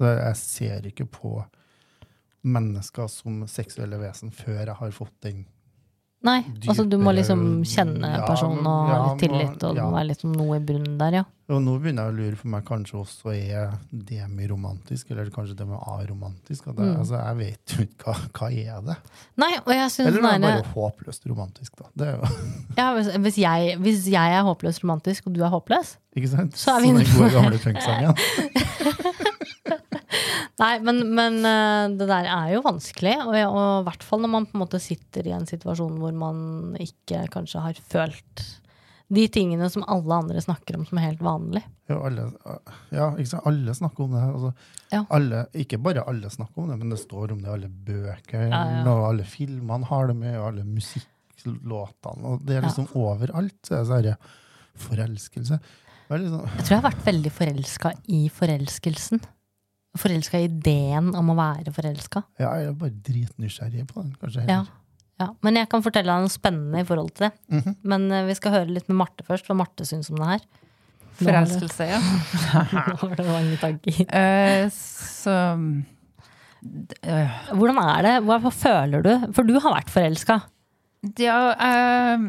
Så 0.00 0.10
jeg 0.16 0.36
ser 0.40 0.88
ikke 0.90 1.06
på 1.06 1.36
mennesker 2.44 3.08
som 3.08 3.42
seksuelle 3.48 3.98
vesen 3.98 4.30
før 4.34 4.64
jeg 4.66 4.78
har 4.80 4.90
fått 4.96 5.16
den 5.24 5.44
Nei, 6.24 6.38
altså 6.72 6.86
du 6.88 6.94
må 6.96 7.12
liksom 7.12 7.40
kjenne 7.68 8.08
personen 8.24 8.64
og 8.64 8.86
ha 8.88 8.94
ja, 8.94 9.00
litt 9.10 9.18
tillit, 9.20 9.58
og 9.68 9.74
det 9.76 9.82
må 9.84 9.90
være 9.92 10.06
liksom 10.08 10.30
noe 10.32 10.54
i 10.56 10.62
bunnen 10.64 10.94
der, 10.96 11.16
ja. 11.18 11.24
Og 11.52 11.58
nå 11.60 11.74
begynner 11.82 12.06
jeg 12.06 12.14
å 12.14 12.16
lure 12.16 12.38
for 12.40 12.48
meg 12.54 12.62
kanskje 12.64 12.96
også 13.02 13.34
er 13.36 13.74
demiromantisk, 13.92 15.10
eller 15.12 15.28
kanskje 15.34 15.58
det 15.58 15.66
med 15.68 15.76
aromantisk. 15.84 16.64
Jeg, 16.70 16.78
Mm. 16.78 16.94
altså, 17.02 17.20
jeg 17.20 17.36
vet 17.42 17.74
jo 17.76 17.84
ikke 17.84 18.04
hva, 18.08 18.14
hva 18.38 18.48
er 18.48 18.80
det 18.88 18.96
Nei, 19.36 19.50
og 19.66 19.68
jeg 19.74 19.90
synes 19.90 20.08
Eller 20.08 20.24
er 20.30 20.38
det 20.40 20.54
bare 20.54 20.72
håpløst 20.72 21.28
romantisk, 21.28 21.76
da. 21.76 21.90
Det 21.92 22.08
ja, 22.80 22.88
hvis, 22.96 23.12
hvis, 23.26 23.38
jeg, 23.44 23.76
hvis 23.84 24.08
jeg 24.08 24.38
er 24.40 24.48
håpløst 24.48 24.80
romantisk, 24.82 25.26
og 25.28 25.34
du 25.36 25.42
er 25.44 25.52
håpløs 25.52 25.98
ikke 26.16 26.28
sant? 26.32 26.56
Så 26.56 26.72
er 26.72 26.80
vi 26.80 26.88
Som 26.88 26.96
inne 26.96 27.04
den 27.04 27.12
på- 27.12 27.20
gode 27.20 27.32
gamle 27.36 27.58
punksangen. 27.58 28.16
Nei, 30.62 30.74
men, 30.86 31.00
men 31.18 31.38
eh, 31.48 31.94
det 31.98 32.06
der 32.06 32.28
er 32.30 32.50
jo 32.54 32.60
vanskelig, 32.62 33.14
og 33.26 33.34
i 33.34 33.46
hvert 33.88 34.04
fall 34.06 34.20
når 34.22 34.30
man 34.36 34.44
på 34.46 34.54
en 34.54 34.62
måte 34.62 34.78
sitter 34.82 35.26
i 35.26 35.32
en 35.34 35.48
situasjon 35.50 35.96
hvor 35.98 36.12
man 36.14 36.76
ikke 36.78 37.24
kanskje 37.34 37.62
har 37.64 37.80
følt 37.90 38.44
de 39.14 39.24
tingene 39.28 39.66
som 39.70 39.84
alle 39.90 40.14
andre 40.16 40.40
snakker 40.40 40.78
om 40.78 40.86
som 40.88 40.98
helt 41.02 41.20
vanlig. 41.22 41.60
Ja, 41.90 41.98
alle, 42.06 42.28
ja, 42.94 43.10
ikke 43.18 43.32
sant? 43.34 43.44
alle 43.50 43.74
snakker 43.76 44.06
om 44.06 44.14
det. 44.16 44.22
Altså, 44.30 44.52
Ja. 44.94 45.02
alle, 45.10 45.42
ikke 45.58 45.78
bare 45.82 46.04
alle 46.08 46.30
snakker 46.30 46.62
om 46.62 46.70
det, 46.70 46.78
men 46.80 46.94
det 46.94 47.00
står 47.02 47.34
om 47.34 47.42
det 47.42 47.50
i 47.50 47.54
alle 47.56 47.68
bøker, 47.68 48.46
Ja, 48.48 48.62
ja. 48.78 48.80
og 48.94 49.04
alle 49.10 49.26
filmene 49.28 49.90
har 49.90 50.06
det 50.08 50.16
med, 50.16 50.38
og 50.38 50.46
alle 50.52 50.64
musikklåtene. 50.64 52.24
Og 52.30 52.46
det 52.46 52.56
er 52.56 52.62
liksom 52.68 52.88
overalt. 52.94 53.60
Så 53.66 53.82
er 53.98 54.02
det 54.08 54.16
forelskelse. 54.86 55.58
Det 55.60 56.14
er 56.14 56.22
liksom, 56.24 56.40
Jeg 56.46 56.64
tror 56.64 56.74
jeg 56.76 56.80
har 56.80 56.90
vært 56.90 57.06
veldig 57.10 57.32
forelska 57.32 57.92
i 58.08 58.22
forelskelsen. 58.32 59.20
Forelska 59.98 60.40
i 60.40 60.48
ideen 60.48 61.12
om 61.14 61.28
å 61.30 61.36
være 61.38 61.70
forelska. 61.74 62.24
ja, 62.40 62.50
jeg 62.58 62.72
er 62.72 62.80
bare 62.80 62.96
dritnysgjerrig 63.06 63.84
på 63.90 64.02
den, 64.02 64.16
kanskje. 64.20 64.42
Ja. 64.48 64.64
heller. 64.64 64.72
Ja, 65.22 65.28
men 65.46 65.54
jeg 65.60 65.68
kan 65.70 65.82
fortelle 65.84 66.10
deg 66.10 66.24
noe 66.24 66.32
spennende 66.32 66.80
i 66.82 66.86
forhold 66.88 67.12
til 67.14 67.28
det. 67.28 67.32
Mhm. 67.54 67.76
Men 67.86 68.06
uh, 68.10 68.24
vi 68.26 68.34
skal 68.34 68.56
høre 68.56 68.74
litt 68.74 68.88
med 68.90 68.98
Marte 68.98 69.26
først, 69.26 69.46
hva 69.46 69.54
Marte 69.60 69.86
syns 69.86 70.10
om 70.10 70.18
det 70.18 70.30
her. 70.32 70.46
Forelskelse, 71.20 71.86
ja. 71.86 72.00
Nå 72.88 72.96
var 73.04 73.14
det 73.20 73.28
mange 73.28 73.58
tanker. 73.62 74.00
Eh, 74.18 74.66
så 74.74 75.34
eh, 77.04 77.36
Hvordan 77.54 77.78
er 77.84 78.02
det? 78.06 78.14
Hva, 78.26 78.40
hva 78.42 78.50
føler 78.50 79.04
du? 79.04 79.12
For 79.36 79.46
du 79.46 79.54
har 79.60 79.76
vært 79.76 79.92
forelska. 79.94 80.40
Ja, 81.20 81.38
eh, 81.52 82.24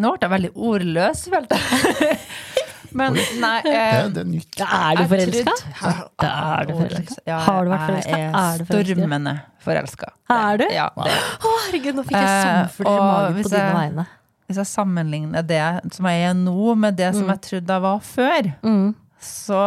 nå 0.00 0.12
ble 0.14 0.24
jeg 0.24 0.32
veldig 0.32 0.52
ordløs, 0.56 1.26
følte 1.32 1.58
jeg. 1.60 2.16
Men 2.92 3.14
nei 3.40 3.60
Det, 3.62 3.72
eh, 3.74 4.08
det 4.08 4.22
er 4.22 4.28
nytt. 4.30 4.60
Er 4.60 4.96
du 4.96 5.02
forelska? 5.10 5.92
Da 6.20 6.30
er 6.60 6.64
du 6.66 6.72
forelska. 6.74 7.22
Ja, 7.26 7.38
Har 7.46 7.64
du 7.64 7.70
vært 7.70 7.86
forelska? 7.90 8.16
Er 8.18 8.58
du 8.58 8.64
forelska? 8.64 8.94
stormende 8.96 9.34
forelska. 9.64 10.08
Er 10.30 10.56
du? 10.58 10.64
Ja, 10.74 10.88
det. 10.96 11.18
Å, 11.40 11.52
herregud, 11.66 11.94
nå 12.00 12.04
fikk 12.08 12.16
jeg 12.16 12.24
Eh, 12.24 12.46
sommerfugler 12.46 12.96
i 12.96 13.04
magen 13.04 13.42
på 13.42 13.52
dine 13.54 13.74
vegne. 13.78 14.06
Hvis 14.50 14.56
jeg 14.56 14.66
sammenligner 14.66 15.46
det 15.46 15.92
som 15.94 16.06
jeg 16.10 16.24
er 16.30 16.34
nå, 16.34 16.74
med 16.76 16.96
det 16.96 17.12
som 17.14 17.22
Mm. 17.24 17.28
jeg 17.36 17.40
trodde 17.42 17.68
jeg 17.76 17.82
var 17.82 18.00
før, 18.00 18.54
Mm. 18.62 18.94
så 19.20 19.60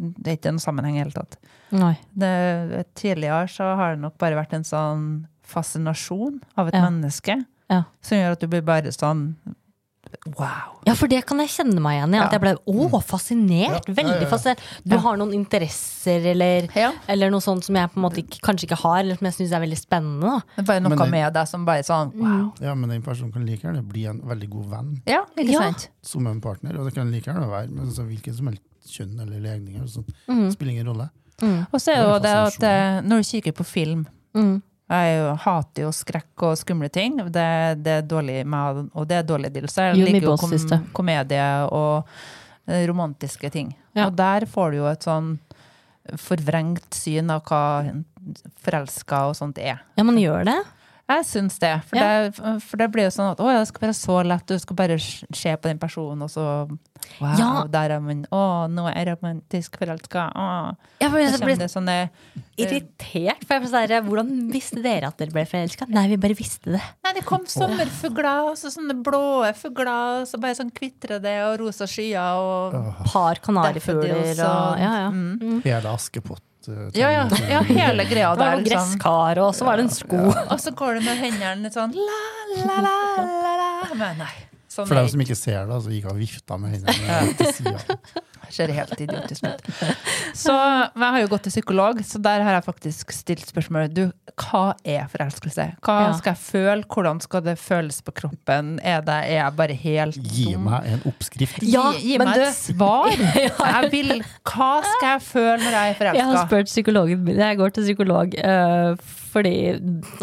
det 0.00 0.26
er 0.26 0.36
ikke 0.36 0.50
noen 0.50 0.64
sammenheng 0.64 0.96
i 0.96 1.04
det 1.04 1.12
hele 1.12 1.18
tatt. 1.22 1.36
Nei. 1.70 1.96
Det, 2.18 2.86
tidligere 2.96 3.46
så 3.48 3.76
har 3.76 3.94
det 3.94 4.00
nok 4.02 4.18
bare 4.18 4.34
vært 4.34 4.52
en 4.54 4.64
sånn 4.64 5.26
fascinasjon 5.46 6.40
av 6.58 6.68
et 6.68 6.74
Ja. 6.74 6.80
menneske 6.90 7.44
Ja. 7.70 7.84
som 8.02 8.18
gjør 8.18 8.32
at 8.32 8.40
du 8.40 8.46
blir 8.48 8.62
bare 8.62 8.90
sånn 8.90 9.36
wow. 10.38 10.80
Ja, 10.86 10.94
for 10.94 11.08
det 11.08 11.24
kan 11.26 11.38
jeg 11.38 11.48
kjenne 11.48 11.80
meg 11.80 11.98
igjen 11.98 12.14
i. 12.14 12.18
At 12.18 12.32
Ja. 12.32 12.38
jeg 12.38 12.40
ble 12.40 12.54
å, 12.66 13.02
fascinert. 13.02 13.86
Ja, 13.88 13.94
ja, 13.94 13.94
Veldig 14.02 14.28
fascinert. 14.28 14.58
Du 14.84 14.94
Ja. 14.96 15.00
har 15.00 15.16
noen 15.16 15.32
interesser 15.34 16.24
eller, 16.32 16.68
Ja. 16.74 16.92
eller 17.08 17.30
noe 17.30 17.40
sånt 17.40 17.64
som 17.64 17.74
jeg 17.76 17.90
på 17.92 17.96
en 17.96 18.02
måte 18.02 18.18
ikke, 18.24 18.40
kanskje 18.40 18.66
ikke 18.68 18.78
har, 18.82 19.00
eller 19.00 19.16
som 19.16 19.24
jeg 19.26 19.34
syns 19.34 19.52
er 19.52 19.60
veldig 19.60 19.78
spennende. 19.78 20.20
Da. 20.20 20.38
Det 20.56 20.58
er 20.58 20.62
bare 20.62 20.80
noe 20.80 20.88
Men 20.90 20.98
det- 20.98 21.10
med 21.10 21.34
deg 21.34 21.48
som 21.48 21.64
bare 21.64 21.82
sånn 21.82 22.14
wow. 22.14 22.52
Ja, 22.60 22.74
men 22.74 22.90
den 22.90 23.02
personen 23.02 23.32
kan 23.32 23.44
like 23.46 23.62
gjerne 23.62 23.82
bli 23.86 24.06
en 24.06 24.20
veldig 24.20 24.50
god 24.50 24.66
venn 24.70 25.02
Ja, 25.06 25.24
ikke 25.36 25.50
Ja. 25.52 25.60
sant? 25.60 25.88
som 26.02 26.26
en 26.26 26.40
partner. 26.40 26.76
Og 26.78 26.84
det 26.86 26.94
kan 26.94 27.10
like 27.10 27.24
gjerne 27.24 27.48
være 27.48 27.68
med 27.70 27.84
altså, 27.86 28.06
hvilken 28.06 28.34
som 28.36 28.46
helst 28.46 28.62
kjønn 28.86 29.20
eller 29.20 29.40
legning. 29.40 29.76
Eller 29.76 29.86
sånt. 29.88 30.08
Mm. 30.28 30.50
spiller 30.52 30.72
ingen 30.72 30.86
rolle. 30.86 31.10
Mm. 31.42 31.66
Og 31.72 31.80
så 31.80 31.92
er 31.94 32.02
jo 32.04 32.18
Det 32.18 32.30
at 32.30 32.62
eh, 32.62 33.00
når 33.02 33.16
du 33.22 33.22
kikker 33.40 33.52
på 33.52 33.64
film 33.64 34.06
Mm. 34.34 34.62
Jeg 34.90 35.18
jo, 35.20 35.26
hater 35.44 35.84
jo 35.84 35.92
skrekk 35.94 36.44
og 36.48 36.56
skumle 36.58 36.90
ting. 36.90 37.20
Det, 37.30 37.46
det 37.84 37.92
er 38.00 38.08
dårlig 38.10 38.40
med, 38.48 38.88
og 38.90 39.06
det 39.06 39.20
er 39.20 39.28
dårlig 39.28 39.52
deal. 39.54 39.68
Jeg 39.70 40.00
liker 40.00 40.26
jo 40.26 40.34
kom, 40.40 40.56
komedie 40.96 41.46
og 41.70 42.10
eh, 42.66 42.82
romantiske 42.90 43.52
ting. 43.54 43.70
Ja. 43.94 44.08
Og 44.08 44.18
der 44.18 44.48
får 44.50 44.74
du 44.74 44.80
jo 44.80 44.90
et 44.90 45.06
sånn 45.06 45.36
forvrengt 46.18 46.96
syn 46.96 47.30
av 47.30 47.44
hva 47.46 47.62
forelska 48.64 49.28
og 49.30 49.38
sånt 49.38 49.60
er. 49.62 49.84
Ja, 49.94 50.06
man 50.06 50.18
gjør 50.18 50.46
det. 50.48 50.58
Jeg 51.10 51.26
syns 51.26 51.58
det. 51.58 51.72
For, 51.88 51.98
Ja. 51.98 52.28
det. 52.28 52.62
for 52.62 52.76
det 52.78 52.90
blir 52.94 53.08
jo 53.08 53.14
sånn 53.14 53.32
at 53.32 53.40
å, 53.42 53.48
det 53.50 53.66
skal 53.68 53.88
være 53.88 53.98
så 53.98 54.20
lett, 54.26 54.46
du 54.46 54.58
skal 54.62 54.76
bare 54.78 54.98
se 54.98 55.56
på 55.56 55.68
den 55.68 55.78
personen, 55.82 56.22
og 56.22 56.30
så 56.30 56.46
Wow, 57.20 57.36
Ja. 57.38 57.64
der 57.66 57.90
er 57.96 58.00
man 58.00 58.26
Å, 58.30 58.68
nå 58.70 58.86
er 58.90 59.04
jeg 59.04 59.08
romantisk 59.08 59.78
forelska. 59.80 60.30
Ja, 60.36 60.74
Så 61.08 61.38
jeg 61.38 61.40
ble 61.40 61.56
det 61.56 61.70
sånne 61.72 62.10
irritert. 62.60 63.44
For 63.46 63.56
jeg 63.56 63.62
ble 63.64 63.70
sånn 63.72 64.06
Hvordan 64.10 64.52
visste 64.52 64.82
dere 64.84 65.08
at 65.08 65.16
dere 65.20 65.32
ble 65.34 65.44
forelska? 65.48 65.88
Nei, 65.88 66.06
vi 66.12 66.16
bare 66.20 66.36
visste 66.38 66.76
det. 66.76 66.82
Nei, 67.04 67.14
det 67.16 67.24
kom 67.24 67.46
sommerfugler, 67.46 68.50
og 68.50 68.56
så 68.60 68.70
sånne 68.70 69.02
blå 69.02 69.48
fugler, 69.56 70.20
og 70.20 70.28
så 70.28 70.40
bare 70.40 70.58
sånn 70.60 70.72
kvitrer 70.76 71.20
det, 71.24 71.36
og 71.48 71.58
rosa 71.64 71.88
skyer, 71.90 72.36
og 72.36 72.74
oh. 72.74 73.02
Par 73.10 73.40
kanarifugler 73.42 74.12
daffodils 74.12 74.44
og 74.44 74.78
Ja, 74.78 74.92
ja. 75.06 75.10
Mm. 75.10 75.62
hele 75.64 75.96
Askepott. 75.96 76.42
Ja, 76.96 77.10
ja, 77.14 77.24
ja, 77.50 77.62
hele 77.66 78.04
greia 78.10 78.34
Det 78.34 78.40
var 78.40 78.44
der, 78.44 78.60
noen 78.60 78.64
liksom. 78.66 78.92
gresskar, 78.98 79.42
og 79.44 79.54
så 79.56 79.68
var 79.68 79.80
det 79.80 79.88
en 79.88 79.94
sko. 79.94 80.20
Og 80.50 80.60
så 80.60 80.74
går 80.76 81.00
du 81.00 81.06
med 81.08 81.24
hendene 81.24 81.72
sånn 81.74 81.96
la, 81.96 82.22
la, 82.66 82.78
la, 82.86 82.96
la, 83.24 83.56
la. 83.64 83.72
Men 83.94 84.24
nei. 84.24 84.32
Sånn 84.70 84.86
For 84.86 84.94
dem 84.94 85.08
som 85.10 85.20
ikke 85.24 85.34
ser 85.34 85.64
det, 85.66 85.78
så 85.82 85.90
gikk 85.90 86.04
jeg 86.06 86.12
og 86.14 86.18
vifta 86.20 86.56
med 86.62 86.76
hendene 86.76 87.34
til 87.40 87.48
sida. 87.56 87.80
ser 88.50 88.70
helt 88.74 89.00
idiotisk 89.02 89.44
ut. 89.46 89.66
Så 90.40 90.54
jeg 90.54 91.02
har 91.14 91.18
jo 91.22 91.28
gått 91.30 91.44
til 91.46 91.52
psykolog, 91.52 92.00
så 92.06 92.18
der 92.22 92.42
har 92.46 92.56
jeg 92.56 92.64
faktisk 92.66 93.12
stilt 93.14 93.44
spørsmålet 93.46 93.92
du, 93.94 94.00
hva 94.40 94.62
er 94.86 95.04
forelskelse? 95.10 95.66
Hva 95.86 95.96
Ja. 96.00 96.12
skal 96.18 96.34
jeg 96.34 96.40
føle? 96.42 96.86
Hvordan 96.90 97.20
skal 97.22 97.42
det 97.46 97.56
føles 97.62 97.98
på 98.06 98.14
kroppen? 98.14 98.72
Er, 98.82 99.02
det, 99.06 99.18
er 99.30 99.36
jeg 99.40 99.56
bare 99.58 99.76
helt 99.84 100.18
Gi 100.34 100.54
meg 100.58 100.86
en 100.86 101.02
oppskrift. 101.10 101.62
Ja, 101.66 101.90
gi, 101.94 102.12
gi 102.14 102.18
meg 102.22 102.32
du- 102.34 102.42
et 102.46 102.54
svar! 102.58 103.10
Jeg 103.74 103.90
vil, 103.92 104.14
hva 104.46 104.70
skal 104.86 105.08
jeg 105.16 105.22
føle 105.28 105.58
når 105.62 105.70
jeg 105.70 105.80
er 105.80 105.86
Jeg 105.90 105.98
har 105.98 106.14
forelska? 106.14 106.46
spurt 106.46 106.70
psykologen 106.70 107.24
min. 107.26 107.38
Jeg 107.42 107.58
går 107.58 107.74
til 107.74 107.86
psykolog 107.90 108.34
eh, 108.38 108.94
fordi 109.30 109.52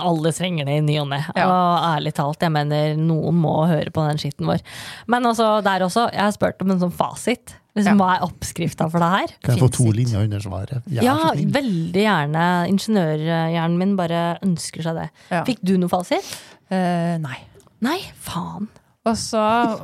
alle 0.04 0.32
trenger 0.36 0.68
det 0.68 0.80
i 0.80 0.84
ny 0.86 0.98
og 1.02 1.08
ne. 1.12 1.22
Ja. 1.36 1.46
Og 1.48 1.86
ærlig 1.94 2.14
talt, 2.18 2.44
jeg 2.44 2.54
mener 2.54 2.98
noen 3.00 3.40
må 3.42 3.54
høre 3.70 3.94
på 3.94 4.04
den 4.08 4.20
skitten 4.22 4.50
vår. 4.50 4.64
Men 5.08 5.26
altså, 5.30 5.58
der 5.66 5.86
også, 5.88 6.10
jeg 6.14 6.24
har 6.26 6.36
spurt 6.36 6.62
om 6.66 6.76
en 6.76 6.84
sånn 6.84 6.94
fasit. 6.96 7.56
Liksom, 7.78 7.94
Ja. 7.94 7.98
Hva 8.02 8.14
er 8.16 8.24
oppskrifta 8.26 8.88
for 8.90 9.04
det 9.04 9.08
her? 9.12 9.34
Kan 9.46 9.54
jeg 9.54 9.62
få 9.62 9.70
to 9.76 9.92
linjer 9.94 10.24
under 10.26 10.40
svaret? 10.42 10.82
Jeg 10.90 11.06
Ja, 11.06 11.14
veldig 11.36 12.02
gjerne. 12.08 12.46
Ingeniørhjernen 12.72 13.78
min 13.78 13.96
bare 14.00 14.40
ønsker 14.42 14.82
seg 14.88 14.98
det. 14.98 15.10
Ja. 15.30 15.44
Fikk 15.46 15.62
du 15.62 15.76
noe 15.78 15.92
fasit? 15.92 16.26
Uh, 16.72 17.18
nei. 17.22 17.38
Nei, 17.86 18.00
faen. 18.18 18.68
Og 19.08 19.16
så, 19.16 19.40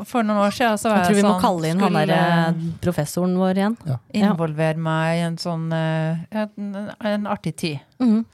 for 0.09 0.25
noen 0.25 0.41
år 0.43 0.51
siden, 0.51 0.79
så 0.81 0.89
var 0.89 0.97
Jeg 1.03 1.05
tror 1.05 1.15
vi 1.15 1.21
vi 1.21 1.27
må 1.27 1.33
sånn 1.35 1.43
kalle 1.45 1.69
inn 1.69 1.79
han 1.79 1.93
skulle 1.93 2.07
derre 2.09 2.71
professoren 2.83 3.35
vår 3.39 3.59
igjen. 3.61 3.77
Ja. 3.87 3.97
Involvere 4.19 4.81
meg 4.83 5.19
i 5.19 5.21
en 5.29 5.37
sånn 5.39 5.69
eh, 5.71 6.25
en, 6.43 6.79
en 7.13 7.29
artig 7.31 7.55
tid. 7.61 7.79
Mhm. 8.03 8.25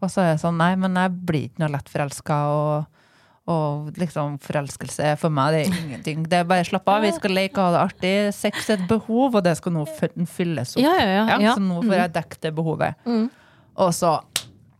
Og 0.00 0.12
så 0.12 0.22
er 0.22 0.30
jeg 0.32 0.40
sånn, 0.44 0.58
nei, 0.60 0.72
men 0.78 0.94
jeg 0.94 1.10
blir 1.26 1.48
ikke 1.48 1.64
noe 1.64 1.72
lett 1.74 1.88
forelska, 1.90 2.36
og, 2.54 3.04
og 3.50 3.98
liksom 3.98 4.36
forelskelse 4.44 5.14
for 5.18 5.34
meg, 5.34 5.56
det 5.56 5.62
er 5.64 5.78
ingenting. 5.82 6.22
Det 6.30 6.38
er 6.42 6.48
bare 6.48 6.66
slapp 6.68 6.86
av, 6.92 7.02
vi 7.02 7.10
skal 7.16 7.34
leke 7.34 7.58
og 7.58 7.66
ha 7.66 7.74
det 7.74 7.84
artig. 7.88 8.14
Sex 8.36 8.68
er 8.70 8.78
et 8.78 8.88
behov, 8.90 9.34
og 9.34 9.42
det 9.46 9.56
skal 9.58 9.74
nå 9.74 9.86
fylles 9.90 10.76
opp. 10.76 10.82
Ja, 10.84 10.94
ja, 11.02 11.24
ja. 11.42 11.54
Så 11.56 11.64
nå 11.64 11.80
får 11.82 11.96
jeg 12.02 12.14
dekket 12.18 12.46
det 12.46 12.54
behovet. 12.60 13.00
Mm. 13.08 13.26
Og 13.78 13.90
så 13.94 14.18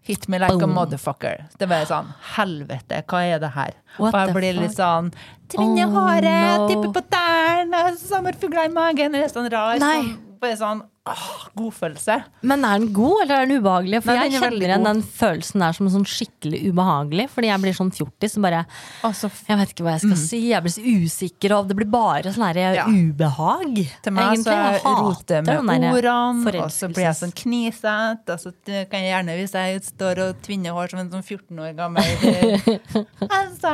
hit 0.08 0.24
me 0.28 0.38
like 0.40 0.62
a 0.64 0.66
motherfucker. 0.70 1.42
Det 1.60 1.66
var 1.68 1.84
sånn, 1.90 2.06
helvete, 2.36 3.02
hva 3.10 3.24
er 3.28 3.42
det 3.42 3.50
her? 3.58 3.74
What 3.98 4.14
og 4.14 4.20
jeg 4.22 4.36
blir 4.38 4.54
fuck? 4.54 4.62
litt 4.62 4.76
sånn, 4.78 5.10
tvinne 5.52 5.84
Oh, 5.88 5.98
håret, 5.98 6.62
no. 6.62 6.70
tippe 6.70 6.92
på 6.94 7.02
tærne, 7.12 7.82
sommerfugler 8.00 8.70
i 8.70 8.72
magen, 8.72 9.18
er 9.18 9.28
sånn 9.32 9.50
rar, 9.52 9.76
Nei. 9.82 9.98
sånn, 10.06 10.14
bare 10.40 10.56
sånn, 10.60 10.80
åh, 11.08 11.26
godfølelse. 11.56 12.14
Men 12.42 12.64
er 12.68 12.78
den 12.82 12.92
god, 12.92 13.22
eller 13.22 13.34
er 13.42 13.46
den 13.48 13.62
ubehagelig? 13.62 14.02
For 14.04 14.12
Nei, 14.12 14.26
jeg 14.28 14.34
er 14.36 14.42
kjenner 14.44 14.66
igjen 14.68 14.84
den 14.84 15.02
følelsen 15.02 15.62
der 15.64 15.72
som 15.76 15.88
sånn 15.94 16.04
skikkelig 16.08 16.60
ubehagelig. 16.72 17.26
Fordi 17.32 17.48
jeg 17.48 17.62
blir 17.64 17.76
sånn 17.78 17.92
fjortis 17.96 18.34
som 18.36 18.44
bare 18.44 18.64
altså, 19.06 19.30
Jeg 19.48 19.56
vet 19.62 19.72
ikke 19.72 19.86
hva 19.86 19.94
jeg 19.96 20.04
skal 20.04 20.20
si, 20.20 20.40
jeg 20.50 20.62
blir 20.66 20.74
så 20.74 20.84
usikker, 20.84 21.54
og 21.58 21.68
det 21.70 21.76
blir 21.80 21.88
bare 21.92 22.32
sånn 22.34 22.44
her 22.48 22.58
Mm. 22.58 22.74
Ja. 22.76 22.84
ubehag. 22.86 23.74
til 24.02 24.12
meg 24.12 24.38
så 24.38 24.50
egentlig. 24.52 24.82
jeg 24.82 24.82
roter 25.08 25.42
med 25.42 25.58
ordene, 25.94 26.62
og 26.62 26.70
så 26.74 26.88
blir 26.92 27.04
jeg 27.08 27.16
sånn 27.22 27.34
knisete, 27.34 28.32
og 28.34 28.38
så 28.40 28.52
kan 28.90 29.00
jeg 29.00 29.12
gjerne, 29.14 29.36
hvis 29.38 29.52
jeg 29.56 29.82
står 29.88 30.18
og 30.28 30.42
tvinner 30.42 30.72
hår 30.76 30.90
som 30.90 30.98
en 31.00 31.10
sånn 31.10 31.24
14 31.24 31.58
år 31.58 31.72
gammel 31.78 32.02
altså, 33.38 33.72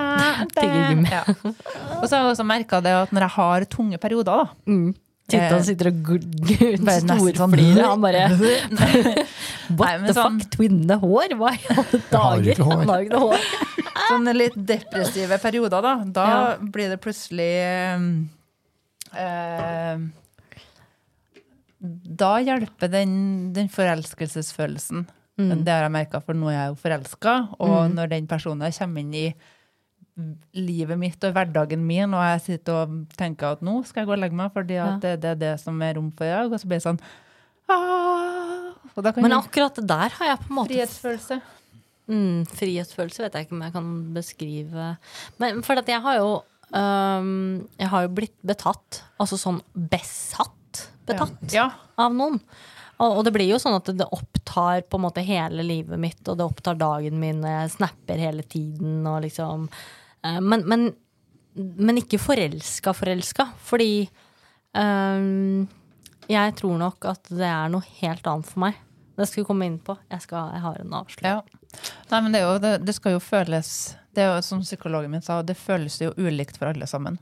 det- 0.54 1.10
ja. 1.10 1.22
Og 2.00 2.08
så 2.08 2.16
har 2.16 2.22
jeg 2.24 2.34
også 2.36 2.46
merket 2.46 2.82
det 2.84 2.92
at 2.94 3.10
når 3.14 3.20
jeg 3.26 3.34
har 3.36 3.64
tunge 3.66 3.98
perioder 3.98 4.24
da, 4.24 4.44
mm. 4.68 4.94
Titta 5.26 5.56
Eh, 5.56 5.62
sitter 5.64 5.88
og 5.88 5.94
bare 6.84 7.00
sånn- 7.00 7.16
storflirer. 7.32 7.84
Han 7.88 8.02
bare 8.04 8.24
What 9.78 10.00
men 10.02 10.06
the 10.10 10.12
sånn- 10.18 10.40
fuck, 10.42 10.50
tvinne 10.58 10.98
hår? 11.00 11.32
Hva 11.40 11.54
i 11.56 11.62
alle 11.72 12.00
dager? 12.10 12.50
ikke 12.52 12.66
hår. 12.68 12.76
Han 12.82 12.92
har 12.92 13.06
ikke 13.06 13.22
hår. 13.22 13.46
sånne 14.10 14.34
litt 14.36 14.58
depressive 14.68 15.38
perioder, 15.40 15.80
da, 15.86 15.94
da 16.04 16.26
Ja. 16.28 16.42
blir 16.60 16.92
det 16.92 17.00
plutselig 17.00 17.52
eh, 19.16 19.98
Da 22.18 22.30
hjelper 22.40 22.88
den, 22.92 23.16
den 23.56 23.68
forelskelsesfølelsen. 23.68 25.06
Mm. 25.40 25.64
Det 25.66 25.72
har 25.72 25.82
jeg 25.88 25.92
merka, 25.96 26.20
for 26.22 26.36
nå 26.38 26.48
er 26.48 26.54
jeg 26.58 26.70
jo 26.72 26.78
forelska. 26.84 27.34
Og 27.64 27.90
når 27.92 28.12
den 28.14 28.28
personen 28.30 28.72
kommer 28.72 29.00
inn 29.02 29.14
i 29.18 29.26
livet 30.54 30.98
mitt 31.00 31.24
og 31.26 31.34
hverdagen 31.34 31.82
min, 31.86 32.12
og 32.14 32.22
jeg 32.22 32.42
sitter 32.44 32.84
og 32.84 32.92
tenker 33.18 33.56
at 33.56 33.64
nå 33.66 33.80
skal 33.86 34.02
jeg 34.04 34.10
gå 34.10 34.14
og 34.14 34.22
legge 34.22 34.38
meg 34.38 34.52
fordi 34.54 34.76
at 34.78 34.92
Ja. 34.94 34.98
det, 35.02 35.14
det 35.24 35.30
er 35.32 35.40
det 35.40 35.54
som 35.60 35.80
er 35.82 35.94
rom 35.98 36.12
for 36.14 36.24
i 36.28 36.30
dag, 36.30 36.52
og 36.52 36.60
så 36.60 36.68
blir 36.70 36.78
det 36.78 36.86
sånn 36.86 37.00
ah, 37.68 38.70
Men 39.18 39.32
akkurat 39.34 39.74
der 39.82 40.14
har 40.18 40.26
jeg 40.30 40.38
på 40.44 40.50
en 40.52 40.58
måte 40.60 40.70
Frihetsfølelse. 40.70 41.40
Mm, 42.04 42.44
frihetsfølelse 42.52 43.24
vet 43.24 43.34
jeg 43.38 43.46
ikke 43.46 43.56
om 43.56 43.62
jeg 43.64 43.72
kan 43.72 43.88
beskrive. 44.14 44.88
Men 45.40 45.62
for 45.64 45.80
at 45.80 45.88
jeg 45.88 46.02
har 46.04 46.18
jo 46.20 46.30
um, 46.76 47.64
Jeg 47.80 47.88
har 47.88 48.04
jo 48.04 48.12
blitt 48.12 48.36
betatt. 48.44 49.00
Altså 49.18 49.38
sånn 49.40 49.62
besatt 49.72 50.84
betatt 51.08 51.52
Ja. 51.52 51.70
av 51.98 52.12
noen. 52.14 52.38
Og, 53.02 53.24
det 53.26 53.32
blir 53.34 53.48
jo 53.50 53.58
sånn 53.58 53.74
at 53.76 53.88
det 53.98 54.06
opptar 54.14 54.84
på 54.86 54.96
en 55.00 55.02
måte 55.02 55.24
hele 55.26 55.64
livet 55.66 55.98
mitt, 55.98 56.22
og 56.28 56.38
det 56.38 56.46
opptar 56.46 56.78
dagen 56.78 57.18
min, 57.20 57.42
og 57.42 57.50
jeg 57.50 57.72
snapper 57.74 58.20
hele 58.22 58.44
tiden 58.46 59.02
og 59.10 59.24
liksom 59.26 59.66
men, 60.24 60.64
men, 60.68 60.88
men 61.54 62.00
ikke 62.00 62.20
forelska, 62.22 62.94
forelska. 62.96 63.48
Fordi 63.60 64.06
um, 64.72 65.66
jeg 66.30 66.54
tror 66.60 66.80
nok 66.80 67.10
at 67.10 67.28
det 67.32 67.48
er 67.48 67.72
noe 67.72 67.84
helt 68.00 68.26
annet 68.30 68.48
for 68.48 68.64
meg. 68.66 68.80
Det 69.14 69.28
skal 69.30 69.42
vi 69.42 69.46
komme 69.46 69.68
inn 69.68 69.78
på. 69.82 69.96
Jeg, 70.10 70.24
skal, 70.24 70.54
jeg 70.56 70.64
har 70.64 70.80
en 70.80 70.96
avslutning. 70.98 71.36
Ja. 71.36 71.82
Nei, 72.10 72.20
men 72.22 72.34
det, 72.34 72.42
jo, 72.42 72.56
det, 72.62 72.72
det 72.86 72.94
skal 72.94 73.16
jo 73.16 73.20
føles 73.22 73.68
Det 74.14 74.22
er 74.22 74.28
jo 74.30 74.42
som 74.46 74.60
psykologen 74.62 75.10
min 75.10 75.24
sa, 75.26 75.40
det 75.42 75.56
føles 75.58 75.96
jo 75.98 76.12
ulikt 76.14 76.58
for 76.60 76.70
alle 76.70 76.86
sammen. 76.86 77.18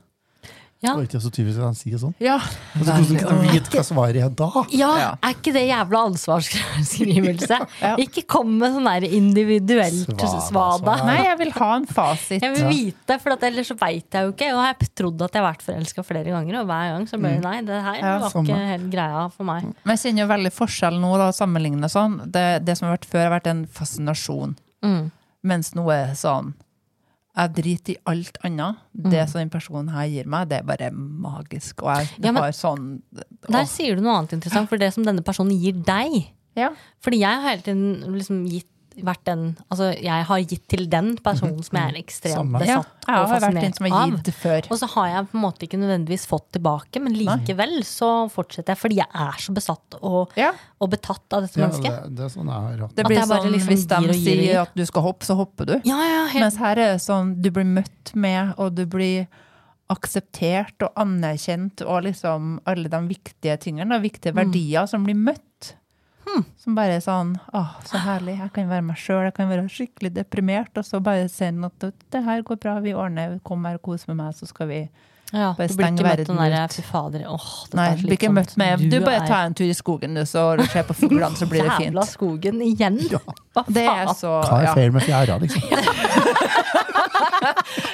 Ja. 0.83 0.91
Det 0.91 0.97
var 0.99 1.05
ikke 1.07 1.21
så 1.23 1.29
typisk 1.31 1.57
at 1.61 1.63
han 1.69 1.75
sier 1.79 1.97
sånn. 2.01 2.13
Ja. 2.19 2.35
Altså, 2.75 2.91
hvordan 2.91 3.19
kan 3.23 3.37
du 3.39 3.51
vite 3.53 3.71
hva 3.71 3.83
svaret 3.87 4.17
er 4.19 4.33
da? 4.35 4.49
Ja, 4.75 4.89
Ja. 4.99 5.09
er 5.23 5.33
ikke 5.37 5.53
det 5.55 5.61
jævla 5.69 6.01
ansvarsskrivelse? 6.09 7.59
Ja. 7.83 7.95
Ikke 7.99 8.23
kom 8.27 8.57
med 8.59 8.73
sånn 8.75 8.85
der 8.87 9.05
individuelt 9.07 10.05
Svada, 10.05 10.27
svada. 10.27 10.77
svada. 10.79 10.95
Nei, 11.07 11.17
jeg 11.25 11.37
vil 11.39 11.51
ha 11.57 11.69
en 11.77 11.85
fasit. 11.89 12.41
Jeg 12.43 12.53
vil 12.55 12.67
vite, 12.69 13.17
for 13.23 13.35
at 13.35 13.43
ellers 13.47 13.67
så 13.71 13.77
veit 13.79 14.07
jeg 14.15 14.27
jo 14.27 14.31
ikke. 14.33 14.49
Og 14.53 14.59
jeg 14.61 14.67
har 14.69 14.91
trodd 14.99 15.21
at 15.25 15.33
jeg 15.35 15.41
har 15.43 15.47
vært 15.53 15.65
forelska 15.65 16.05
flere 16.07 16.31
ganger, 16.35 16.59
og 16.61 16.67
hver 16.69 16.91
gang 16.93 17.07
så 17.09 17.19
ble 17.19 17.33
det 17.37 17.43
nei. 17.43 17.55
Det 17.67 17.81
her 17.87 17.99
Ja, 18.01 18.13
var 18.19 18.29
samme. 18.35 18.47
ikke 18.47 18.69
helt 18.73 18.89
greia 18.93 19.23
for 19.33 19.43
meg. 19.47 19.63
Men 19.83 19.95
jeg 19.97 20.03
kjenner 20.03 20.25
jo 20.25 20.29
veldig 20.33 20.53
forskjell 20.59 20.99
nå, 21.03 21.13
da, 21.23 21.31
sammenlignet 21.35 21.91
sånn. 21.91 22.19
Det, 22.31 22.45
det 22.65 22.77
som 22.77 22.87
har 22.89 22.97
vært 22.97 23.09
før, 23.09 23.23
har 23.29 23.35
vært 23.39 23.47
en 23.51 23.65
fascinasjon. 23.67 24.55
Mm. 24.83 25.11
Mens 25.43 25.73
nå 25.75 25.83
er 25.91 26.07
det 26.13 26.17
sånn 26.19 26.53
Jeg 27.35 27.53
driter 27.55 27.93
i 27.95 27.97
alt 28.05 28.37
annet. 28.45 28.75
Det 28.93 29.23
som 29.29 29.39
den 29.41 29.49
personen 29.49 29.89
her 29.89 30.05
gir 30.05 30.27
meg, 30.29 30.49
det 30.49 30.59
er 30.59 30.63
bare 30.69 30.91
magisk. 30.93 31.81
Og 31.81 31.95
jeg 31.97 32.09
Ja, 32.21 32.31
men- 32.31 32.43
har 32.43 32.51
sånn 32.51 33.01
Der 33.49 33.65
sier 33.65 33.95
du 33.95 34.01
noe 34.01 34.17
annet 34.19 34.33
interessant, 34.33 34.69
for 34.69 34.77
det 34.77 34.93
som 34.93 35.03
denne 35.03 35.23
personen 35.23 35.59
gir 35.59 35.73
deg 35.73 36.31
ja. 36.55 36.69
Fordi 37.01 37.17
jeg 37.19 37.41
har 37.41 37.49
hele 37.49 37.61
tiden 37.65 38.13
liksom 38.13 38.43
gitt 38.49 38.67
vært 39.01 39.23
den 39.25 39.43
Altså, 39.69 39.87
jeg 39.97 40.25
har 40.29 40.39
gitt 40.43 40.67
til 40.69 40.85
den 40.91 41.15
personen 41.23 41.63
som 41.65 41.77
jeg 41.79 41.91
er 41.93 41.97
ekstremt 41.99 42.35
Samme. 42.35 42.59
besatt 42.59 43.07
ja, 43.07 43.13
og 43.23 43.29
har 43.29 43.41
vært 43.41 43.57
fascinert 43.57 43.91
av. 43.93 44.11
gitt 44.13 44.29
før. 44.35 44.67
Og 44.71 44.79
så 44.79 44.89
har 44.93 45.07
jeg 45.13 45.27
på 45.31 45.37
en 45.39 45.43
måte 45.43 45.65
ikke 45.67 45.79
nødvendigvis 45.81 46.25
fått 46.29 46.47
tilbake, 46.57 47.01
men 47.03 47.13
likevel 47.17 47.75
så 47.87 48.11
fortsetter 48.31 48.73
jeg 48.75 48.81
fordi 48.83 48.95
jeg 49.01 49.07
er 49.13 49.39
så 49.39 49.53
besatt 49.53 49.97
og, 50.01 50.31
Ja. 50.37 50.51
og 50.79 50.89
betatt 50.93 51.33
av 51.33 51.41
dette 51.47 51.57
Ja, 51.59 51.67
mennesket. 51.67 52.03
det, 52.03 52.15
det 52.15 52.25
er 52.25 52.33
sånn 52.37 52.47
jeg 52.53 52.61
har 52.67 52.77
hatt 52.87 52.95
Det 52.95 53.05
blir 53.05 53.23
sånn, 53.25 53.51
liksom 53.51 53.73
Hvis 53.73 53.87
de 53.87 53.95
gir 53.95 54.13
gir 54.13 54.43
sier 54.43 54.61
at 54.61 54.75
du 54.75 54.85
skal 54.85 55.01
hoppe, 55.01 55.25
så 55.25 55.35
hopper 55.35 55.65
du. 55.65 55.73
Ja, 55.83 55.97
ja, 55.97 56.27
helt 56.27 56.43
Mens 56.45 56.57
her 56.57 56.77
er 56.77 56.93
det 56.93 57.01
sånn 57.01 57.41
du 57.41 57.49
blir 57.51 57.65
møtt 57.65 58.13
med, 58.15 58.53
og 58.57 58.75
du 58.75 58.85
blir 58.85 59.27
akseptert 59.93 60.81
og 60.85 60.93
anerkjent, 60.99 61.83
og 61.85 62.03
liksom 62.07 62.55
alle 62.69 62.89
de 62.89 62.99
viktige 63.09 63.57
tingene, 63.61 63.97
og 63.97 64.05
viktige 64.05 64.33
verdier 64.33 64.87
som 64.89 65.03
blir 65.05 65.17
møtt. 65.19 65.73
Som 66.57 66.75
bare 66.75 66.97
er 66.97 67.03
sånn 67.03 67.35
Å, 67.53 67.63
så 67.85 67.99
herlig. 68.01 68.37
Jeg 68.39 68.51
kan 68.55 68.69
være 68.71 68.85
meg 68.87 68.99
sjøl. 68.99 69.23
Jeg 69.27 69.35
kan 69.37 69.49
være 69.51 69.65
skikkelig 69.69 70.13
deprimert, 70.15 70.71
og 70.79 70.85
så 70.87 71.01
bare 71.03 71.27
si 71.29 71.45
at 71.45 71.87
det 72.13 72.21
her 72.25 72.41
går 72.47 72.59
bra, 72.63 72.77
vi 72.83 72.93
ordner, 72.95 73.39
kom 73.43 73.65
her 73.67 73.75
og 73.79 73.83
kos 73.89 74.07
med 74.07 74.17
meg, 74.21 74.33
så 74.37 74.47
skal 74.49 74.67
vi 74.71 74.79
Ja, 75.33 75.53
Bare 75.57 75.67
du 75.67 75.73
blir 75.73 75.87
steng 75.87 75.97
ikke 75.97 76.05
møtt 76.07 76.27
den 76.27 76.37
verden 76.37 76.63
ut. 76.69 76.73
fy 76.77 76.81
fader, 76.85 77.25
åh, 77.27 77.47
dette 77.65 77.77
Nei, 77.79 77.87
du 77.95 78.03
blir 78.07 78.17
ikke 78.19 78.33
møtt 78.33 78.57
med 78.57 78.83
Du 78.91 78.99
bare 79.01 79.23
er 79.23 79.27
tar 79.27 79.47
en 79.47 79.55
tur 79.57 79.65
i 79.65 79.73
skogen, 79.73 80.13
du, 80.13 80.25
så 80.29 80.43
ser 80.69 80.85
på 80.85 80.93
fuglene, 80.93 81.35
så 81.35 81.47
blir 81.51 81.65
det 81.65 81.73
fint. 81.79 81.89
Jævla 81.91 82.05
skogen 82.05 82.61
igjen! 82.61 82.99
Hva 83.53 83.61
Det 83.69 83.83
er 83.85 84.07
så 84.17 84.31
Hva 84.47 84.57
er 84.63 84.73
feil 84.73 84.91
med 84.95 85.01
fjæra, 85.05 85.35
liksom? 85.41 85.61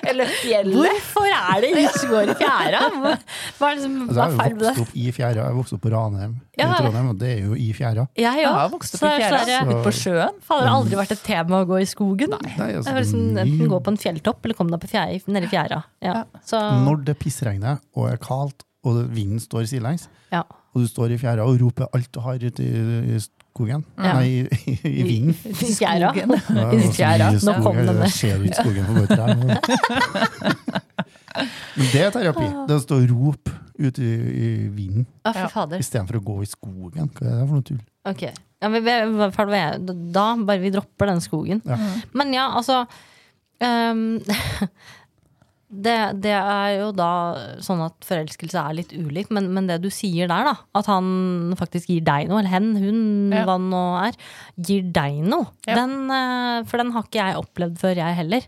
Eller 0.10 0.26
fjellet. 0.40 0.76
Hvorfor 0.76 1.28
er 1.30 1.62
det 1.64 1.70
går 2.10 2.24
i 2.32 2.34
fjæra? 2.40 2.80
Hva 3.60 3.66
er 3.70 3.74
det 3.78 3.84
som 3.84 3.94
Altså, 4.06 4.16
jeg 4.16 4.20
er 4.20 4.24
har 4.24 4.30
feil 4.40 4.52
jo 4.52 4.56
med 4.56 4.64
det? 4.64 4.70
vokst 4.70 4.82
opp 4.84 4.94
i 4.96 4.98
fjæra. 5.16 5.40
Jeg 5.50 5.56
vokste 5.58 5.74
opp 5.78 5.84
på 5.84 5.92
Ranheim 5.94 6.34
i 6.40 6.42
Trondheim, 6.70 7.08
og 7.12 7.16
det 7.22 7.30
er 7.32 7.40
jo 7.46 7.52
i 7.60 7.68
fjæra. 7.76 8.04
Jeg 8.20 8.36
Jeg 8.44 8.54
har 8.56 8.70
vokst 8.74 8.92
opp 8.98 9.04
i 9.06 9.08
fjæra. 9.20 9.40
Så, 9.50 9.54
Ute 9.70 9.82
på 9.86 9.92
sjøen. 10.00 10.36
Faen, 10.46 10.62
det 10.64 10.70
har 10.72 10.78
aldri 10.78 10.96
vært 11.02 11.14
et 11.16 11.24
tema 11.26 11.56
å 11.64 11.66
gå 11.70 11.78
i 11.84 11.88
skogen. 11.90 12.30
Nei, 12.36 12.54
altså, 12.58 12.96
Det 12.96 12.96
sånn, 12.96 13.02
liksom, 13.04 13.26
er 13.38 13.40
enten 13.46 13.68
gå 13.74 13.78
på 13.86 13.92
en 13.94 14.00
fjelltopp 14.06 14.40
eller 14.48 14.56
komme 14.60 14.72
deg 14.76 14.82
på 14.86 14.92
fjæra, 14.94 15.20
nede 15.36 15.46
i 15.50 15.52
fjæra. 15.54 15.82
Ja. 16.06 16.14
Ja. 16.20 16.24
Så, 16.46 16.58
Når 16.86 16.96
det 17.10 17.18
pissregner 17.22 17.76
og 17.96 18.04
er 18.14 18.18
kaldt, 18.24 18.60
og 18.88 19.02
vinden 19.12 19.40
står 19.44 19.66
sidelengs, 19.68 20.06
ja. 20.32 20.40
og 20.74 20.86
du 20.86 20.88
står 20.88 21.12
i 21.12 21.18
fjæra 21.20 21.44
og 21.44 21.58
roper 21.60 21.90
alt 21.94 22.08
du 22.16 22.22
har 22.24 22.40
ut 22.40 22.60
i, 22.64 22.68
i 23.12 23.18
skogen 23.54 23.84
Ja. 23.98 24.14
Nei, 24.20 24.28
i, 24.28 24.48
i, 24.72 24.78
i 24.90 25.04
vinden. 25.04 25.36
I 25.50 25.74
fjæra. 25.76 26.12
Ja, 26.16 26.26
I 26.26 26.78
altså, 26.78 26.92
fjæra. 26.96 27.32
Nå 27.34 27.54
kom 27.54 27.64
skogen, 27.64 27.88
den 27.88 27.96
der. 28.04 28.14
Ser 28.14 28.38
ut 28.44 28.56
skogen 28.60 28.84
på 28.90 28.94
trær. 29.10 29.36
Men 31.80 31.86
det 31.94 32.02
er 32.04 32.12
terapi. 32.14 32.48
Det 32.68 32.76
å 32.76 32.84
stå 32.84 33.00
og 33.00 33.12
rope 33.14 33.54
ute 33.80 34.04
i, 34.04 34.14
i 34.44 34.50
vinden 34.76 35.06
fy 35.24 35.40
Ja. 35.40 35.66
istedenfor 35.80 36.20
å 36.20 36.24
gå 36.26 36.38
i 36.44 36.50
skogen. 36.50 37.12
Hva 37.16 37.28
er 37.28 37.38
det 37.40 37.46
for 37.48 37.56
noe 37.60 37.68
tull? 37.70 37.82
Ok. 38.10 38.24
Ja, 38.60 38.68
men 38.68 38.84
vi, 38.84 38.92
er 38.92 39.78
da 40.12 40.26
bare 40.44 40.60
vi 40.60 40.72
dropper 40.74 41.08
den 41.14 41.22
skogen. 41.24 41.62
Ja. 41.68 41.78
Men 42.18 42.34
ja, 42.36 42.50
altså 42.60 42.82
ehm, 43.64 44.20
det, 45.70 46.22
det 46.24 46.34
er 46.34 46.80
jo 46.80 46.92
da 46.98 47.10
sånn 47.62 47.84
at 47.86 47.94
forelskelse 48.08 48.58
er 48.58 48.74
litt 48.74 48.94
ulikt, 48.98 49.30
men, 49.32 49.52
men 49.54 49.68
det 49.70 49.78
du 49.84 49.90
sier 49.94 50.28
der, 50.28 50.48
da, 50.50 50.56
at 50.80 50.88
han 50.90 51.54
faktisk 51.60 51.92
gir 51.94 52.02
deg 52.08 52.28
noe, 52.30 52.40
eller 52.42 52.50
hen, 52.50 52.72
hun, 52.82 53.04
Ja. 53.32 53.44
hva 53.46 53.58
det 53.60 53.68
nå 53.70 53.84
er, 54.08 54.18
gir 54.58 54.82
deg 54.92 55.20
noe, 55.30 55.48
Ja. 55.68 55.76
den, 55.76 56.10
eh, 56.10 56.64
for 56.66 56.78
den 56.82 56.92
har 56.96 57.04
ikke 57.06 57.22
jeg 57.22 57.38
opplevd 57.44 57.78
før, 57.78 57.96
jeg 58.02 58.16
heller. 58.16 58.42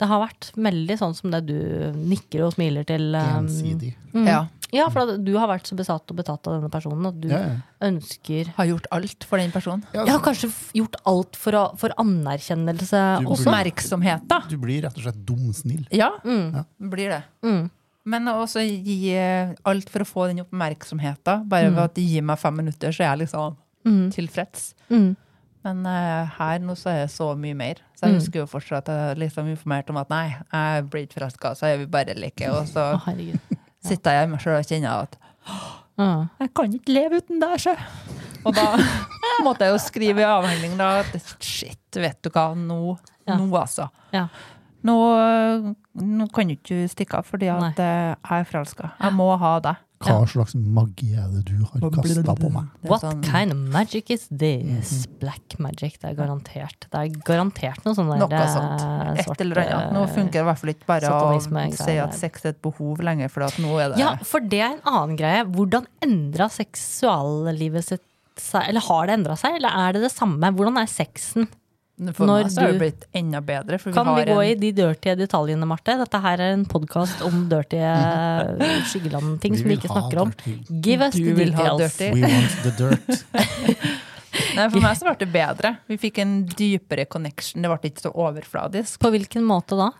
Det 0.00 0.08
har 0.08 0.22
vært 0.24 0.48
veldig 0.56 0.96
sånn 0.98 1.14
som 1.14 1.30
det 1.30 1.44
du 1.46 1.58
nikker 1.94 2.46
og 2.46 2.54
smiler 2.56 2.84
til. 2.88 3.12
ehm, 3.14 3.46
Um, 3.46 4.22
mm. 4.22 4.26
Ja. 4.26 4.46
Ja, 4.72 4.86
for 4.88 5.02
at 5.04 5.24
du 5.24 5.34
har 5.36 5.48
vært 5.50 5.66
så 5.68 5.76
besatt 5.76 6.08
og 6.10 6.16
betatt 6.16 6.46
av 6.48 6.54
denne 6.56 6.70
personen 6.72 7.04
at 7.10 7.20
du 7.20 7.28
Ja, 7.28 7.38
ja. 7.44 7.56
ønsker 7.84 8.48
Har 8.56 8.64
gjort 8.70 8.86
alt 8.90 9.24
for 9.28 9.36
den 9.42 9.50
personen. 9.52 9.82
Ja, 9.92 10.06
Jeg 10.06 10.14
har 10.14 10.22
kanskje 10.24 10.48
gjort 10.74 10.96
alt 11.04 11.36
for, 11.36 11.52
å, 11.52 11.64
for 11.78 11.92
anerkjennelse 12.00 13.02
og. 13.26 13.34
Oppmerksomhet, 13.36 14.24
da. 14.30 14.40
Du 14.48 14.56
blir 14.62 14.82
rett 14.86 14.96
og 14.96 15.04
slett 15.04 15.20
dumsnill. 15.28 15.84
Ja, 15.92 16.10
Mm. 16.24 16.64
blir 16.90 17.08
det. 17.10 17.22
Mm. 17.44 17.70
Men 18.04 18.24
også 18.32 18.64
gi 18.64 19.12
eh, 19.14 19.52
alt 19.64 19.88
for 19.92 20.00
å 20.02 20.08
få 20.08 20.26
den 20.28 20.40
oppmerksomheten. 20.44 21.44
Bare 21.48 21.68
ved 21.70 21.78
at 21.84 21.94
de 21.94 22.02
gir 22.02 22.22
meg 22.26 22.38
fem 22.38 22.56
minutter, 22.56 22.90
så 22.90 23.04
er 23.04 23.16
jeg 23.16 23.26
liksom 23.28 23.56
Mm. 23.84 24.10
tilfreds. 24.14 24.74
Mm. 24.90 25.16
Men 25.64 25.86
uh, 25.86 26.24
her 26.38 26.58
nå 26.60 26.74
så 26.74 26.90
er 26.90 27.00
det 27.06 27.10
så 27.14 27.36
mye 27.38 27.54
mer. 27.54 27.74
Så 27.98 28.06
jeg 28.06 28.12
Mm. 28.14 28.18
husker 28.18 28.40
jo 28.40 28.46
fortsatt 28.46 28.88
at 28.88 29.16
jeg 29.18 29.18
liksom 29.28 29.46
informert 29.50 29.90
om 29.90 29.96
at 29.98 30.08
nei, 30.10 30.34
jeg 30.52 30.84
blir 30.90 31.06
ikke 31.06 31.20
forelska, 31.20 31.52
så 31.54 31.66
er 31.66 31.76
vi 31.78 31.86
bare 31.86 32.14
like. 32.18 32.40
Og 32.50 32.66
så 32.66 32.98
herregud. 33.04 33.38
Sitter 33.84 34.14
jeg 34.16 34.24
hjemme 34.26 34.40
sjøl 34.42 34.58
og 34.60 34.68
kjenner 34.68 35.06
at 35.06 35.18
jeg 36.40 36.50
kan 36.56 36.72
ikke 36.74 36.94
leve 36.96 37.18
uten 37.22 37.40
deg, 37.42 37.58
sjø. 37.62 37.74
Og 38.48 38.54
da 38.56 38.64
måtte 39.46 39.66
jeg 39.68 39.74
jo 39.74 39.80
skrive 39.82 40.22
i 40.24 40.26
avhandling 40.26 40.74
da 40.80 40.88
at 41.02 41.12
shit, 41.44 41.78
vet 41.94 42.18
du 42.24 42.30
hva, 42.34 42.48
nå, 42.58 42.96
Ja. 43.28 43.36
nå 43.38 43.46
altså. 43.54 43.86
Ja. 44.14 44.24
Nå, 44.82 44.96
nå 45.94 46.26
kan 46.34 46.48
du 46.50 46.56
ikke 46.56 46.80
stikke 46.90 47.20
av 47.20 47.28
fordi 47.28 47.46
at 47.52 47.78
jeg 47.78 48.16
er 48.18 48.48
forelska. 48.48 48.88
Jeg 48.98 49.14
må 49.14 49.28
ha 49.38 49.52
deg. 49.62 49.78
Hva 50.02 50.26
slags 50.28 50.54
magi 50.54 51.12
er 51.14 51.28
det 51.32 51.44
du 51.46 51.58
har 51.64 51.80
kasta 51.94 52.34
på 52.38 52.50
meg? 52.52 52.66
What 52.90 53.02
sånn- 53.04 53.22
kind 53.24 53.52
of 53.54 53.58
magic 53.72 54.10
is 54.10 54.26
this? 54.28 55.06
Black 55.20 55.58
magic. 55.58 55.98
Det 56.02 56.10
er 56.10 56.14
garantert. 56.18 56.88
Det 56.90 56.98
er 57.00 57.08
garantert 57.24 57.84
noe 57.86 57.94
sånn 57.94 58.10
der 58.10 58.18
Noe 58.24 58.46
sånt. 58.52 58.82
eh, 58.82 59.22
Et 59.32 59.40
eller 59.46 59.62
annet. 59.62 59.92
Nå 59.94 60.02
eh, 60.04 60.14
funker 60.16 60.32
det 60.32 60.42
i 60.42 60.48
hvert 60.50 60.58
fall 60.62 60.74
ikke 60.74 60.86
bare 60.86 61.12
å 61.12 61.76
si 61.76 61.96
at 61.98 62.14
sex 62.14 62.44
er 62.44 62.48
et 62.56 62.62
behov 62.62 62.98
lenger, 62.98 63.30
for 63.30 63.42
at 63.46 63.58
nå 63.62 63.78
er 63.78 63.88
det 63.94 63.98
Ja, 64.02 64.16
for 64.22 64.40
det 64.40 64.60
er 64.60 64.72
en 64.74 64.82
annen 64.84 65.16
greie. 65.16 65.44
Hvordan 65.46 65.86
endra 66.02 66.48
seksuallivet 66.50 67.84
sitt 67.84 68.02
seg? 68.36 68.68
Eller 68.68 68.80
har 68.80 69.06
det 69.06 69.18
endra 69.20 69.36
seg, 69.38 69.56
eller 69.58 69.68
er 69.70 69.92
det 69.96 70.02
det 70.06 70.12
samme? 70.12 70.52
Hvordan 70.56 70.78
er 70.80 70.86
sexen? 70.90 71.48
For 72.16 72.26
når 72.26 72.46
meg 72.46 72.52
så 72.52 72.64
har 72.64 72.72
det 72.74 72.80
blitt 72.82 73.06
enda 73.14 73.40
bedre. 73.46 73.78
For 73.78 73.94
Kan 73.94 74.10
vi 74.10 74.24
har 74.24 74.30
gå 74.32 74.38
en, 74.42 74.50
i 74.50 74.54
de 74.58 74.72
dirty 74.76 75.14
detaljene, 75.22 75.68
Marte? 75.70 75.94
Dette 76.02 76.22
her 76.26 76.42
er 76.42 76.56
en 76.56 76.64
podkast 76.68 77.22
om 77.26 77.44
dirty 77.52 77.80
skyggeland-ting 78.90 79.58
som 79.60 79.70
vi 79.70 79.78
ikke 79.78 79.92
snakker 79.92 80.24
om. 80.26 80.32
Give 80.82 81.06
us 81.06 81.14
Du 81.14 81.28
the 81.30 81.46
details. 81.46 82.00
We 82.00 82.24
want 82.26 82.58
the 82.66 82.74
dirt. 82.80 83.22
Nei, 84.56 84.68
for 84.72 84.80
meg 84.80 84.96
så 84.96 85.06
ble 85.08 85.16
det 85.20 85.28
bedre. 85.32 85.74
Vi 85.90 85.98
fikk 86.00 86.22
en 86.22 86.38
dypere 86.48 87.04
connection. 87.10 87.64
Det 87.64 87.72
ble 87.72 87.92
ikke 87.92 88.06
så 88.06 88.12
overfladisk. 88.16 89.00
På 89.02 89.12
hvilken 89.12 89.44
måte 89.48 89.76
da? 89.78 89.90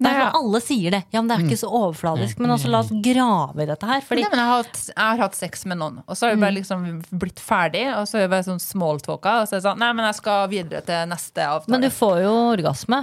Det 0.00 0.08
Nei, 0.08 0.14
ja. 0.16 0.30
Alle 0.32 0.60
sier 0.64 0.94
det. 0.94 1.02
Ja, 1.12 1.20
men 1.20 1.28
det 1.28 1.34
er 1.36 1.42
ikke 1.44 1.58
så 1.60 1.68
overfladisk. 1.68 2.38
Men 2.40 2.54
altså, 2.54 2.70
la 2.72 2.78
oss 2.80 2.88
grave 3.04 3.60
i 3.60 3.66
dette 3.68 3.84
her. 3.84 4.00
Fordi 4.00 4.22
Nei, 4.24 4.30
men 4.32 4.40
jeg, 4.40 4.48
har 4.48 4.62
hatt, 4.62 4.78
jeg 4.88 5.04
har 5.04 5.20
hatt 5.20 5.36
sex 5.36 5.66
med 5.68 5.76
noen, 5.82 5.98
og 6.06 6.16
så 6.16 6.24
har 6.26 6.38
vi 6.38 6.40
bare 6.40 6.56
liksom 6.56 6.86
blitt 7.20 7.42
ferdig. 7.44 7.82
Og 7.98 8.08
så 8.08 8.16
er 8.16 8.24
vi 8.24 8.30
bare 8.32 8.46
sånn 8.46 8.62
smalltalka, 8.64 9.34
og 9.42 9.50
så 9.50 9.58
er 9.58 9.60
det 9.60 9.66
sånn 9.66 9.82
Nei, 9.84 9.90
men 9.98 10.08
jeg 10.08 10.16
skal 10.22 10.46
videre 10.48 10.80
til 10.86 11.10
neste 11.10 11.44
avtale. 11.44 11.74
Men 11.74 11.84
du 11.84 11.90
får 11.92 12.22
jo 12.24 12.32
orgasme. 12.54 13.02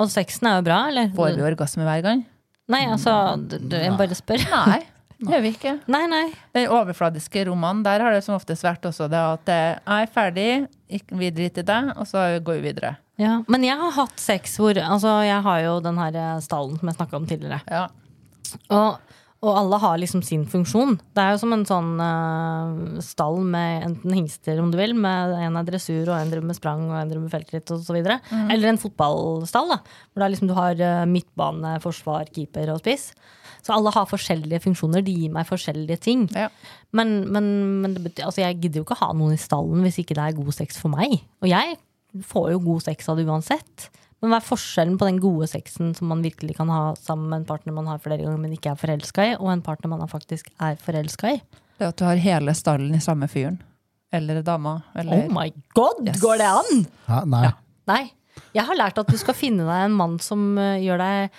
Og 0.00 0.08
sexen 0.14 0.48
er 0.48 0.60
jo 0.60 0.66
bra, 0.70 0.78
eller? 0.88 1.10
Får 1.18 1.36
vi 1.36 1.44
orgasme 1.50 1.84
hver 1.84 2.04
gang? 2.06 2.22
Nei, 2.72 2.84
altså, 2.88 3.12
du, 3.40 3.58
du, 3.60 3.76
jeg 3.76 3.92
bare 3.98 4.16
spør. 4.16 4.44
Nei, 4.52 4.78
det 5.18 5.28
gjør 5.34 5.44
vi 5.44 5.52
ikke. 5.52 5.74
Nei, 5.90 6.04
nei. 6.08 6.22
Den 6.56 6.72
overfladiske 6.78 7.44
romanen, 7.50 7.84
der 7.84 8.04
har 8.06 8.16
det 8.16 8.22
som 8.24 8.38
oftest 8.38 8.64
vært 8.64 8.88
også 8.88 9.08
det 9.12 9.20
at 9.20 9.52
eh, 9.52 9.68
jeg 9.76 10.08
er 10.08 10.16
ferdig, 10.16 10.48
ikke 11.00 11.20
videre 11.20 11.52
til 11.60 11.68
deg, 11.68 11.92
og 11.96 12.08
så 12.08 12.24
går 12.40 12.60
vi 12.60 12.70
videre. 12.70 12.94
Ja. 13.18 13.40
Men 13.50 13.66
jeg 13.66 13.78
har 13.80 13.94
hatt 13.96 14.20
sex 14.22 14.56
hvor 14.60 14.78
Altså, 14.78 15.18
jeg 15.26 15.42
har 15.44 15.62
jo 15.64 15.76
den 15.82 15.98
her 15.98 16.16
eh, 16.16 16.40
stallen 16.44 16.78
som 16.78 16.90
jeg 16.90 16.98
snakka 16.98 17.18
om 17.18 17.26
tidligere. 17.28 17.60
Ja. 17.66 17.88
Og, 18.74 19.00
og 19.42 19.58
alle 19.58 19.78
har 19.82 19.98
liksom 20.00 20.22
sin 20.26 20.44
funksjon. 20.50 20.96
Det 21.14 21.22
er 21.22 21.34
jo 21.34 21.40
som 21.42 21.54
en 21.54 21.66
sånn 21.68 21.90
uh, 22.00 23.00
stall 23.04 23.40
med 23.42 23.88
enten 23.88 24.14
hingster, 24.16 24.58
om 24.62 24.70
du 24.72 24.78
vil, 24.80 24.94
med 24.98 25.34
en 25.36 25.58
er 25.60 25.66
dressur, 25.66 26.08
og 26.08 26.14
en 26.16 26.30
driver 26.30 26.48
med 26.48 26.58
sprang, 26.58 26.86
og 26.88 26.96
en 26.98 27.10
driver 27.10 27.26
med 27.26 27.34
feltritt 27.34 27.74
osv. 27.74 27.90
videre 27.98 28.20
Eller 28.48 28.72
en 28.72 28.80
fotballstall, 28.80 29.74
da. 29.74 29.80
Hvor 30.12 30.24
er 30.24 30.32
liksom 30.34 30.50
du 30.50 30.56
har 30.58 30.78
uh, 30.80 31.04
midtbane, 31.10 31.76
forsvar, 31.84 32.30
keeper 32.34 32.72
og 32.74 32.80
spiss. 32.82 33.10
Så 33.66 33.74
alle 33.74 33.90
har 33.92 34.08
forskjellige 34.08 34.62
funksjoner. 34.64 35.02
De 35.04 35.12
gir 35.12 35.34
meg 35.34 35.48
forskjellige 35.48 36.00
ting. 36.06 36.24
Ja. 36.32 36.46
Men, 36.96 37.18
men, 37.34 37.50
men 37.82 37.98
betyr, 37.98 38.28
altså 38.30 38.44
jeg 38.44 38.62
gidder 38.62 38.80
jo 38.80 38.86
ikke 38.86 39.02
ha 39.02 39.10
noen 39.12 39.34
i 39.34 39.40
stallen 39.40 39.82
hvis 39.84 39.98
ikke 40.00 40.16
det 40.16 40.24
er 40.24 40.38
god 40.38 40.54
sex 40.56 40.78
for 40.80 40.94
meg. 40.94 41.18
Og 41.42 41.50
jeg 41.50 41.76
får 42.24 42.52
jo 42.54 42.58
god 42.64 42.82
sex 42.88 43.08
av 43.08 43.16
det 43.20 43.26
uansett. 43.28 43.88
Men 44.20 44.32
hva 44.32 44.40
er 44.40 44.46
forskjellen 44.48 44.96
på 44.98 45.06
den 45.06 45.20
gode 45.22 45.46
sexen 45.46 45.92
som 45.94 46.08
man 46.10 46.22
virkelig 46.24 46.56
kan 46.58 46.70
ha 46.72 46.94
sammen 46.98 47.28
med 47.30 47.42
en 47.42 47.48
partner 47.48 47.72
man 47.76 47.86
har 47.86 48.00
flere 48.02 48.22
ganger, 48.24 48.40
men 48.42 48.54
ikke 48.56 48.72
er 48.72 48.80
forelska 48.80 49.26
i, 49.28 49.34
og 49.38 49.52
en 49.52 49.62
partner 49.62 49.92
man 49.92 50.08
faktisk 50.10 50.50
er 50.58 50.74
forelska 50.82 51.36
i? 51.36 51.40
Det 51.78 51.86
at 51.92 52.00
du 52.00 52.04
har 52.08 52.18
hele 52.18 52.54
stallen 52.58 52.96
i 52.96 53.02
samme 53.04 53.28
fyren. 53.30 53.60
Eller 54.10 54.40
dama. 54.42 54.80
Eller 54.98 55.20
Oh 55.20 55.28
my 55.30 55.52
god, 55.76 56.00
Yes. 56.08 56.18
går 56.20 56.38
det 56.40 56.48
an?! 56.50 56.86
Ja, 57.06 57.20
Nei. 57.28 57.44
Nei. 57.86 58.02
Jeg 58.54 58.64
har 58.66 58.78
lært 58.78 58.98
at 58.98 59.06
du 59.10 59.16
skal 59.18 59.34
finne 59.34 59.66
deg 59.66 59.84
en 59.84 59.94
mann 59.98 60.18
som 60.22 60.56
eh, 60.58 60.78
gjør 60.82 60.98
deg 61.02 61.30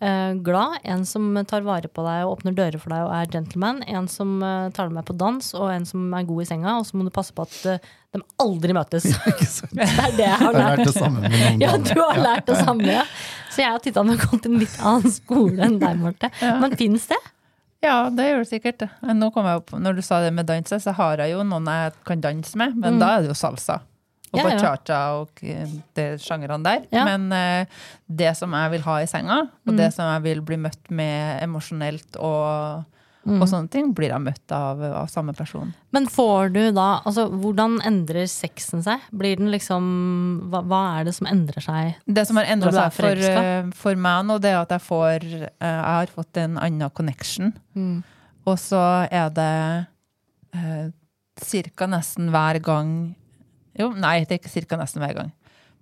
glad. 0.00 0.78
En 0.84 1.04
som 1.06 1.30
tar 1.48 1.64
vare 1.66 1.88
på 1.90 2.04
deg 2.06 2.24
og 2.26 2.36
åpner 2.36 2.54
dører 2.54 2.78
for 2.78 2.94
deg 2.94 3.06
og 3.06 3.14
er 3.16 3.30
gentleman. 3.32 3.80
En 3.90 4.06
som 4.08 4.36
eh, 4.42 4.68
tar 4.74 4.88
deg 4.88 4.98
med 4.98 5.06
på 5.08 5.16
dans, 5.18 5.48
og 5.58 5.70
en 5.74 5.86
som 5.88 6.04
er 6.14 6.26
god 6.28 6.44
i 6.44 6.48
senga. 6.48 6.76
Og 6.78 6.86
så 6.86 6.98
må 6.98 7.06
du 7.06 7.10
passe 7.14 7.34
på 7.34 7.46
at 7.46 7.56
eh, 7.72 7.88
de 8.14 8.22
aldri 8.44 8.76
møtes. 8.76 9.08
Det 9.74 9.88
er 9.88 10.14
det 10.16 10.26
jeg 10.28 10.38
har 10.38 10.54
Jeg 10.54 10.60
har 10.60 10.60
lært 10.60 10.78
lært. 10.78 10.86
det 10.86 10.94
samme 10.96 11.24
med 11.24 11.34
noen 11.34 11.60
Ja, 11.64 11.72
du 11.82 11.98
har 12.00 12.22
lært 12.22 12.46
det 12.48 12.60
samme, 12.62 12.86
ja. 13.00 13.02
Så 13.50 13.64
jeg 13.64 13.74
og 13.74 13.82
Tittan 13.82 14.12
har 14.14 14.22
gått 14.22 14.46
en 14.46 14.60
litt 14.62 14.78
annen 14.78 15.12
skole 15.12 15.66
enn 15.66 15.80
deg, 15.82 15.98
Marte. 16.00 16.30
Men 16.62 16.78
fins 16.78 17.08
det? 17.10 17.18
Ja, 17.84 18.08
det 18.10 18.24
gjør 18.26 18.40
det 18.42 18.48
sikkert. 18.50 18.86
Nå 19.14 19.28
kom 19.34 19.46
jeg 19.46 19.60
opp, 19.60 19.74
når 19.78 19.98
du 19.98 20.02
sa 20.02 20.18
det 20.24 20.32
med 20.34 20.48
danse, 20.48 20.80
så 20.82 20.94
har 20.98 21.20
jeg 21.22 21.36
jo 21.36 21.44
noen 21.46 21.68
jeg 21.70 21.92
kan 22.08 22.22
danse 22.22 22.58
med, 22.58 22.74
men 22.78 22.98
da 22.98 23.16
er 23.16 23.26
det 23.26 23.30
jo 23.30 23.36
salsa. 23.38 23.80
Og. 24.32 24.38
Ja, 24.42 24.44
bachata 24.50 24.98
og 25.22 25.40
eh, 25.42 25.66
de 25.96 26.04
sjangrene 26.20 26.62
der. 26.66 26.82
Ja. 26.92 27.04
Men 27.08 27.32
uh, 27.32 27.64
det 28.06 28.34
som 28.36 28.52
jeg 28.52 28.70
vil 28.76 28.82
ha 28.84 28.98
i 29.00 29.06
senga, 29.08 29.40
og 29.66 29.72
Mm. 29.72 29.76
det 29.80 29.92
som 29.94 30.04
jeg 30.12 30.22
vil 30.22 30.40
bli 30.42 30.56
møtt 30.56 30.90
med 30.90 31.42
emosjonelt 31.42 32.16
og, 32.20 32.84
Mm. 33.28 33.42
og 33.42 33.48
sånne 33.50 33.68
ting, 33.68 33.92
blir 33.92 34.08
jeg 34.08 34.22
møtt 34.24 34.52
av, 34.54 34.80
av 34.80 35.08
samme 35.10 35.34
person. 35.36 35.74
Men 35.92 36.06
får 36.06 36.52
du 36.54 36.70
da 36.72 37.02
Altså, 37.04 37.26
hvordan 37.28 37.74
endrer 37.84 38.24
sexen 38.30 38.80
seg? 38.82 39.00
Blir 39.12 39.36
den 39.36 39.50
liksom 39.52 40.48
Hva, 40.48 40.62
hva 40.64 40.78
er 41.00 41.04
det 41.04 41.14
som 41.14 41.26
endrer 41.26 41.60
seg? 41.60 41.96
Det 42.06 42.24
som 42.26 42.36
har 42.40 42.44
endra 42.48 42.72
seg 42.72 42.92
for, 42.94 43.10
eh, 43.28 43.68
for 43.74 43.94
meg 43.96 44.24
nå, 44.24 44.38
det 44.40 44.52
er 44.54 44.60
at 44.62 44.70
jeg 44.70 44.80
får 44.86 45.26
Jeg 45.28 45.50
har 45.60 46.06
fått 46.14 46.36
en 46.40 46.56
annen 46.56 46.90
connection. 46.90 47.52
Mm. 47.76 48.02
Og 48.46 48.56
så 48.56 48.80
er 49.10 49.28
det 49.28 49.86
eh, 50.54 50.88
cirka 51.42 51.86
nesten 51.90 52.30
hver 52.32 52.62
gang 52.64 53.14
Jo, 53.78 53.90
nei, 53.94 54.24
det 54.24 54.32
er 54.36 54.40
ikke 54.42 54.50
cirka 54.52 54.76
nesten 54.80 55.00
hver 55.04 55.14
gang. 55.14 55.32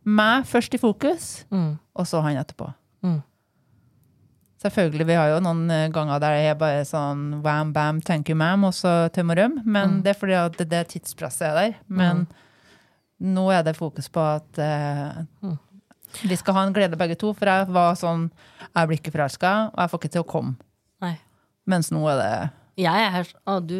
Meg 0.04 0.44
først 0.46 0.74
i 0.74 0.78
fokus, 0.78 1.44
Mm. 1.50 1.78
og 1.96 2.06
så 2.06 2.20
han 2.22 2.36
etterpå. 2.36 2.68
Mm. 3.02 3.22
Selvfølgelig, 4.62 5.04
vi 5.06 5.16
har 5.18 5.28
jo 5.34 5.40
noen 5.44 5.66
eh, 5.70 5.88
ganger 5.92 6.20
der 6.22 6.36
jeg 6.38 6.50
er 6.54 6.58
bare 6.58 6.84
sånn 6.88 7.42
wham, 7.44 7.72
bam, 7.76 8.00
thank 8.00 8.28
you, 8.32 8.36
ma'am, 8.40 8.64
og 8.64 8.72
så 8.74 9.10
tøm 9.12 9.30
og 9.34 9.36
røm. 9.38 9.58
Men 9.64 9.90
Mm. 9.98 10.02
det 10.02 10.10
er 10.14 10.18
fordi 10.20 10.32
at 10.46 10.56
det, 10.56 10.68
det 10.70 10.88
tidspresset 10.88 11.42
er 11.50 11.54
der. 11.54 11.74
Men 11.88 12.26
nå 13.20 13.50
er 13.52 13.62
det 13.62 13.76
fokus 13.76 14.08
på 14.08 14.20
at 14.20 14.58
eh, 14.58 15.24
Mm. 15.42 15.58
vi 16.24 16.36
skal 16.36 16.54
ha 16.54 16.62
en 16.66 16.72
glede 16.72 16.96
begge 16.96 17.16
to. 17.18 17.32
For 17.34 17.44
jeg 17.46 17.66
var 17.68 17.94
sånn 17.94 18.30
Jeg 18.76 18.88
blir 18.88 18.98
ikke 18.98 19.12
forelska, 19.12 19.70
og 19.72 19.78
jeg 19.78 19.90
får 19.90 19.98
ikke 20.00 20.12
til 20.12 20.22
å 20.22 20.26
komme. 20.26 20.56
Nei. 21.02 21.18
Mens 21.66 21.90
nå 21.90 22.00
er 22.08 22.16
det 22.16 22.50
Jeg 22.78 22.92
er 23.06 23.10
her 23.10 23.26
Og 23.46 23.66
du 23.66 23.74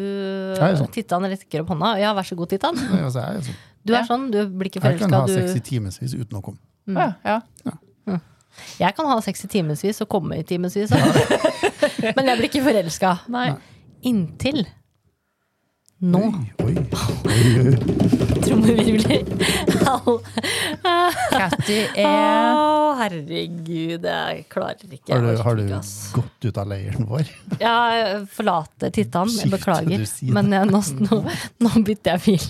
Jeg. 0.57 0.91
Tittan 0.91 1.21
rekker 1.23 1.61
opp 1.61 1.67
hånda. 1.69 1.99
Ja, 1.99 2.13
vær 2.13 2.23
så 2.25 2.35
god, 2.37 2.49
Tittan. 2.49 2.75
Nei, 2.75 3.01
altså, 3.03 3.21
jeg, 3.21 3.37
er 3.37 3.41
sånn. 3.41 3.55
Du 3.87 3.93
er 3.95 4.01
Ja. 4.01 4.05
sånn. 4.09 4.27
Du 4.33 4.41
blir 4.51 4.67
ikke 4.69 4.81
jeg 4.83 4.99
kan 4.99 5.09
forelska. 5.09 5.21
ha 5.21 5.27
sex 5.47 5.55
i 5.55 5.63
timevis 5.63 6.13
uten 6.17 6.39
å 6.39 6.41
komme. 6.43 6.59
Mm. 6.87 6.97
Ja, 6.97 7.13
ja. 7.25 7.39
Jeg 8.79 8.95
kan 8.97 9.05
ha 9.05 9.19
sex 9.21 9.43
i 9.45 9.47
timevis 9.51 10.01
og 10.01 10.09
komme 10.09 10.39
i 10.39 10.43
timevis. 10.47 10.89
Men 12.17 12.25
jeg 12.25 12.37
blir 12.39 12.49
ikke 12.49 12.63
forelska. 12.65 13.11
Inntil 14.03 14.65
nå. 16.01 16.23
Oi, 16.63 16.75
oi, 17.25 17.45
oi. 17.67 18.13
Trommevirvler. 18.47 19.23
Catty 21.31 21.77
er 21.93 22.05
Å, 22.07 22.93
er 22.93 23.01
herregud, 23.01 24.07
jeg 24.07 24.45
klarer 24.51 24.95
ikke. 24.97 25.13
Har 25.13 25.21
du, 25.23 25.31
har 25.43 25.59
du 25.59 25.63
gått 26.15 26.47
ut 26.47 26.59
av 26.61 26.71
leiren 26.71 27.07
vår? 27.09 27.29
Jeg 27.61 28.23
forlater 28.33 28.93
Tittan, 28.95 29.31
jeg 29.35 29.51
beklager. 29.53 30.07
Men 30.33 30.51
jeg, 30.55 30.71
nå, 30.71 30.81
nå, 31.07 31.21
nå 31.65 31.85
bytter 31.87 32.15
jeg 32.15 32.21
fil. 32.25 32.43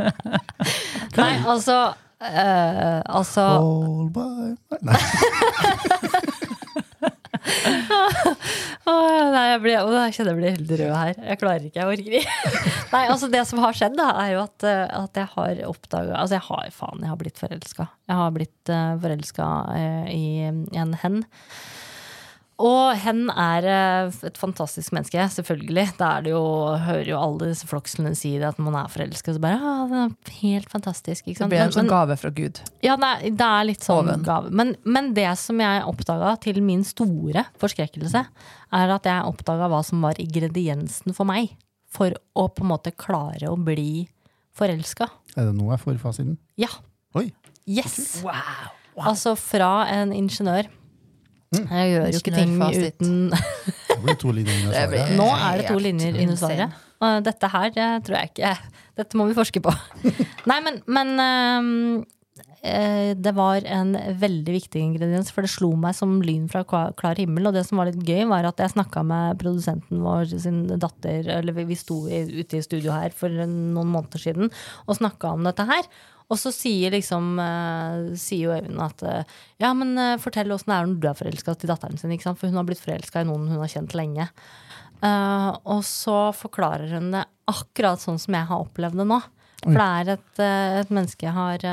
Nei, 1.20 1.32
altså 1.48 1.76
uh, 1.90 3.00
Altså 3.10 3.42
All 3.42 4.10
by 4.14 4.54
Nei. 4.86 5.00
Nei, 8.90 9.44
jeg, 9.52 9.60
blir, 9.62 9.76
åh, 9.80 9.94
jeg 10.06 10.14
kjenner 10.16 10.32
jeg 10.32 10.38
blir 10.40 10.54
helt 10.56 10.72
rød 10.80 10.94
her. 10.96 11.20
Jeg 11.30 11.40
klarer 11.40 11.66
ikke, 11.66 11.80
jeg 11.80 11.90
orker 11.94 12.16
ikke. 12.20 12.34
Nei, 12.94 13.02
altså 13.06 13.30
Det 13.32 13.42
som 13.48 13.62
har 13.62 13.76
skjedd, 13.76 13.96
da, 13.98 14.08
er 14.24 14.34
jo 14.34 14.40
at, 14.44 14.66
eh, 14.66 14.84
at 14.98 15.20
jeg 15.20 15.28
har 15.34 15.62
oppdaga 15.68 16.16
Altså, 16.18 16.38
jeg 16.38 16.46
har 16.48 16.72
faen, 16.74 17.04
jeg 17.04 17.12
har 17.12 17.20
blitt 17.20 17.40
forelska. 17.40 17.86
Jeg 18.10 18.20
har 18.20 18.34
blitt 18.34 18.72
uh, 18.72 18.94
forelska 19.02 19.46
i 20.10 20.24
en 20.50 20.96
hen. 21.04 21.20
Og 22.60 22.92
hen 23.00 23.22
er 23.32 23.66
eh, 23.72 24.16
et 24.28 24.36
fantastisk 24.38 24.92
menneske, 24.92 25.22
selvfølgelig. 25.32 25.86
Da 25.96 26.10
er 26.18 26.26
det 26.26 26.34
jo, 26.34 26.42
hører 26.84 27.08
jo 27.08 27.20
alle 27.20 27.50
disse 27.52 27.68
flokslene 27.70 28.12
si 28.18 28.34
det, 28.36 28.50
at 28.50 28.60
man 28.60 28.76
er 28.76 28.90
forelska. 28.92 29.32
Så 29.36 29.40
bare 29.42 29.56
ah, 29.56 29.86
det 29.88 30.02
er 30.02 30.36
helt 30.42 30.72
fantastisk. 30.72 31.24
Ikke 31.24 31.46
Det 31.46 31.50
blir 31.54 31.64
en 31.64 31.74
sånn 31.78 31.90
gave 31.90 32.18
fra 32.20 32.32
Gud. 32.36 32.60
ja, 32.84 32.98
det 33.00 33.10
er, 33.10 33.24
det 33.40 33.48
er 33.48 33.68
litt 33.70 33.86
sånn 33.86 34.04
Oven. 34.04 34.24
gave. 34.26 34.52
Men, 34.52 34.74
men 34.84 35.12
det 35.16 35.28
som 35.40 35.60
jeg 35.62 35.86
oppdaga 35.88 36.34
til 36.44 36.60
min 36.64 36.84
store 36.86 37.46
forskrekkelse, 37.62 38.24
er 38.80 38.94
at 38.96 39.08
jeg 39.08 39.28
oppdaga 39.32 39.70
hva 39.72 39.80
som 39.86 40.04
var 40.04 40.20
ingrediensen 40.22 41.16
for 41.16 41.28
meg 41.28 41.54
for 41.90 42.14
å 42.38 42.46
på 42.52 42.62
en 42.62 42.70
måte 42.70 42.92
klare 42.94 43.48
å 43.50 43.56
bli 43.58 44.04
forelska. 44.54 45.08
Er 45.34 45.48
det 45.48 45.56
nå 45.56 45.70
jeg 45.72 45.82
får 45.82 46.02
fasiten? 46.02 46.36
Ja. 46.60 46.70
Oi. 47.18 47.30
Yes! 47.70 48.20
Altså 49.00 49.32
fra 49.38 49.86
en 49.90 50.12
ingeniør. 50.14 50.68
Mm. 51.50 51.64
Jeg 51.66 51.90
gjør 51.90 52.04
jo 52.06 52.18
ikke 52.20 52.32
ting 52.36 52.52
uten 52.62 53.14
Det 54.06 54.34
linjer 54.36 54.70
Det 54.76 54.84
blir- 54.92 55.16
Nå 55.18 55.26
er 55.34 55.58
det 55.58 55.66
to 55.66 55.80
linjer 55.82 56.20
under 56.22 56.38
svaret. 56.38 56.78
Og 57.00 57.24
dette 57.26 57.50
her 57.50 57.72
det 57.74 57.88
tror 58.06 58.18
jeg 58.20 58.30
ikke 58.30 58.52
Dette 59.00 59.18
må 59.18 59.26
vi 59.26 59.34
forske 59.34 59.62
på. 59.64 59.72
Nei, 60.50 60.58
men, 60.62 60.78
men 60.86 61.10
ehm, 61.24 61.70
eh, 62.60 63.14
det 63.16 63.32
var 63.34 63.64
en 63.64 63.94
veldig 64.20 64.54
viktig 64.58 64.82
ingrediens, 64.82 65.30
for 65.32 65.46
det 65.46 65.50
slo 65.50 65.72
meg 65.80 65.96
som 65.96 66.18
lyn 66.22 66.44
fra 66.52 66.62
klar 66.68 67.16
himmel. 67.18 67.48
Og 67.48 67.56
det 67.56 67.64
som 67.66 67.80
var 67.80 67.88
litt 67.88 68.04
gøy, 68.04 68.26
var 68.30 68.46
at 68.50 68.60
jeg 68.60 68.74
snakka 68.76 69.02
med 69.08 69.40
produsenten 69.40 70.04
vår 70.04 70.36
sin 70.36 70.66
datter 70.76 71.32
Eller 71.38 71.56
vi 71.56 71.64
vi 71.72 71.80
sto 71.80 72.02
ute 72.06 72.60
i 72.60 72.64
studio 72.66 72.92
her 72.94 73.10
for 73.16 73.32
noen 73.32 73.90
måneder 73.90 74.20
siden 74.22 74.52
og 74.86 75.00
snakka 75.00 75.32
om 75.38 75.48
dette 75.48 75.66
her. 75.66 75.88
Og 76.30 76.38
så 76.38 76.52
sier 76.54 76.94
liksom 76.94 77.34
uh, 77.42 78.12
Sier 78.18 78.46
jo 78.46 78.54
Øyvind 78.54 78.82
at 78.84 79.02
uh, 79.02 79.38
ja, 79.62 79.72
men 79.76 79.96
uh, 79.98 80.18
fortell 80.22 80.52
åssen 80.54 80.70
det 80.70 80.78
er 80.78 80.90
når 80.90 81.00
du 81.02 81.08
er 81.10 81.18
forelska 81.18 81.56
til 81.58 81.72
datteren 81.72 82.00
sin. 82.00 82.14
Ikke 82.14 82.28
sant? 82.28 82.40
For 82.40 82.50
hun 82.50 82.60
har 82.60 82.68
blitt 82.68 82.82
forelska 82.82 83.24
i 83.24 83.28
noen 83.28 83.48
hun 83.50 83.62
har 83.62 83.72
kjent 83.72 83.96
lenge. 83.98 84.30
Og 85.00 85.78
så 85.88 86.16
forklarer 86.36 86.90
hun 86.98 87.06
det 87.14 87.22
akkurat 87.48 88.02
sånn 88.02 88.18
som 88.20 88.34
jeg 88.36 88.48
har 88.50 88.66
opplevd 88.66 88.98
det 89.00 89.06
nå. 89.08 89.16
For 89.62 89.76
det 89.76 89.86
er 89.86 90.10
et, 90.12 90.42
et 90.82 90.92
menneske 90.92 91.24
jeg 91.24 91.32
har, 91.32 91.64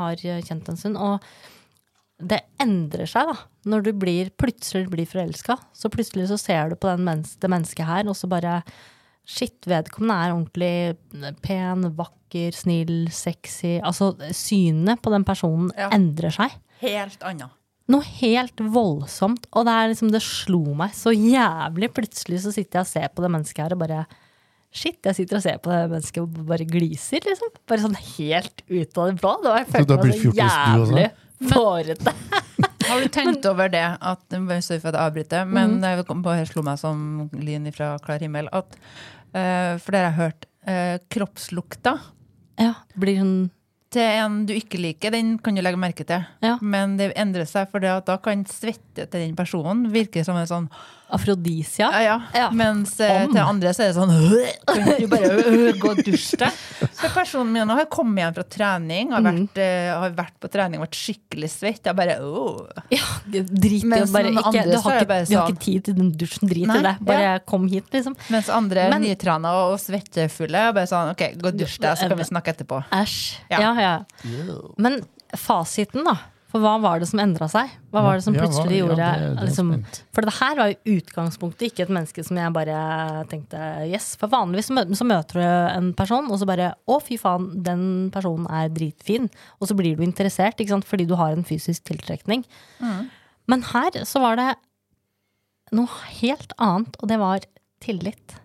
har 0.00 0.22
kjent 0.46 0.70
en 0.72 0.80
stund. 0.80 0.96
Og 0.96 1.20
det 2.16 2.40
endrer 2.62 3.08
seg 3.10 3.28
da 3.28 3.36
når 3.68 3.84
du 3.84 3.92
blir, 4.00 4.30
plutselig 4.40 4.88
blir 4.92 5.08
forelska. 5.10 5.58
Så 5.76 5.90
plutselig 5.92 6.30
så 6.30 6.38
ser 6.40 6.72
du 6.72 6.78
på 6.80 6.88
den 6.88 7.04
mens, 7.04 7.34
det 7.42 7.50
mennesket 7.52 7.88
her, 7.88 8.08
og 8.08 8.16
så 8.16 8.30
bare 8.30 8.60
Shit, 9.26 9.66
vedkommende 9.66 10.16
er 10.22 10.34
ordentlig 10.36 11.36
pen, 11.42 11.88
vakker, 11.98 12.54
snill, 12.54 13.08
sexy. 13.10 13.76
Altså, 13.82 14.12
synet 14.36 15.02
på 15.02 15.10
den 15.10 15.24
personen 15.26 15.72
Ja. 15.76 15.88
endrer 15.90 16.30
seg. 16.34 16.54
Helt 16.80 17.22
annet. 17.26 17.50
Noe 17.88 18.02
helt 18.02 18.56
voldsomt. 18.58 19.46
Og 19.52 19.66
det, 19.66 19.72
er 19.74 19.90
liksom, 19.92 20.10
det 20.14 20.22
slo 20.22 20.74
meg 20.74 20.94
så 20.94 21.10
jævlig. 21.14 21.90
Plutselig 21.94 22.40
så 22.42 22.52
sitter 22.54 22.80
jeg 22.80 22.86
og 22.86 22.90
ser 22.90 23.08
på 23.14 23.22
det 23.22 23.30
mennesket 23.34 23.62
her 23.66 23.76
og 23.76 23.82
bare 23.84 24.06
Shit, 24.76 24.98
jeg 25.06 25.14
sitter 25.16 25.38
og 25.38 25.42
ser 25.44 25.58
på 25.62 25.70
det 25.72 25.84
mennesket 25.88 26.18
og 26.20 26.34
bare 26.50 26.66
gliser, 26.68 27.22
liksom. 27.24 27.48
Bare 27.70 27.80
sånn 27.80 27.94
helt 27.96 28.60
ut 28.68 28.98
av 28.98 29.06
det 29.08 29.14
blå. 29.22 29.30
Det 29.40 29.48
var, 29.48 29.60
jeg 29.62 29.66
Så 29.66 29.70
du 29.70 29.76
følte 29.78 29.94
har 29.94 29.96
meg 29.96 30.04
blitt 30.04 30.16
så 30.16 30.24
fjortis 30.26 30.56
du 30.66 30.82
også? 30.82 31.06
Fårete. 31.50 32.12
Har 32.88 33.02
du 33.02 33.08
tenkt 33.10 33.46
over 33.50 33.68
det 33.72 33.82
at 33.98 34.22
Sorry 34.62 34.78
for 34.78 34.92
at 34.92 34.94
jeg 34.94 35.02
avbryter, 35.02 35.48
men 35.50 35.80
det 35.82 36.06
kom- 36.06 36.22
bare 36.22 36.46
slo 36.46 36.62
meg 36.62 36.78
som 36.78 37.28
lyn 37.34 37.66
fra 37.74 37.96
klar 37.98 38.22
himmel 38.22 38.46
at 38.54 38.76
uh, 39.34 39.74
For 39.82 39.90
dere 39.96 40.12
har 40.12 40.18
hørt. 40.20 40.46
uh, 40.68 40.96
kroppslukta 41.10 41.96
Ja, 42.62 42.74
blir 42.94 43.18
hun 43.18 43.34
til 43.90 44.02
en 44.02 44.40
du 44.46 44.52
ikke 44.52 44.78
liker, 44.82 45.12
den 45.14 45.36
kan 45.38 45.54
du 45.54 45.62
legge 45.62 45.78
merke 45.78 46.04
til. 46.04 46.24
Ja. 46.42 46.56
Men 46.60 46.96
det 46.98 47.12
endrer 47.16 47.46
seg, 47.48 47.68
for 47.70 47.80
det 47.80 47.88
at 47.92 48.06
da 48.08 48.16
kan 48.22 48.42
svette 48.50 49.06
til 49.06 49.22
den 49.22 49.36
personen 49.38 49.86
virke 49.92 50.24
som 50.26 50.36
en 50.36 50.48
sånn 50.50 50.66
afrodisia. 51.08 51.88
Ja, 51.92 52.00
ja. 52.02 52.14
Ja. 52.34 52.46
Mens 52.50 53.00
eh, 53.00 53.24
Om. 53.24 53.32
til 53.34 53.42
andre 53.42 53.72
så 53.76 53.84
er 53.84 53.92
det 53.92 53.96
sånn 53.96 54.10
«Øh, 54.10 54.48
Kan 54.66 54.88
du 54.98 55.06
bare 55.10 55.30
øh, 55.38 55.78
gå 55.78 55.92
og 55.92 56.00
dusje 56.06 56.38
deg? 56.40 56.58
Så 56.96 57.10
personen 57.14 57.52
min 57.54 57.70
har 57.70 57.86
kommet 57.92 58.24
hjem 58.24 58.34
fra 58.38 58.44
trening, 58.56 59.12
har 59.14 59.22
vært, 59.24 59.60
eh, 59.62 59.90
har 59.94 60.16
vært 60.18 60.34
på 60.42 60.50
trening, 60.52 60.82
vært 60.82 60.98
skikkelig 60.98 61.50
svett. 61.52 61.86
Jeg 61.86 61.98
bare 61.98 62.18
oh. 62.26 62.66
Ja, 62.92 63.02
drit 63.30 63.86
i 63.86 63.90
bare 63.90 64.32
ikke, 64.32 64.44
andre 64.50 64.66
Du 64.66 64.78
har 64.82 64.96
er 64.96 65.00
ikke, 65.00 65.10
bare 65.12 65.24
du 65.28 65.34
har 65.36 65.46
sånn- 65.46 65.54
ikke 65.56 65.64
tid 65.68 65.88
til 65.90 65.98
den 66.00 66.12
dusjen. 66.18 66.50
Drit 66.50 66.74
i 66.74 66.84
det. 66.90 66.94
Bare 67.06 67.26
ja. 67.28 67.38
kom 67.38 67.68
hit, 67.70 67.90
liksom. 67.94 68.16
Mens 68.32 68.50
andre 68.52 68.88
Men- 68.90 69.06
nytrana 69.06 69.54
og 69.70 69.78
svettefulle 69.82 70.68
er 70.70 70.72
bare 70.76 70.90
sånn 70.90 71.12
OK, 71.14 71.28
gå 71.38 71.52
og 71.52 71.60
dusj 71.60 71.78
deg, 71.86 71.98
så 71.98 72.08
kan 72.10 72.18
vi 72.18 72.30
snakke 72.32 72.54
etterpå. 72.56 72.82
Æsj. 72.90 73.18
Ja. 73.50 73.60
Ja. 73.62 73.74
Ja, 73.76 73.94
Men 74.78 75.02
fasiten, 75.36 76.04
da? 76.06 76.16
For 76.46 76.62
hva 76.62 76.76
var 76.80 77.00
det 77.02 77.08
som 77.10 77.18
endra 77.20 77.48
seg? 77.50 77.68
Hva 77.90 78.02
var 78.04 78.16
det 78.16 78.22
som 78.24 78.34
Ja, 78.36 78.40
hva- 78.40 78.46
plutselig 78.46 78.76
ja, 78.78 78.84
gjorde 78.84 78.96
det- 78.96 79.36
det 79.36 79.46
liksom. 79.48 79.70
For 80.14 80.22
det 80.22 80.34
her 80.38 80.54
var 80.56 80.68
jo 80.70 80.94
utgangspunktet 81.00 81.66
ikke 81.72 81.80
et 81.82 81.88
menneske 81.90 82.24
som 82.24 82.36
jeg 82.38 82.52
bare 82.54 83.26
tenkte 83.26 83.58
yes. 83.90 84.14
For 84.16 84.28
vanligvis 84.28 84.70
så 84.70 85.04
møter 85.04 85.32
du 85.34 85.40
en 85.42 85.92
person, 85.92 86.30
og 86.30 86.38
så 86.38 86.46
bare 86.46 86.74
å, 86.88 87.00
fy 87.02 87.16
faen, 87.18 87.62
den 87.62 88.10
personen 88.14 88.46
er 88.48 88.68
dritfin. 88.70 89.28
Og 89.60 89.68
så 89.68 89.74
blir 89.76 89.96
du 89.96 90.02
interessert, 90.06 90.56
ikke 90.62 90.68
sant? 90.76 90.84
fordi 90.86 91.06
du 91.06 91.16
har 91.16 91.32
en 91.32 91.44
fysisk 91.44 91.82
tiltrekning. 91.90 92.44
Men 93.48 93.62
her 93.62 93.90
så 94.06 94.20
var 94.22 94.36
det 94.36 94.54
noe 95.72 95.88
helt 96.22 96.52
annet, 96.58 96.94
og 97.02 97.08
det 97.08 97.18
var 97.18 97.40
tillit. 97.82 98.36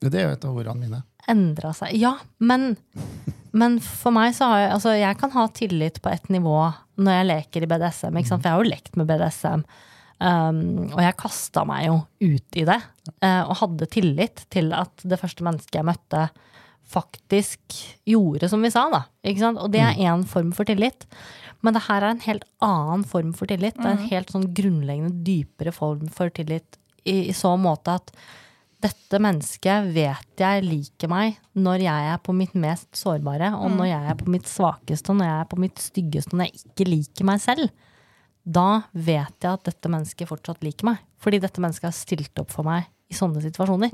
Det 0.00 0.14
er 0.14 0.28
jo 0.28 0.32
et 0.32 0.44
av 0.44 0.56
ordene 0.56 0.80
mine. 0.80 1.02
endra 1.28 1.70
seg. 1.72 1.92
Ja, 1.94 2.16
men, 2.40 2.76
men 3.52 3.78
for 3.84 4.14
meg 4.14 4.34
så 4.36 4.48
har 4.48 4.60
jeg 4.62 4.74
Altså, 4.76 4.92
jeg 4.96 5.18
kan 5.20 5.32
ha 5.34 5.46
tillit 5.52 6.02
på 6.02 6.12
et 6.12 6.28
nivå 6.32 6.58
når 7.02 7.18
jeg 7.18 7.28
leker 7.30 7.64
i 7.64 7.70
BDSM, 7.70 8.18
ikke 8.18 8.30
sant? 8.30 8.44
for 8.44 8.48
jeg 8.48 8.56
har 8.56 8.62
jo 8.62 8.72
lekt 8.72 8.96
med 9.00 9.08
BDSM. 9.08 9.64
Um, 10.22 10.58
og 10.92 11.00
jeg 11.02 11.18
kasta 11.18 11.64
meg 11.66 11.86
jo 11.88 11.96
ut 12.22 12.58
i 12.60 12.64
det, 12.68 12.78
uh, 13.24 13.42
og 13.48 13.56
hadde 13.58 13.88
tillit 13.90 14.44
til 14.54 14.70
at 14.76 15.02
det 15.02 15.18
første 15.18 15.42
mennesket 15.42 15.80
jeg 15.80 15.88
møtte, 15.88 16.26
faktisk 16.92 17.78
gjorde 18.06 18.50
som 18.52 18.62
vi 18.62 18.70
sa, 18.70 18.84
da. 18.92 19.06
Ikke 19.26 19.42
sant? 19.42 19.58
Og 19.62 19.72
det 19.72 19.80
er 19.82 19.98
én 20.04 20.22
form 20.28 20.52
for 20.54 20.68
tillit. 20.68 21.06
Men 21.64 21.74
det 21.74 21.84
her 21.86 22.02
er 22.02 22.12
en 22.12 22.22
helt 22.26 22.44
annen 22.62 23.04
form 23.08 23.32
for 23.38 23.50
tillit. 23.50 23.78
Det 23.78 23.86
er 23.86 23.96
en 23.96 24.10
helt 24.12 24.32
sånn 24.34 24.48
grunnleggende 24.54 25.24
dypere 25.26 25.72
form 25.74 26.08
for 26.12 26.32
tillit 26.34 26.78
i, 27.06 27.30
i 27.30 27.34
så 27.34 27.54
måte 27.58 27.96
at 28.00 28.12
dette 28.82 29.18
mennesket 29.22 29.88
vet 29.94 30.42
jeg 30.42 30.64
liker 30.66 31.10
meg 31.10 31.38
når 31.54 31.84
jeg 31.84 32.10
er 32.12 32.20
på 32.24 32.34
mitt 32.36 32.54
mest 32.58 32.90
sårbare, 32.98 33.52
og 33.54 33.70
når 33.76 33.88
jeg 33.90 34.10
er 34.10 34.18
på 34.18 34.28
mitt 34.32 34.48
svakeste, 34.50 35.12
og 35.12 35.20
når 35.20 35.28
jeg 35.28 35.38
er 35.38 35.48
på 35.52 35.58
mitt 35.62 35.82
styggeste, 35.82 36.32
og 36.32 36.40
når 36.40 36.50
jeg 36.50 36.62
ikke 36.62 36.88
liker 36.88 37.28
meg 37.28 37.42
selv. 37.44 37.70
Da 38.42 38.82
vet 38.90 39.36
jeg 39.44 39.50
at 39.52 39.68
dette 39.68 39.90
mennesket 39.92 40.30
fortsatt 40.30 40.64
liker 40.66 40.88
meg. 40.90 41.02
Fordi 41.22 41.38
dette 41.42 41.62
mennesket 41.62 41.86
har 41.86 41.94
stilt 41.94 42.42
opp 42.42 42.50
for 42.50 42.66
meg 42.66 42.88
i 43.12 43.14
sånne 43.14 43.42
situasjoner. 43.44 43.92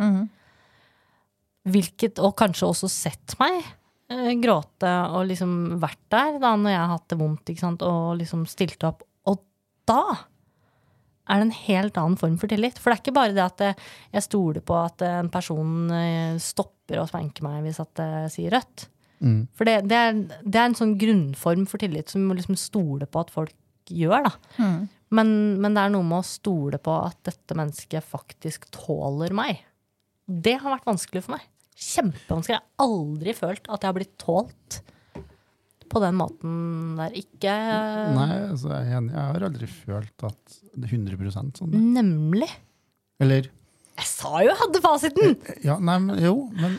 Hvilket, 1.69 2.23
og 2.25 2.33
kanskje 2.39 2.71
også 2.71 2.89
sett 2.89 3.35
meg 3.43 3.59
eh, 3.61 4.33
gråte 4.41 4.93
og 5.13 5.27
liksom 5.29 5.53
vært 5.83 6.01
der 6.15 6.39
da 6.41 6.55
når 6.57 6.73
jeg 6.73 6.81
har 6.81 6.95
hatt 6.95 7.09
det 7.13 7.21
vondt, 7.21 7.55
og 7.85 8.17
liksom 8.23 8.47
stilt 8.49 8.89
opp. 8.89 9.05
Og 9.29 9.43
da 9.89 10.03
er 11.29 11.41
det 11.41 11.49
en 11.49 11.59
helt 11.69 11.99
annen 12.01 12.19
form 12.21 12.37
for 12.41 12.51
tillit. 12.51 12.79
For 12.81 12.91
det 12.91 12.99
er 12.99 13.03
ikke 13.05 13.17
bare 13.19 13.37
det 13.37 13.45
at 13.45 13.65
eh, 13.65 13.89
jeg 14.17 14.27
stoler 14.27 14.65
på 14.65 14.77
at 14.81 15.05
en 15.07 15.31
person 15.33 15.91
eh, 15.95 16.39
stopper 16.43 17.03
å 17.03 17.09
spanke 17.09 17.45
meg 17.47 17.63
hvis 17.67 17.83
at 17.85 18.03
jeg 18.03 18.33
sier 18.35 18.57
rødt. 18.57 18.89
Mm. 19.19 19.41
For 19.59 19.69
det, 19.69 19.81
det, 19.91 19.99
er, 19.99 20.21
det 20.45 20.61
er 20.61 20.69
en 20.69 20.79
sånn 20.79 20.95
grunnform 21.01 21.67
for 21.69 21.83
tillit 21.83 22.11
som 22.11 22.23
vi 22.23 22.31
må 22.31 22.39
liksom 22.39 22.59
stole 22.61 23.09
på 23.11 23.23
at 23.25 23.33
folk 23.35 23.55
gjør. 23.91 24.29
da. 24.29 24.35
Men, 25.15 25.31
men 25.63 25.77
det 25.77 25.85
er 25.85 25.93
noe 25.95 26.07
med 26.07 26.21
å 26.21 26.29
stole 26.29 26.81
på 26.83 26.93
at 27.01 27.19
dette 27.29 27.57
mennesket 27.57 28.05
faktisk 28.05 28.69
tåler 28.75 29.33
meg. 29.37 29.63
Det 30.29 30.59
har 30.61 30.75
vært 30.75 30.89
vanskelig 30.89 31.25
for 31.25 31.39
meg. 31.39 31.47
Kjempevanskelig. 31.79 32.59
Jeg 32.59 32.63
har 32.63 32.85
aldri 32.85 33.35
følt 33.39 33.69
at 33.69 33.83
jeg 33.83 33.89
har 33.89 33.97
blitt 33.97 34.17
tålt 34.21 34.81
på 35.91 36.01
den 36.05 36.17
måten 36.19 36.55
der. 36.99 37.15
Ikke 37.19 37.53
Nei, 38.15 38.29
altså, 38.51 38.71
jeg 38.75 38.89
er 38.93 38.97
enig. 38.99 39.13
Jeg 39.15 39.27
har 39.33 39.47
aldri 39.49 39.69
følt 39.73 40.25
at 40.29 40.57
det 40.75 40.89
er 40.89 40.97
100 40.97 41.53
sånn. 41.59 41.71
Nemlig. 41.95 42.51
Eller 43.21 43.49
Jeg 43.99 44.07
sa 44.07 44.31
jo 44.45 44.51
jeg 44.53 44.59
hadde 44.61 44.81
fasiten! 44.85 45.37
Ja, 45.67 45.79
nei, 45.83 45.99
men 46.05 46.19
jo, 46.23 46.35
men 46.55 46.79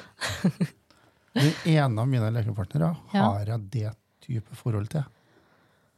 Den 1.39 1.51
ene 1.70 2.01
av 2.01 2.07
mine 2.10 2.30
lekepartnere 2.34 2.93
Ja. 3.14 3.26
har 3.34 3.45
jeg 3.51 3.70
det 3.72 3.91
type 4.26 4.55
forhold 4.57 4.88
til. 4.89 5.03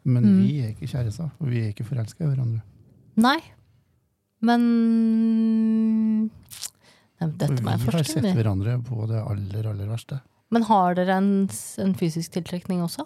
Men 0.04 0.24
Mm. 0.26 0.40
vi 0.42 0.62
er 0.66 0.70
ikke 0.74 0.90
kjærester, 0.90 1.30
og 1.40 1.48
vi 1.48 1.62
er 1.62 1.70
ikke 1.72 1.86
forelska 1.86 2.26
i 2.26 2.30
hverandre. 2.32 2.62
Nei. 3.22 3.38
Men 4.42 6.30
Dette 7.22 7.62
må 7.62 7.70
jeg 7.76 7.84
vi 7.86 7.92
har 7.94 8.04
sett 8.10 8.26
hverandre 8.36 8.80
på 8.86 9.06
det 9.10 9.20
aller, 9.22 9.68
aller 9.70 9.88
verste. 9.92 10.18
Men 10.52 10.66
har 10.68 10.96
dere 11.00 11.18
en, 11.22 11.32
en 11.80 11.94
fysisk 11.96 12.34
tiltrekning 12.36 12.82
også? 12.84 13.06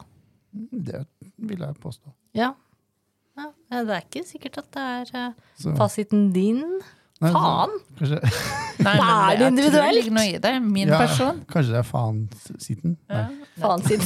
Det 0.71 1.03
vil 1.37 1.59
jeg 1.61 1.75
påstå. 1.83 2.09
Ja. 2.37 2.51
ja. 3.37 3.49
Det 3.71 3.95
er 3.97 4.05
ikke 4.05 4.23
sikkert 4.27 4.57
at 4.63 4.69
det 4.75 4.85
er 5.15 5.33
Så, 5.59 5.73
fasiten 5.77 6.29
din. 6.35 6.63
nei, 7.21 7.31
Faen! 7.35 7.75
Kanskje, 7.99 8.19
Nei, 8.85 8.95
er 8.95 8.99
det 8.99 9.05
jeg 9.29 9.37
tror 9.39 9.47
individuelt. 9.47 10.09
i 10.25 10.37
det. 10.43 10.53
Min 10.63 10.87
ja, 10.91 10.97
person. 11.05 11.43
kanskje 11.51 11.75
det 11.75 11.81
er 11.83 11.87
faen-sitten? 11.91 12.97
Nei. 13.11 13.25
Faen 13.61 13.85
sin. 13.87 14.03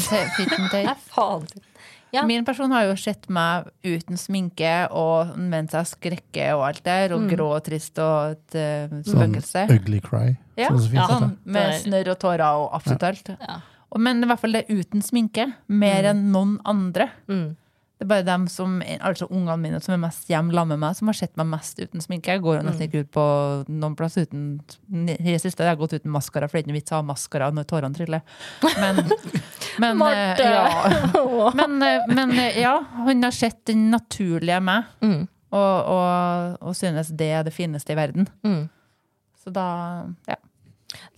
Det 0.73 0.83
er 0.83 0.95
faen 1.09 1.47
sin. 1.53 1.63
Ja. 2.11 2.23
Min 2.25 2.45
person 2.45 2.71
har 2.73 2.87
jo 2.87 2.95
sett 2.97 3.27
meg 3.29 3.67
uten 3.85 4.17
sminke 4.17 4.87
og 4.91 5.35
mens 5.37 5.75
jeg 5.77 5.85
skrekker 5.91 6.55
og 6.57 6.63
alt 6.67 6.83
der, 6.83 7.13
og 7.13 7.21
Mm. 7.21 7.29
grå 7.29 7.49
og 7.55 7.63
trist 7.63 7.99
og 7.99 8.31
et 8.31 8.55
uh, 8.55 9.01
Sånn 9.05 9.35
ugly 9.69 9.99
cry. 10.01 10.37
Ja, 10.57 10.69
sånn 10.69 10.93
ja. 10.93 11.07
sånn, 11.07 11.37
med 11.45 11.75
snørr 11.83 12.09
og 12.15 12.19
tårer 12.19 12.45
og 12.57 12.73
absolutt 12.73 13.03
alt. 13.03 13.29
Ja. 13.39 13.59
Men 13.97 14.23
i 14.23 14.27
hvert 14.27 14.39
fall 14.39 14.51
det 14.53 14.65
uten 14.69 15.01
sminke. 15.01 15.53
Mer 15.67 16.03
enn 16.11 16.31
noen 16.31 16.59
andre. 16.65 17.09
Mm. 17.27 17.55
Det 17.99 18.05
er 18.05 18.09
bare 18.13 18.23
dem 18.23 18.45
som, 18.47 18.77
altså 19.03 19.25
ungene 19.27 19.57
mine 19.59 19.79
som 19.83 19.91
er 19.91 19.99
mest 20.05 20.29
hjemme 20.31 20.53
sammen 20.55 20.71
med 20.77 20.79
meg, 20.85 20.95
som 20.95 21.09
har 21.11 21.17
sett 21.19 21.33
meg 21.35 21.49
mest 21.51 21.81
uten 21.83 21.99
sminke. 21.99 22.31
Jeg 22.31 22.39
går 22.45 22.55
jo 22.55 22.61
Mm. 22.63 22.67
nesten 22.69 22.85
ikke 22.87 23.01
ut 23.03 23.09
på 23.11 23.25
noen 23.67 23.95
plass 23.99 24.15
uten 24.15 24.61
I 24.93 25.17
det 25.33 25.41
siste 25.43 25.63
har 25.65 25.73
jeg 25.75 25.79
gått 25.81 25.97
uten 25.99 26.11
maskara, 26.13 26.47
for 26.47 26.55
det 26.55 26.61
er 26.61 26.63
ikke 26.63 26.71
noe 26.71 26.79
vits 26.79 26.93
å 26.95 26.95
ha 26.95 27.01
maskara 27.03 27.49
når 27.51 27.65
tårene 27.67 27.97
triller. 27.97 28.21
Men, 28.79 29.01
men, 29.83 29.97
Marte! 29.99 30.39
eh, 30.39 30.55
ja. 30.55 31.51
men, 31.59 31.75
eh, 31.83 32.07
men 32.07 32.31
eh, 32.39 32.61
ja, 32.61 32.77
han 33.03 33.23
har 33.27 33.31
sett 33.35 33.65
den 33.67 33.89
naturlige 33.91 34.61
meg, 34.63 34.85
Mm. 35.03 35.27
og, 35.51 35.75
og, 35.91 36.57
og 36.69 36.75
synes 36.79 37.11
det 37.19 37.27
er 37.35 37.43
det 37.43 37.53
fineste 37.53 37.91
i 37.91 37.99
verden. 37.99 38.29
Mm. 38.47 38.69
Så 39.43 39.51
da, 39.51 40.05
ja. 40.29 40.35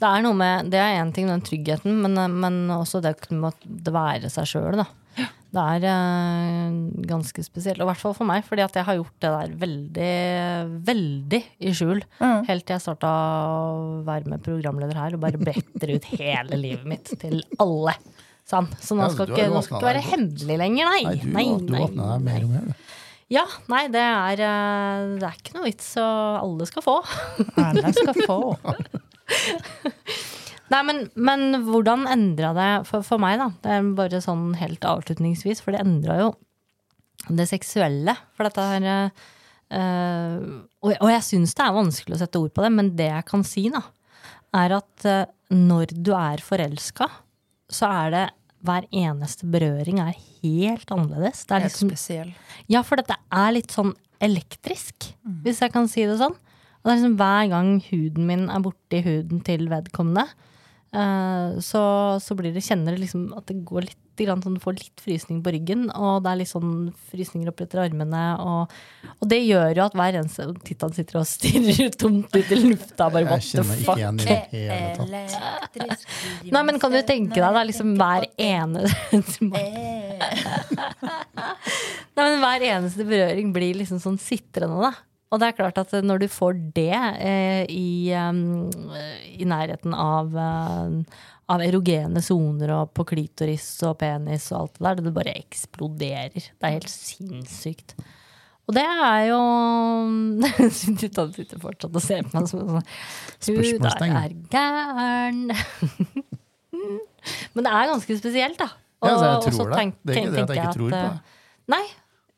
Det 0.01 0.07
er 0.09 0.21
noe 0.25 0.33
med, 0.35 0.71
det 0.73 0.79
er 0.81 0.97
én 0.99 1.13
ting, 1.13 1.27
den 1.29 1.41
tryggheten, 1.45 2.01
men, 2.01 2.17
men 2.41 2.57
også 2.73 2.99
det 3.05 3.13
at 3.21 3.29
være 3.93 4.29
seg 4.33 4.49
sjøl, 4.49 4.81
da. 4.81 4.87
Det 5.51 5.63
er 5.75 5.85
eh, 5.91 6.75
ganske 7.09 7.43
spesielt. 7.43 7.81
Og 7.81 7.83
i 7.83 7.89
hvert 7.89 7.99
fall 7.99 8.15
for 8.15 8.27
meg, 8.29 8.45
fordi 8.47 8.63
at 8.63 8.77
jeg 8.79 8.87
har 8.87 8.97
gjort 9.01 9.15
det 9.19 9.31
der 9.33 9.55
veldig, 9.65 10.13
veldig 10.87 11.41
i 11.59 11.73
skjul. 11.75 11.99
Mm. 12.21 12.45
Helt 12.47 12.67
til 12.67 12.77
jeg 12.77 12.85
starta 12.85 13.11
å 13.11 13.99
være 14.07 14.31
med 14.31 14.45
programleder 14.45 15.01
her 15.01 15.17
og 15.17 15.25
bare 15.25 15.41
bretter 15.41 15.95
ut 15.97 16.07
hele 16.13 16.59
livet 16.59 16.87
mitt 16.87 17.11
til 17.19 17.41
alle. 17.59 17.97
Sånn. 18.47 18.71
Så 18.79 18.95
nå 18.97 19.11
skal 19.11 19.27
ja, 19.27 19.35
ikke, 19.35 19.51
nå 19.51 19.61
skal 19.65 19.79
ikke 19.79 19.91
være 19.91 20.07
hemmelig 20.07 20.59
lenger, 20.63 20.91
nei. 20.91 21.03
Nei, 21.03 21.19
du, 21.19 21.29
nei, 21.35 21.45
du 21.59 21.75
nei, 21.75 21.85
åpner 21.85 22.13
deg 22.15 22.25
mer 22.29 22.47
og 22.47 22.55
mer. 22.55 22.73
Ja, 23.31 23.45
nei, 23.71 23.85
det 23.91 24.01
er, 24.03 24.41
eh, 24.43 25.03
det 25.19 25.27
er 25.27 25.37
ikke 25.39 25.55
noe 25.55 25.67
vits, 25.67 25.93
så 25.97 26.03
alle 26.39 26.67
skal 26.67 26.83
få. 26.83 26.97
Alle 27.59 27.91
skal 27.95 28.23
få. 28.23 28.39
Nei, 30.71 30.81
men, 30.87 31.01
men 31.19 31.57
hvordan 31.67 32.05
endra 32.07 32.53
det 32.55 32.69
for, 32.87 33.03
for 33.03 33.19
meg, 33.21 33.37
da? 33.41 33.49
Det 33.63 33.75
er 33.75 33.91
bare 33.97 34.21
sånn 34.23 34.53
helt 34.59 34.85
avslutningsvis, 34.87 35.59
for 35.63 35.75
det 35.75 35.83
endra 35.83 36.19
jo 36.21 36.29
det 37.29 37.45
seksuelle. 37.49 38.15
For 38.37 38.47
dette 38.47 38.67
her 38.71 38.85
eh, 38.89 40.45
og, 40.81 40.93
og 40.95 41.09
jeg 41.11 41.25
syns 41.27 41.55
det 41.57 41.65
er 41.65 41.75
vanskelig 41.75 42.17
å 42.17 42.21
sette 42.23 42.39
ord 42.41 42.53
på 42.55 42.63
det, 42.65 42.71
men 42.77 42.93
det 42.99 43.09
jeg 43.11 43.27
kan 43.27 43.43
si, 43.47 43.65
da, 43.73 43.83
er 44.57 44.77
at 44.79 45.07
eh, 45.09 45.25
når 45.51 45.91
du 45.99 46.13
er 46.15 46.43
forelska, 46.43 47.09
så 47.71 47.89
er 48.03 48.15
det 48.15 48.23
hver 48.67 48.85
eneste 48.93 49.47
berøring 49.49 49.99
er 50.03 50.13
helt 50.43 50.91
annerledes. 50.93 51.43
Det 51.49 51.55
er 51.55 51.63
Helt 51.65 51.73
liksom, 51.73 51.91
spesiell. 51.91 52.31
ja, 52.69 52.83
for 52.85 53.01
dette 53.01 53.17
er 53.33 53.55
litt 53.55 53.73
sånn 53.73 53.91
elektrisk, 54.21 55.09
hvis 55.41 55.63
jeg 55.63 55.73
kan 55.73 55.87
si 55.89 56.05
det 56.05 56.19
sånn. 56.19 56.35
Og 56.81 56.87
det 56.87 56.93
er 56.93 56.99
liksom 56.99 57.17
hver 57.17 57.47
gang 57.49 57.71
huden 57.87 58.27
min 58.29 58.43
er 58.53 58.61
borti 58.65 59.01
huden 59.05 59.41
til 59.45 59.65
vedkommende, 59.69 60.27
så, 60.91 61.81
så 62.19 62.35
blir 62.35 62.51
det, 62.51 62.65
kjenner 62.65 62.91
det 62.91 63.05
liksom 63.05 63.29
at 63.37 63.45
det 63.47 63.61
går 63.63 63.85
litt 63.87 63.99
grann 64.21 64.41
sånn, 64.43 64.57
Du 64.57 64.61
får 64.63 64.75
litt 64.77 65.01
frysning 65.01 65.41
på 65.43 65.53
ryggen, 65.55 65.85
og 65.95 66.23
det 66.23 66.31
er 66.31 66.39
litt 66.41 66.51
sånn 66.51 66.91
frysninger 67.11 67.49
opp 67.51 67.61
etter 67.63 67.79
armene. 67.85 68.23
Og, 68.43 68.73
og 69.17 69.29
det 69.31 69.39
gjør 69.39 69.71
jo 69.77 69.85
at 69.85 69.95
hver 69.97 70.17
eneste 70.19 70.47
Tittan 70.67 70.93
sitter 70.95 71.21
og 71.21 71.27
stirrer 71.29 71.89
tomt 72.01 72.35
ut 72.35 72.51
i 72.51 72.59
lufta. 72.59 73.07
Bare 73.07 73.25
what 73.29 73.45
the 73.45 73.63
fuck? 73.63 73.97
igjen 73.97 74.19
i 74.19 74.27
det 74.27 74.39
hele 74.51 75.21
tatt. 75.71 76.05
Nei, 76.55 76.63
men 76.67 76.81
kan 76.81 76.93
du 76.93 76.99
tenke 77.07 77.39
deg 77.39 77.51
da 77.55 77.63
liksom 77.67 77.95
hver 77.99 78.27
eneste 78.35 79.47
Nei, 82.11 82.23
men 82.27 82.41
hver 82.43 82.61
eneste 82.67 83.07
berøring 83.07 83.53
blir 83.55 83.79
liksom 83.79 83.99
sånn 84.03 84.19
sitrende, 84.21 84.89
da. 84.89 84.91
Og 85.31 85.39
det 85.39 85.47
er 85.47 85.55
klart 85.55 85.77
at 85.79 85.93
når 86.03 86.25
du 86.25 86.27
får 86.31 86.57
det 86.75 86.91
eh, 86.91 87.63
i, 87.71 88.11
um, 88.19 88.67
i 89.31 89.45
nærheten 89.47 89.93
av, 89.95 90.33
uh, 90.35 91.21
av 91.51 91.63
erogene 91.63 92.19
soner 92.23 92.73
og 92.75 92.91
på 92.97 93.05
klitoris 93.13 93.67
og 93.87 93.95
penis 94.01 94.49
og 94.51 94.65
alt 94.65 94.75
det 94.75 94.87
der, 94.89 95.05
det 95.07 95.13
bare 95.15 95.37
eksploderer. 95.39 96.35
Det 96.35 96.67
er 96.67 96.75
helt 96.75 96.91
sinnssykt. 96.91 97.95
Og 98.69 98.75
det 98.75 98.83
er 98.83 99.23
jo 99.31 99.39
Tittan 101.01 101.31
sitter 101.35 101.59
fortsatt 101.63 101.95
og 101.95 102.03
ser 102.03 102.27
på 102.27 102.37
meg 102.37 102.51
som 102.51 102.61
sånn 102.61 102.85
Hun 103.47 103.87
der 103.87 104.05
er 104.21 104.35
gæren. 104.53 105.41
Men 107.55 107.65
det 107.65 107.71
er 107.71 107.89
ganske 107.91 108.19
spesielt, 108.19 108.59
da. 108.59 108.69
Ja, 109.01 109.09
altså, 109.09 109.25
jeg 109.25 109.31
Og- 109.31 109.35
og 109.35 109.43
så 109.43 109.65
tror 109.65 109.71
det. 109.71 109.93
Det 110.03 110.15
er 110.15 110.21
ikke 110.21 110.31
det 110.31 110.43
at 110.43 110.55
jeg 110.55 110.63
ikke 110.63 110.77
tror 110.77 110.89
på 110.89 110.95
eh, 110.95 111.09
det. 111.09 111.19
Nei. 111.71 111.83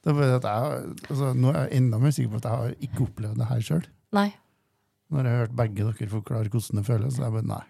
Det 0.04 0.12
er 0.12 0.18
bare 0.20 0.39
at 0.39 0.47
jeg, 0.49 0.95
altså, 1.10 1.34
nå 1.39 1.51
er 1.54 1.60
jeg 1.68 1.78
enda 1.80 1.99
mer 2.04 2.12
sikker 2.16 2.32
på 2.34 2.41
at 2.41 2.47
jeg 2.49 2.58
har 2.60 2.74
ikke 2.88 3.06
opplevd 3.08 3.38
det 3.39 3.47
her 3.51 3.62
sjøl. 3.64 3.86
Når 5.14 5.28
jeg 5.30 5.32
har 5.38 5.43
hørt 5.45 5.56
begge 5.60 5.86
dere 5.86 6.10
forklare 6.12 6.49
hvordan 6.51 6.80
det 6.82 6.86
føles, 6.89 7.16
så 7.16 7.22
er 7.24 7.30
jeg 7.30 7.36
bare 7.38 7.49
nei. 7.54 7.62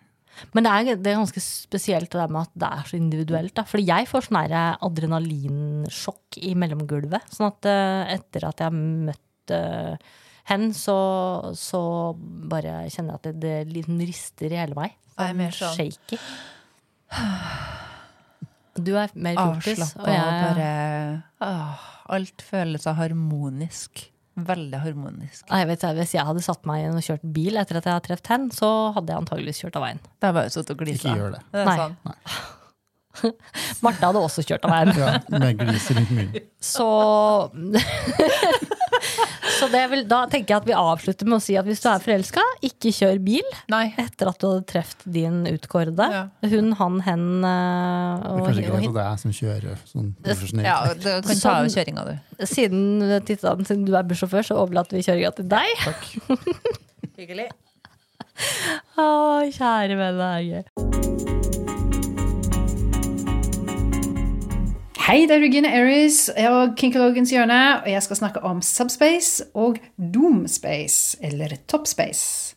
Men 0.58 0.66
det 0.66 0.72
er, 0.74 0.96
det 0.98 1.12
er 1.12 1.20
ganske 1.20 1.42
spesielt 1.46 2.10
det 2.16 2.24
med 2.34 2.48
at 2.48 2.54
det 2.58 2.70
er 2.80 2.88
så 2.90 2.98
individuelt. 2.98 3.54
Da. 3.60 3.66
Fordi 3.70 3.86
jeg 3.86 4.08
får 4.10 4.26
sånn 4.26 4.40
her 4.42 4.56
adrenalinsjokk 4.82 6.40
i 6.42 6.56
mellomgulvet. 6.58 7.28
Sånn 7.36 7.52
at 7.52 7.70
eh, 7.70 8.16
etter 8.16 8.48
at 8.50 8.64
jeg 8.64 8.72
har 8.72 8.80
møtt 9.12 9.54
eh, 9.54 10.10
hen, 10.50 10.66
så, 10.74 10.98
så 11.54 11.84
bare 12.50 12.80
kjenner 12.90 13.14
jeg 13.14 13.20
at 13.22 13.30
det, 13.30 13.36
det 13.44 13.76
liksom 13.76 14.02
rister 14.02 14.50
i 14.58 14.62
hele 14.64 14.80
meg. 14.80 14.98
Jeg 15.14 15.30
er 15.36 15.38
mer 15.44 15.54
sånn- 15.54 15.78
shaky. 15.78 16.18
Du 18.74 18.96
er 18.98 19.12
mer 19.14 19.38
fjortis, 19.38 19.84
Avslappa 19.84 20.02
og 20.02 20.08
og 20.08 20.16
jeg 20.16 20.40
bare 20.48 20.70
åh, 21.46 21.84
Alt 22.18 22.42
føles 22.42 22.84
så 22.88 22.96
harmonisk. 22.98 24.08
Veldig 24.34 24.80
harmonisk. 24.82 25.44
Nei, 25.52 25.60
jeg 25.62 25.70
vet, 25.70 25.84
Hvis 26.00 26.16
jeg 26.16 26.26
hadde 26.26 26.42
satt 26.42 26.66
meg 26.66 26.88
inn 26.88 26.98
og 26.98 27.06
kjørt 27.06 27.28
bil 27.36 27.60
etter 27.62 27.78
at 27.78 27.86
jeg 27.86 27.94
hadde 27.94 28.08
truffet 28.08 28.32
hen, 28.34 28.48
så 28.56 28.70
hadde 28.96 29.14
jeg 29.14 29.22
antageligvis 29.22 29.62
kjørt 29.62 29.78
av 29.78 29.86
veien. 29.86 30.02
Det 30.18 30.30
er 30.30 30.36
bare 30.40 30.54
sittet 30.56 30.74
og 30.74 30.82
glisa. 30.82 31.06
Ikke 31.06 31.20
gjør 31.22 31.36
det. 31.38 31.42
Det 31.54 31.62
er 31.62 31.70
Nei. 31.70 31.78
sånn. 31.84 31.96
Marte 33.86 34.10
hadde 34.10 34.24
også 34.26 34.42
kjørt 34.48 34.66
av 34.66 34.74
veien. 34.74 34.94
Ja, 34.98 35.12
med 35.38 35.62
glis 35.62 35.86
rundt 35.94 36.16
munnen. 36.18 36.50
Så 36.58 36.90
Så 39.64 39.70
det 39.72 39.84
vil, 39.94 40.02
da 40.10 40.24
tenker 40.28 40.52
jeg 40.54 40.60
at 40.60 40.66
vi 40.68 40.76
avslutter 40.76 41.30
med 41.30 41.38
å 41.38 41.44
si 41.44 41.56
at 41.60 41.68
hvis 41.68 41.80
du 41.84 41.88
er 41.88 42.02
forelska, 42.04 42.44
ikke 42.68 42.92
kjør 42.92 43.20
bil 43.24 43.46
Nei. 43.72 43.86
etter 44.02 44.28
at 44.28 44.40
du 44.42 44.48
hadde 44.50 44.66
truffet 44.68 45.06
din 45.16 45.38
utkårede. 45.48 46.08
Ja. 46.12 46.24
Hun, 46.52 46.74
han, 46.80 47.00
hen 47.08 47.26
og 47.48 47.48
Det 47.48 48.34
er 48.34 48.46
kanskje 48.50 48.66
ikke 48.66 48.76
greit 48.76 48.90
at 48.90 48.98
det 48.98 49.04
er 49.06 49.10
jeg 49.10 49.24
som 49.24 49.36
kjører 49.40 49.84
sånn 49.94 50.10
profesjonelt. 50.28 50.68
Ja, 50.68 50.78
du 50.94 51.10
kan 51.10 51.24
ta 51.24 51.56
av 51.56 51.68
Sånn- 51.68 51.76
kjøringa, 51.78 52.06
du. 52.10 52.46
Siden, 52.54 53.20
Tittan, 53.30 53.66
siden 53.70 53.86
du 53.88 53.96
er 53.96 54.08
bussjåfør, 54.10 54.50
så 54.52 54.60
overlater 54.60 55.00
vi 55.00 55.06
kjøringa 55.08 55.32
til 55.40 55.48
deg. 55.56 55.86
Hyggelig. 57.20 57.50
Å, 59.00 59.08
kjære 59.54 60.00
venn, 60.04 61.33
Hei, 65.04 65.26
det 65.28 65.36
er 65.36 65.42
Regina 65.44 65.68
Aries 65.76 66.30
og 66.48 66.78
Kinkologens 66.80 67.34
hjørne, 67.34 67.58
og 67.82 67.90
jeg 67.92 68.04
skal 68.06 68.16
snakke 68.22 68.40
om 68.48 68.62
subspace 68.64 69.44
og 69.52 69.82
doomspace, 70.00 71.18
eller 71.20 71.58
topspace. 71.68 72.56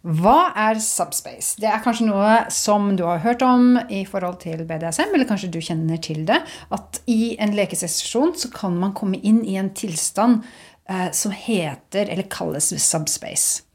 Hva 0.00 0.54
er 0.56 0.80
subspace? 0.80 1.60
Det 1.60 1.68
er 1.68 1.84
kanskje 1.84 2.08
noe 2.08 2.38
som 2.48 2.94
du 2.96 3.04
har 3.04 3.20
hørt 3.20 3.44
om 3.44 3.76
i 3.92 4.06
forhold 4.08 4.40
til 4.40 4.64
BDSM, 4.64 5.12
eller 5.12 5.28
kanskje 5.28 5.52
du 5.52 5.60
kjenner 5.60 6.00
til 6.00 6.24
det. 6.32 6.40
At 6.72 7.02
i 7.12 7.34
en 7.36 7.52
lekesesjon 7.60 8.32
så 8.40 8.48
kan 8.56 8.80
man 8.80 8.96
komme 8.96 9.20
inn 9.20 9.44
i 9.44 9.60
en 9.60 9.68
tilstand 9.76 10.46
eh, 10.88 11.10
som 11.12 11.36
heter, 11.36 12.08
eller 12.08 12.24
kalles 12.32 12.72
subspace. 12.72 13.66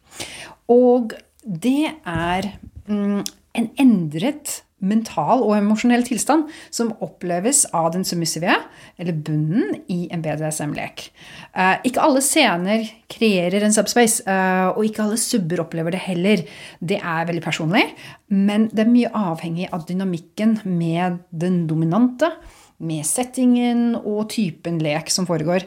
Og 0.65 1.13
det 1.45 1.93
er 2.01 2.55
mm, 2.89 3.21
en 3.61 3.75
endret 3.77 4.63
mental 4.77 5.41
og 5.41 5.55
emosjonell 5.57 6.03
tilstand 6.05 6.51
som 6.73 6.91
oppleves 7.03 7.63
av 7.75 7.89
den 7.95 8.05
submissive, 8.05 8.53
eller 9.01 9.15
bunnen, 9.25 9.79
i 9.89 10.05
en 10.13 10.21
BDSM-lek. 10.21 11.07
Eh, 11.57 11.75
ikke 11.87 12.03
alle 12.03 12.21
scener 12.21 12.85
kreerer 13.11 13.65
en 13.65 13.73
subspace, 13.73 14.21
eh, 14.29 14.67
og 14.69 14.85
ikke 14.85 15.05
alle 15.05 15.17
subber 15.21 15.63
opplever 15.63 15.95
det 15.95 16.03
heller. 16.05 16.43
Det 16.79 16.99
er 17.01 17.27
veldig 17.29 17.43
personlig, 17.45 17.83
men 18.29 18.69
det 18.69 18.85
er 18.85 18.93
mye 18.93 19.13
avhengig 19.17 19.71
av 19.73 19.87
dynamikken 19.89 20.59
med 20.65 21.23
den 21.31 21.65
dominante, 21.69 22.31
med 22.77 23.01
settingen 23.09 23.95
og 23.97 24.27
typen 24.29 24.77
lek 24.83 25.09
som 25.09 25.25
foregår. 25.25 25.65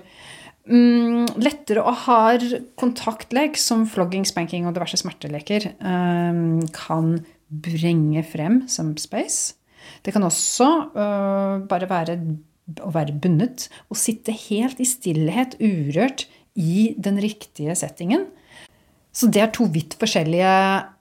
Mm, 0.70 1.26
lettere 1.42 1.82
og 1.82 1.96
hard 2.04 2.44
kontaktlek 2.78 3.56
som 3.58 3.88
flogging, 3.90 4.22
spanking 4.28 4.68
og 4.68 4.76
diverse 4.76 5.00
smerteleker 5.00 5.72
eh, 5.72 6.42
kan 6.76 7.14
bringe 7.50 8.22
frem 8.26 8.62
subspace. 8.70 9.56
Det 10.04 10.14
kan 10.14 10.24
også 10.24 10.68
øh, 10.94 11.66
bare 11.68 11.90
være 11.90 12.16
å 12.86 12.90
være 12.94 13.16
bundet 13.18 13.66
og 13.90 13.98
sitte 13.98 14.34
helt 14.46 14.78
i 14.82 14.86
stillhet, 14.86 15.56
urørt, 15.58 16.28
i 16.58 16.92
den 16.98 17.18
riktige 17.22 17.74
settingen. 17.78 18.26
Så 19.10 19.26
det 19.32 19.42
er 19.42 19.50
to 19.54 19.66
vidt 19.72 19.96
forskjellige 19.98 20.50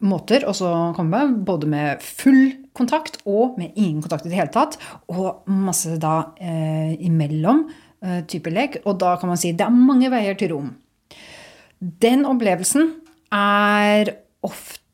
måter 0.10 0.46
å 0.50 0.54
komme 0.98 1.10
med, 1.10 1.42
både 1.46 1.70
med 1.70 2.02
full 2.02 2.56
kontakt 2.78 3.20
og 3.30 3.58
med 3.60 3.76
ingen 3.76 4.02
kontakt 4.02 4.26
i 4.26 4.32
det 4.32 4.40
hele 4.40 4.54
tatt, 4.54 4.80
og 5.12 5.46
masse 5.50 5.98
da 6.02 6.32
eh, 6.42 6.96
imellom 7.06 7.68
eh, 8.02 8.22
type 8.30 8.54
lek. 8.54 8.80
Og 8.86 8.98
da 9.02 9.14
kan 9.22 9.30
man 9.30 9.42
si 9.42 9.54
det 9.54 9.68
er 9.68 9.76
mange 9.76 10.10
veier 10.14 10.38
til 10.40 10.56
rom. 10.56 10.72
Den 11.80 12.26
opplevelsen 12.28 12.96
er 13.36 14.16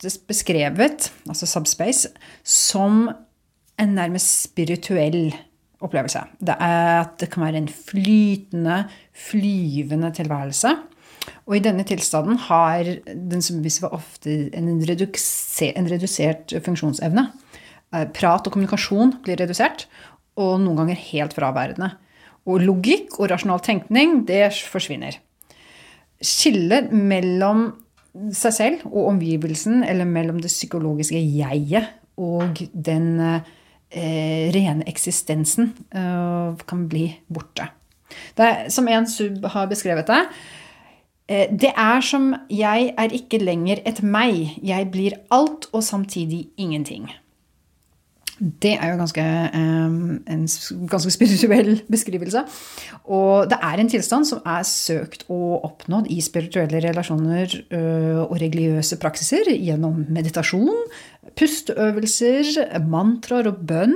oftest 0.05 0.27
beskrevet, 0.29 1.09
altså 1.27 1.47
subspace, 1.49 2.09
som 2.43 3.09
en 3.81 3.95
nærmest 3.97 4.45
spirituell 4.45 5.33
opplevelse. 5.81 6.21
Det 6.39 6.55
er 6.61 7.01
at 7.01 7.17
det 7.19 7.31
kan 7.33 7.43
være 7.43 7.57
en 7.63 7.69
flytende, 7.69 8.85
flyvende 9.13 10.11
tilværelse. 10.13 10.75
Og 11.47 11.57
i 11.57 11.63
denne 11.65 11.83
tilstanden 11.83 12.37
har 12.37 12.85
den 13.07 13.41
submissive 13.41 13.89
ofte 13.93 14.55
en, 14.55 14.69
redukse, 14.85 15.71
en 15.75 15.89
redusert 15.89 16.53
funksjonsevne. 16.65 17.31
Eh, 17.93 18.05
Prat 18.13 18.45
og 18.45 18.53
kommunikasjon 18.53 19.17
blir 19.25 19.41
redusert, 19.41 19.87
og 20.37 20.59
noen 20.61 20.83
ganger 20.83 21.01
helt 21.09 21.33
fraværende. 21.33 21.95
Og 22.45 22.61
logikk 22.61 23.17
og 23.17 23.31
rasjonal 23.31 23.63
tenkning, 23.65 24.21
det 24.27 24.53
forsvinner. 24.69 25.17
Skillet 26.21 26.93
mellom 26.93 27.71
seg 28.35 28.55
selv 28.55 28.87
og 28.89 29.11
omgivelsen, 29.13 29.83
eller 29.83 30.07
mellom 30.07 30.39
det 30.41 30.51
psykologiske 30.53 31.19
jeget 31.19 31.91
og 32.21 32.61
den 32.71 33.07
eh, 33.19 34.51
rene 34.55 34.85
eksistensen, 34.87 35.73
eh, 35.91 36.65
kan 36.67 36.85
bli 36.91 37.09
borte. 37.27 37.69
Det 38.37 38.45
er, 38.45 38.69
som 38.69 38.87
en 38.87 39.07
sub 39.09 39.43
har 39.51 39.67
beskrevet 39.67 40.07
det 40.07 40.21
eh, 41.27 41.47
Det 41.51 41.71
er 41.75 42.01
som 42.05 42.33
jeg 42.49 42.93
er 42.97 43.15
ikke 43.17 43.41
lenger 43.41 43.81
et 43.85 44.01
meg. 44.03 44.55
Jeg 44.63 44.91
blir 44.91 45.17
alt 45.31 45.67
og 45.73 45.83
samtidig 45.83 46.47
ingenting. 46.57 47.09
Det 48.35 48.73
er 48.75 48.91
jo 48.91 48.97
ganske, 48.99 49.23
um, 49.55 50.17
en 50.27 50.43
ganske 50.91 51.11
spirituell 51.13 51.77
beskrivelse. 51.93 52.41
Og 53.07 53.47
det 53.47 53.59
er 53.63 53.79
en 53.79 53.91
tilstand 53.91 54.27
som 54.27 54.41
er 54.43 54.65
søkt 54.67 55.23
og 55.31 55.63
oppnådd 55.63 56.09
i 56.11 56.19
spirituelle 56.23 56.81
relasjoner 56.83 57.55
ø, 57.71 57.81
og 58.25 58.35
religiøse 58.41 58.99
praksiser 58.99 59.53
gjennom 59.55 60.03
meditasjon, 60.11 60.83
pusteøvelser, 61.39 62.79
mantraer 62.83 63.53
og 63.53 63.63
bønn. 63.69 63.95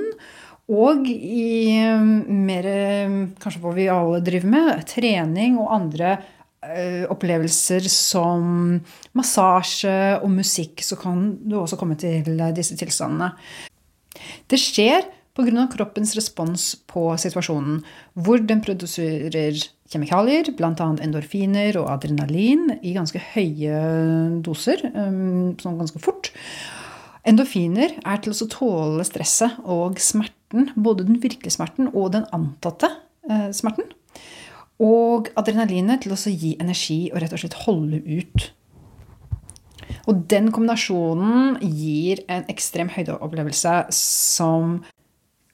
Og 0.70 1.08
i 1.10 1.76
um, 1.98 2.20
mer 2.48 2.68
kanskje 3.42 3.64
hva 3.64 3.76
vi 3.76 3.90
alle 3.92 4.22
driver 4.24 4.54
med, 4.54 4.86
trening 4.88 5.58
og 5.60 5.74
andre 5.74 6.14
eh, 6.64 7.04
opplevelser 7.10 7.90
som 7.92 8.78
massasje 9.18 9.98
og 10.22 10.30
musikk, 10.32 10.86
så 10.86 10.96
kan 11.00 11.26
du 11.42 11.58
også 11.60 11.80
komme 11.80 11.98
til 12.00 12.40
disse 12.56 12.78
tilstandene. 12.80 13.34
Det 14.50 14.60
skjer 14.62 15.08
pga. 15.40 15.68
kroppens 15.72 16.16
respons 16.18 16.76
på 16.90 17.06
situasjonen, 17.18 17.84
hvor 18.14 18.42
den 18.44 18.62
produserer 18.66 19.56
kjemikalier, 19.90 20.52
bl.a. 20.58 20.90
endorfiner 21.02 21.78
og 21.80 21.90
adrenalin, 21.94 22.76
i 22.84 22.94
ganske 22.98 23.22
høye 23.34 23.80
doser, 24.46 24.84
um, 24.94 25.56
sånn 25.62 25.80
ganske 25.80 26.02
fort. 26.04 26.32
Endorfiner 27.28 27.98
er 28.08 28.22
til 28.24 28.34
å 28.34 28.50
tåle 28.52 29.06
stresset 29.08 29.60
og 29.68 30.00
smerten, 30.02 30.72
både 30.76 31.08
den 31.08 31.20
virkelige 31.22 31.58
smerten 31.58 31.92
og 31.92 32.14
den 32.16 32.26
antatte 32.36 32.90
eh, 33.30 33.50
smerten. 33.54 33.92
Og 34.80 35.28
adrenalinet 35.38 36.06
til 36.06 36.16
å 36.16 36.20
gi 36.32 36.56
energi 36.64 37.10
og 37.12 37.20
rett 37.22 37.36
og 37.36 37.42
slett 37.44 37.58
holde 37.66 38.00
ut. 38.08 38.48
Og 40.10 40.24
den 40.32 40.50
kombinasjonen 40.54 41.60
gir 41.62 42.24
en 42.32 42.48
ekstrem 42.50 42.90
høydeopplevelse 42.94 43.76
som 43.94 44.80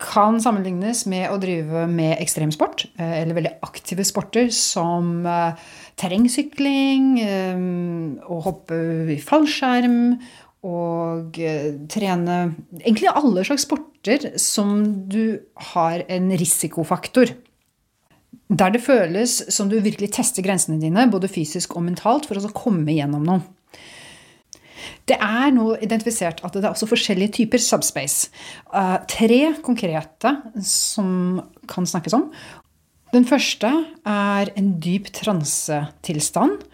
kan 0.01 0.41
sammenlignes 0.43 1.05
med 1.07 1.29
å 1.31 1.37
drive 1.39 1.85
med 1.87 2.17
ekstremsport, 2.19 2.85
eh, 2.99 3.21
eller 3.21 3.37
veldig 3.37 3.53
aktive 3.63 4.03
sporter 4.07 4.49
som 4.51 5.25
eh, 5.25 5.55
terrengsykling, 5.99 7.13
eh, 7.23 7.61
å 8.27 8.41
hoppe 8.43 8.79
i 9.15 9.19
fallskjerm 9.23 10.17
og 10.65 11.37
trene 11.93 12.35
Egentlig 12.79 13.11
alle 13.11 13.43
slags 13.45 13.67
sporter 13.67 14.31
som 14.41 14.79
du 15.07 15.37
har 15.73 16.01
en 16.09 16.31
risikofaktor. 16.33 17.35
Der 18.49 18.73
det 18.73 18.81
føles 18.81 19.37
som 19.53 19.69
du 19.69 19.77
virkelig 19.77 20.15
tester 20.17 20.41
grensene 20.41 20.81
dine, 20.81 21.05
både 21.11 21.29
fysisk 21.29 21.77
og 21.77 21.85
mentalt, 21.85 22.25
for 22.25 22.41
å 22.41 22.53
komme 22.57 22.97
gjennom 22.97 23.23
noe. 23.29 23.45
Det 25.09 25.17
er 25.21 25.51
nå 25.55 25.73
identifisert 25.83 26.43
at 26.45 26.55
det 26.55 26.63
er 26.63 26.71
også 26.73 26.89
forskjellige 26.89 27.37
typer 27.41 27.61
subspace. 27.61 28.29
Uh, 28.71 28.97
tre 29.09 29.55
konkrete 29.65 30.35
som 30.65 31.41
kan 31.71 31.87
snakkes 31.89 32.17
om. 32.17 32.29
Den 33.13 33.27
første 33.27 33.69
er 34.05 34.51
en 34.57 34.73
dyp 34.83 35.11
transetilstand 35.15 36.65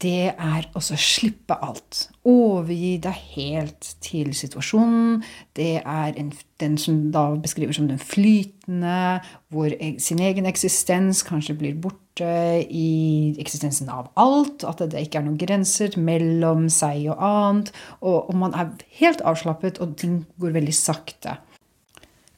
det 0.00 0.32
er 0.32 0.68
å 0.76 0.80
slippe 0.80 1.56
alt. 1.60 2.06
Overgi 2.30 2.94
deg 3.02 3.16
helt 3.34 3.88
til 4.04 4.30
situasjonen. 4.36 5.22
Det 5.56 5.80
er 5.80 6.16
en, 6.20 6.30
den 6.62 6.76
som 6.78 7.00
da 7.14 7.24
beskriver 7.40 7.74
som 7.74 7.88
den 7.90 7.98
flytende, 7.98 9.20
hvor 9.50 9.74
sin 9.98 10.22
egen 10.22 10.46
eksistens 10.46 11.24
kanskje 11.26 11.56
blir 11.58 11.80
borte 11.82 12.30
i 12.70 13.34
eksistensen 13.42 13.90
av 13.90 14.12
alt. 14.20 14.62
At 14.68 14.84
det 14.92 15.02
ikke 15.06 15.22
er 15.22 15.26
noen 15.26 15.40
grenser 15.40 15.96
mellom 15.98 16.68
seg 16.72 17.08
og 17.10 17.26
annet. 17.30 17.74
Og, 17.98 18.30
og 18.30 18.40
man 18.44 18.54
er 18.54 18.72
helt 19.00 19.24
avslappet, 19.26 19.82
og 19.82 19.98
ting 20.00 20.22
går 20.38 20.54
veldig 20.60 20.76
sakte. 20.76 21.40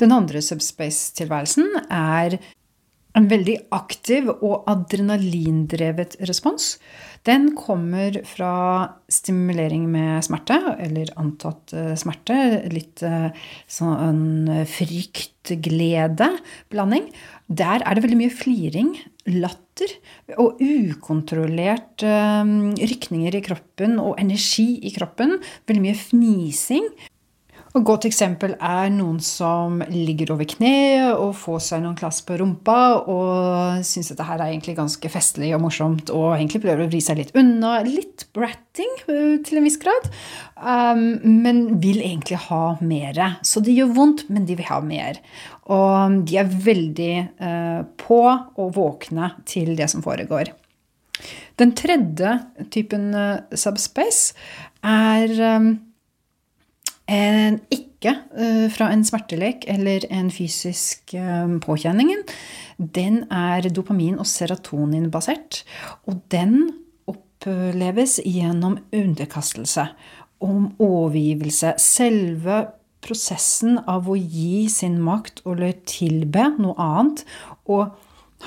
Den 0.01 0.14
andre 0.14 0.40
subspace-tilværelsen 0.43 1.68
er 1.93 2.40
en 3.18 3.28
veldig 3.28 3.59
aktiv 3.76 4.30
og 4.32 4.64
adrenalindrevet 4.70 6.16
respons. 6.28 6.76
Den 7.23 7.53
kommer 7.55 8.16
fra 8.27 8.99
stimulering 9.12 9.85
med 9.93 10.25
smerte, 10.27 10.57
eller 10.83 11.12
antatt 11.20 11.73
eh, 11.77 11.93
smerte. 11.99 12.62
Litt 12.73 13.03
eh, 13.07 13.31
sånn 13.70 14.51
frykt-glede-blanding. 14.66 17.05
Der 17.47 17.83
er 17.87 17.95
det 17.95 18.03
veldig 18.03 18.18
mye 18.25 18.35
fliring, 18.35 18.99
latter 19.31 19.87
og 20.43 20.59
ukontrollert 20.59 22.03
eh, 22.03 22.43
rykninger 22.91 23.39
i 23.39 23.45
kroppen 23.47 24.03
og 24.03 24.18
energi 24.23 24.83
i 24.83 24.91
kroppen. 24.95 25.39
Veldig 25.70 25.85
mye 25.87 25.99
fnising. 25.99 26.87
Et 27.73 27.85
godt 27.89 28.05
eksempel 28.05 28.53
er 28.61 28.91
noen 28.93 29.16
som 29.25 29.79
ligger 29.89 30.35
over 30.35 30.45
kneet 30.45 31.14
og 31.16 31.31
får 31.41 31.61
seg 31.64 31.81
noen 31.81 31.97
klass 31.97 32.18
på 32.29 32.37
rumpa 32.37 32.75
og 33.09 33.85
syns 33.89 34.11
dette 34.12 34.27
her 34.29 34.43
er 34.43 34.51
egentlig 34.51 34.75
ganske 34.77 35.09
festlig 35.09 35.55
og 35.57 35.62
morsomt 35.64 36.11
og 36.12 36.35
egentlig 36.35 36.61
prøver 36.66 36.85
å 36.85 36.91
vri 36.91 37.01
seg 37.01 37.16
litt 37.23 37.31
unna. 37.39 37.79
Litt 37.87 38.27
bratting 38.37 38.93
eh, 39.07 39.39
til 39.47 39.61
en 39.61 39.64
viss 39.64 39.79
grad, 39.81 40.11
um, 40.61 41.07
men 41.25 41.62
vil 41.81 42.03
egentlig 42.03 42.43
ha 42.51 42.75
mer. 42.85 43.20
Så 43.41 43.62
det 43.64 43.73
gjør 43.79 43.95
vondt, 43.97 44.27
men 44.29 44.45
de 44.49 44.57
vil 44.59 44.68
ha 44.68 44.83
mer. 44.85 45.23
Og 45.73 46.18
de 46.29 46.37
er 46.43 46.51
veldig 46.66 47.14
uh, 47.41 47.81
på 48.05 48.20
og 48.29 48.75
våkne 48.77 49.33
til 49.49 49.73
det 49.79 49.89
som 49.95 50.05
foregår. 50.05 50.53
Den 51.57 51.73
tredje 51.79 52.35
typen 52.75 53.14
uh, 53.16 53.57
subspace 53.57 54.37
er 54.85 55.33
ikke 57.73 58.15
uh, 58.35 58.69
fra 58.73 58.91
en 58.95 59.05
smertelek 59.07 59.67
eller 59.71 60.07
en 60.11 60.31
fysisk 60.33 61.15
uh, 61.19 61.51
påkjenning. 61.63 62.15
Den 62.79 63.25
er 63.31 63.69
dopamin- 63.71 64.19
og 64.19 64.27
serotoninbasert. 64.27 65.63
Og 66.11 66.23
den 66.33 66.73
oppleves 67.11 68.19
gjennom 68.25 68.79
underkastelse, 68.95 69.89
om 70.43 70.73
overgivelse. 70.83 71.77
Selve 71.79 72.65
prosessen 73.03 73.79
av 73.91 74.09
å 74.11 74.17
gi 74.17 74.69
sin 74.71 74.99
makt 75.03 75.45
eller 75.47 75.77
tilbe 75.87 76.49
noe 76.59 76.75
annet. 76.83 77.25
Og 77.71 77.93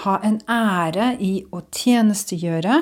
ha 0.04 0.18
en 0.28 0.42
ære 0.52 1.14
i 1.24 1.34
å 1.56 1.62
tjenestegjøre 1.72 2.82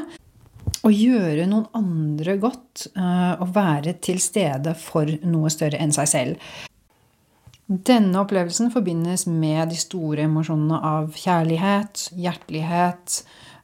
å 0.83 0.91
gjøre 0.91 1.47
noen 1.47 1.69
andre 1.77 2.35
godt 2.41 2.89
å 2.93 3.47
være 3.55 3.95
til 4.03 4.19
stede 4.19 4.75
for 4.75 5.07
noe 5.23 5.51
større 5.53 5.79
enn 5.79 5.95
seg 5.95 6.09
selv. 6.11 6.53
Denne 7.63 8.19
opplevelsen 8.19 8.73
forbindes 8.73 9.23
med 9.29 9.71
de 9.71 9.77
store 9.79 10.25
emosjonene 10.27 10.81
av 10.83 11.13
kjærlighet, 11.15 12.09
hjertelighet, 12.19 13.21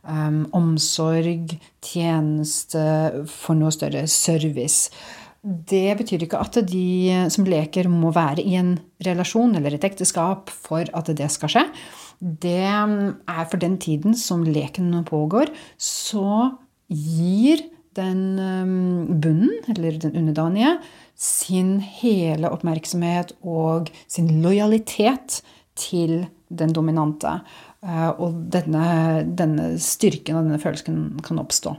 um, 0.08 0.46
omsorg, 0.56 1.58
tjeneste 1.84 2.86
for 3.28 3.60
noe 3.60 3.74
større 3.76 4.06
service. 4.10 4.88
Det 5.44 5.98
betyr 6.00 6.24
ikke 6.26 6.40
at 6.40 6.62
de 6.68 7.28
som 7.32 7.48
leker, 7.48 7.92
må 7.92 8.14
være 8.16 8.44
i 8.44 8.56
en 8.60 8.74
relasjon 9.06 9.54
eller 9.60 9.76
et 9.76 9.88
ekteskap 9.88 10.52
for 10.52 10.88
at 10.96 11.12
det 11.16 11.30
skal 11.36 11.52
skje. 11.52 11.66
Det 12.20 12.66
er 12.68 13.46
for 13.52 13.60
den 13.60 13.78
tiden 13.80 14.18
som 14.20 14.48
leken 14.48 14.92
pågår, 15.08 15.52
så 15.80 16.56
gir 16.90 17.64
den 17.98 18.40
um, 18.40 19.22
bunnen, 19.22 19.52
eller 19.68 19.98
den 20.02 20.16
underdanige, 20.16 20.78
sin 21.20 21.80
hele 21.84 22.52
oppmerksomhet 22.54 23.34
og 23.42 23.90
sin 24.08 24.40
lojalitet 24.44 25.42
til 25.80 26.28
den 26.50 26.74
dominante. 26.76 27.40
Uh, 27.84 28.10
og 28.20 28.40
denne, 28.54 29.24
denne 29.38 29.74
styrken 29.80 30.40
og 30.40 30.48
denne 30.48 30.62
følelsen 30.62 31.20
kan 31.26 31.40
oppstå. 31.42 31.76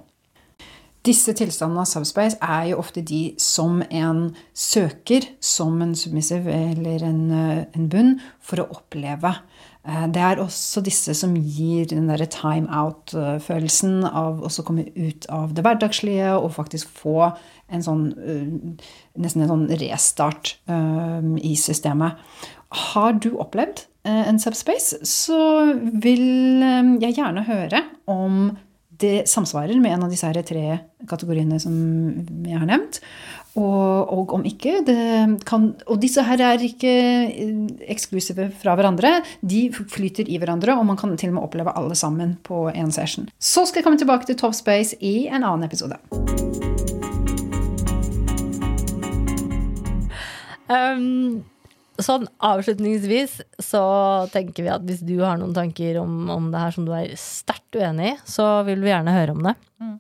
Disse 1.06 1.32
tilstandene 1.32 1.80
av 1.80 1.88
subspace 1.88 2.36
er 2.44 2.70
jo 2.70 2.80
ofte 2.82 3.00
de 3.06 3.30
som 3.40 3.80
en 3.88 4.26
søker 4.52 5.24
som 5.40 5.78
en 5.80 5.94
submissive 5.96 6.52
eller 6.52 7.06
en, 7.08 7.22
uh, 7.32 7.62
en 7.76 7.88
bunn 7.92 8.18
for 8.44 8.62
å 8.62 8.68
oppleve. 8.76 9.32
Eh, 9.89 10.07
det 10.12 10.20
er 10.20 10.41
også 10.43 10.83
disse 10.85 11.14
som 11.16 11.35
gir 11.37 11.89
den 11.89 12.11
derre 12.11 12.28
time 12.31 12.68
out-følelsen 12.68 14.05
av 14.05 14.43
å 14.45 14.51
komme 14.66 14.89
ut 14.93 15.28
av 15.33 15.55
det 15.57 15.64
hverdagslige 15.64 16.35
og 16.37 16.53
faktisk 16.59 16.91
få 17.01 17.31
en 17.72 17.85
sånn 17.87 18.07
eh, 18.20 18.49
nesten 19.20 19.47
en 19.47 19.53
sånn 19.55 19.68
restart 19.81 20.57
eh, 20.68 21.31
i 21.41 21.55
systemet. 21.57 22.20
Har 22.91 23.16
du 23.18 23.33
opplevd 23.41 23.87
en 24.09 24.39
subspace, 24.41 24.97
så 25.05 25.37
vil 26.01 26.62
jeg 27.03 27.18
gjerne 27.18 27.43
høre 27.45 27.83
om 28.09 28.55
det 29.01 29.26
samsvarer 29.28 29.76
med 29.81 29.93
en 29.93 30.07
av 30.07 30.12
disse 30.12 30.31
tre 30.49 30.78
kategoriene 31.11 31.59
som 31.61 31.74
jeg 32.47 32.57
har 32.57 32.68
nevnt. 32.68 33.01
Og, 33.59 34.12
og, 34.14 34.34
om 34.36 34.44
ikke 34.46 34.76
kan, 35.46 35.64
Og 35.90 35.98
disse 36.03 36.22
her 36.22 36.42
er 36.53 36.62
ikke 36.62 36.92
eh, 37.26 37.64
eksklusive 37.90 38.51
fra 38.62 38.76
hverandre. 38.78 39.16
De 39.42 39.64
flyter 39.74 40.30
i 40.30 40.38
hverandre, 40.38 40.76
og 40.78 40.86
man 40.86 40.98
kan 41.01 41.16
til 41.18 41.32
og 41.32 41.38
med 41.38 41.48
oppleve 41.48 41.74
alle 41.74 41.98
sammen 41.98 42.36
på 42.46 42.68
én 42.70 42.92
session. 42.94 43.28
Så 43.38 43.66
skal 43.66 43.80
jeg 43.80 43.88
komme 43.88 43.98
tilbake 43.98 44.28
til 44.28 44.38
Top 44.38 44.55
Space 44.55 44.94
i 45.03 45.26
en 45.26 45.42
annen 45.42 45.66
episode. 45.66 45.98
Um, 50.70 51.42
sånn 51.98 52.28
avslutningsvis 52.46 53.40
så 53.59 53.82
tenker 54.30 54.62
vi 54.62 54.70
at 54.70 54.84
hvis 54.86 55.03
du 55.03 55.16
har 55.24 55.40
noen 55.40 55.57
tanker 55.57 55.98
om, 55.98 56.28
om 56.30 56.46
det 56.53 56.62
her 56.62 56.76
som 56.76 56.86
du 56.86 56.94
er 56.94 57.11
sterkt 57.18 57.74
uenig 57.74 58.12
i, 58.12 58.14
så 58.30 58.61
vil 58.68 58.84
vi 58.84 58.92
gjerne 58.92 59.16
høre 59.16 59.34
om 59.34 59.42
det. 59.48 59.57
Mm. 59.82 59.98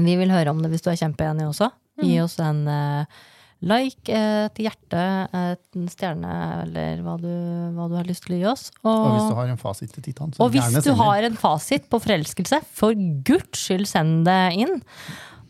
Vi 0.00 0.16
vil 0.22 0.32
høre 0.32 0.54
om 0.54 0.64
det 0.64 0.72
hvis 0.72 0.86
du 0.86 0.88
er 0.92 0.98
kjempeenig 1.02 1.50
også. 1.50 1.68
Gi 2.00 2.16
mm. 2.16 2.24
oss 2.24 2.36
en, 2.42 2.62
eh, 2.70 3.22
like, 3.70 4.20
et 4.48 4.60
hjerte, 4.64 5.04
en 5.36 5.88
stjerne, 5.92 6.34
eller 6.64 7.02
hva 7.04 7.16
du, 7.20 7.30
hva 7.76 7.88
du 7.90 7.96
har 7.98 8.08
lyst 8.08 8.24
til 8.26 8.38
å 8.38 8.40
gi 8.40 8.46
oss. 8.48 8.68
Og 8.84 9.02
hvis 9.14 9.28
du 9.28 9.36
har 9.40 9.52
en 9.52 9.60
fasit 9.60 9.92
til 9.96 10.06
Titan, 10.06 10.32
så 10.32 10.46
Og 10.46 10.54
hvis 10.54 10.80
du 10.86 10.92
har 11.00 11.28
en 11.28 11.40
fasit 11.40 11.90
på 11.92 12.00
forelskelse, 12.00 12.62
for 12.72 12.96
guds 13.26 13.66
skyld 13.66 13.88
send 13.90 14.24
det 14.28 14.40
inn. 14.64 14.80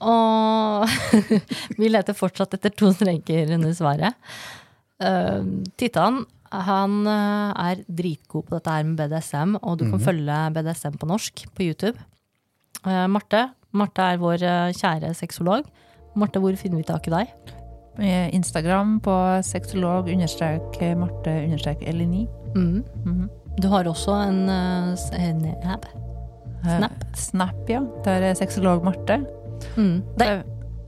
Og 0.00 0.88
vi 1.80 1.90
leter 1.90 2.16
fortsatt 2.16 2.56
etter 2.56 2.72
to 2.72 2.90
streker 2.96 3.54
under 3.56 3.74
svaret. 3.76 4.16
Uh, 5.00 5.44
Titan 5.80 6.24
han 6.50 7.04
uh, 7.06 7.52
er 7.54 7.84
dritgod 7.86 8.48
på 8.48 8.56
dette 8.56 8.72
her 8.74 8.86
med 8.88 8.98
BDSM, 8.98 9.54
og 9.60 9.78
du 9.80 9.86
kan 9.92 10.02
følge 10.02 10.38
BDSM 10.56 10.96
på 10.98 11.08
norsk 11.08 11.44
på 11.54 11.68
YouTube. 11.68 12.00
Uh, 12.82 13.06
Marte 13.12 13.50
Marte 13.76 14.02
er 14.02 14.18
vår 14.18 14.42
kjære 14.74 15.12
sexolog. 15.14 15.68
Marte, 16.18 16.40
hvor 16.42 16.56
finner 16.58 16.80
vi 16.80 16.86
tak 16.88 17.06
i 17.06 17.10
deg? 17.14 17.34
Eh, 18.00 18.34
Instagram 18.34 19.00
på 19.04 19.14
sexolog 19.44 20.08
understrek 20.08 20.78
Marte 20.98 21.34
understrek 21.44 21.82
Elini. 21.86 22.26
Mm. 22.54 22.84
Mhm. 23.04 23.28
Du 23.60 23.68
har 23.68 23.84
også 23.84 24.14
en, 24.28 24.48
uh, 24.48 24.94
en 25.20 25.42
app. 25.68 25.84
Snap. 26.64 26.92
Uh, 26.92 27.12
Snap, 27.18 27.68
ja. 27.68 27.80
Der 28.04 28.22
er 28.30 28.34
sexolog 28.34 28.84
Marte. 28.84 29.18
Mm. 29.76 30.02
Det 30.16 30.26
er 30.26 30.42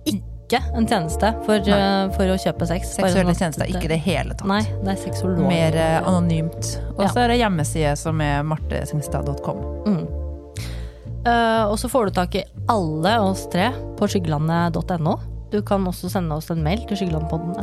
ikke 0.07 0.61
en 0.77 0.87
tjeneste 0.87 1.33
for, 1.45 1.59
uh, 1.69 2.09
for 2.15 2.31
å 2.33 2.39
kjøpe 2.39 2.67
sex. 2.71 2.95
Seksuelle 2.97 3.35
sånn 3.35 3.41
tjenester, 3.43 3.67
ikke 3.69 3.89
det 3.89 3.99
hele 4.07 4.35
tatt. 4.37 4.47
Nei, 4.49 4.63
det 4.85 4.95
er 4.95 5.01
sexolog. 5.03 5.43
Mer 5.49 5.77
uh, 5.77 6.09
anonymt. 6.09 6.79
Og 6.97 7.03
Ja. 7.05 7.09
så 7.13 7.25
er 7.25 7.29
det 7.35 7.39
hjemmeside 7.43 7.97
som 7.99 8.21
er 8.21 8.43
martesingstad.com. 8.47 9.63
Mm. 9.87 10.07
Eh, 11.23 11.65
og 11.71 11.77
så 11.79 11.91
får 11.91 12.09
du 12.09 12.17
tak 12.17 12.35
i 12.35 12.47
alle 12.73 13.15
oss 13.23 13.45
tre 13.53 13.71
på 13.99 14.09
skyggelandet.no. 14.11 15.19
Du 15.53 15.61
kan 15.67 15.85
også 15.87 16.11
sende 16.11 16.35
oss 16.35 16.51
en 16.51 16.63
mail 16.65 16.83
til 16.89 17.03
skyggelandpodden 17.03 17.59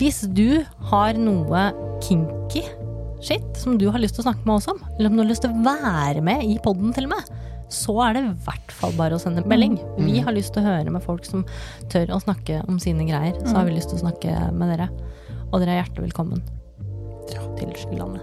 Hvis 0.00 0.22
du 0.32 0.64
har 0.90 1.18
noe 1.20 1.66
kinky 2.02 2.64
shit 3.22 3.44
som 3.56 3.76
du 3.78 3.88
har 3.90 4.00
lyst 4.00 4.16
til 4.16 4.24
å 4.24 4.28
snakke 4.30 4.46
med 4.46 4.58
oss 4.58 4.70
om, 4.70 4.80
eller 4.96 5.10
om 5.10 5.18
du 5.18 5.22
har 5.24 5.30
lyst 5.30 5.44
til 5.44 5.52
å 5.52 5.64
være 5.64 6.24
med 6.24 6.44
i 6.44 6.58
podden 6.62 6.92
til 6.96 7.08
og 7.08 7.14
med, 7.14 7.30
så 7.72 7.94
er 8.06 8.14
det 8.14 8.22
i 8.22 8.34
hvert 8.46 8.74
fall 8.78 8.94
bare 8.98 9.16
å 9.16 9.22
sende 9.22 9.44
melding. 9.48 9.78
Vi 9.98 10.20
har 10.22 10.34
lyst 10.36 10.54
til 10.54 10.62
å 10.62 10.68
høre 10.68 10.92
med 10.94 11.02
folk 11.02 11.26
som 11.26 11.42
tør 11.92 12.14
å 12.14 12.22
snakke 12.22 12.62
om 12.70 12.78
sine 12.82 13.08
greier. 13.08 13.34
Så 13.42 13.56
har 13.56 13.66
vi 13.66 13.74
lyst 13.74 13.90
til 13.90 13.98
å 13.98 14.04
snakke 14.04 14.36
med 14.54 14.70
dere. 14.74 14.90
Og 15.50 15.58
dere 15.62 15.74
er 15.74 15.82
hjertelig 15.82 16.10
velkommen 16.10 16.44
til 17.30 17.72
Skyggelandet. 17.74 18.22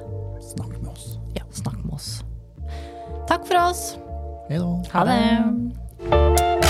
Snakk 0.53 0.77
med 0.79 0.91
oss. 0.93 1.17
Ja, 1.35 1.43
snakk 1.51 1.81
med 1.83 1.97
oss. 1.97 2.22
Takk 3.27 3.45
for 3.47 3.57
oss. 3.57 3.97
Hei 4.49 4.57
da. 4.57 4.81
Ha 4.93 5.05
det. 5.05 6.62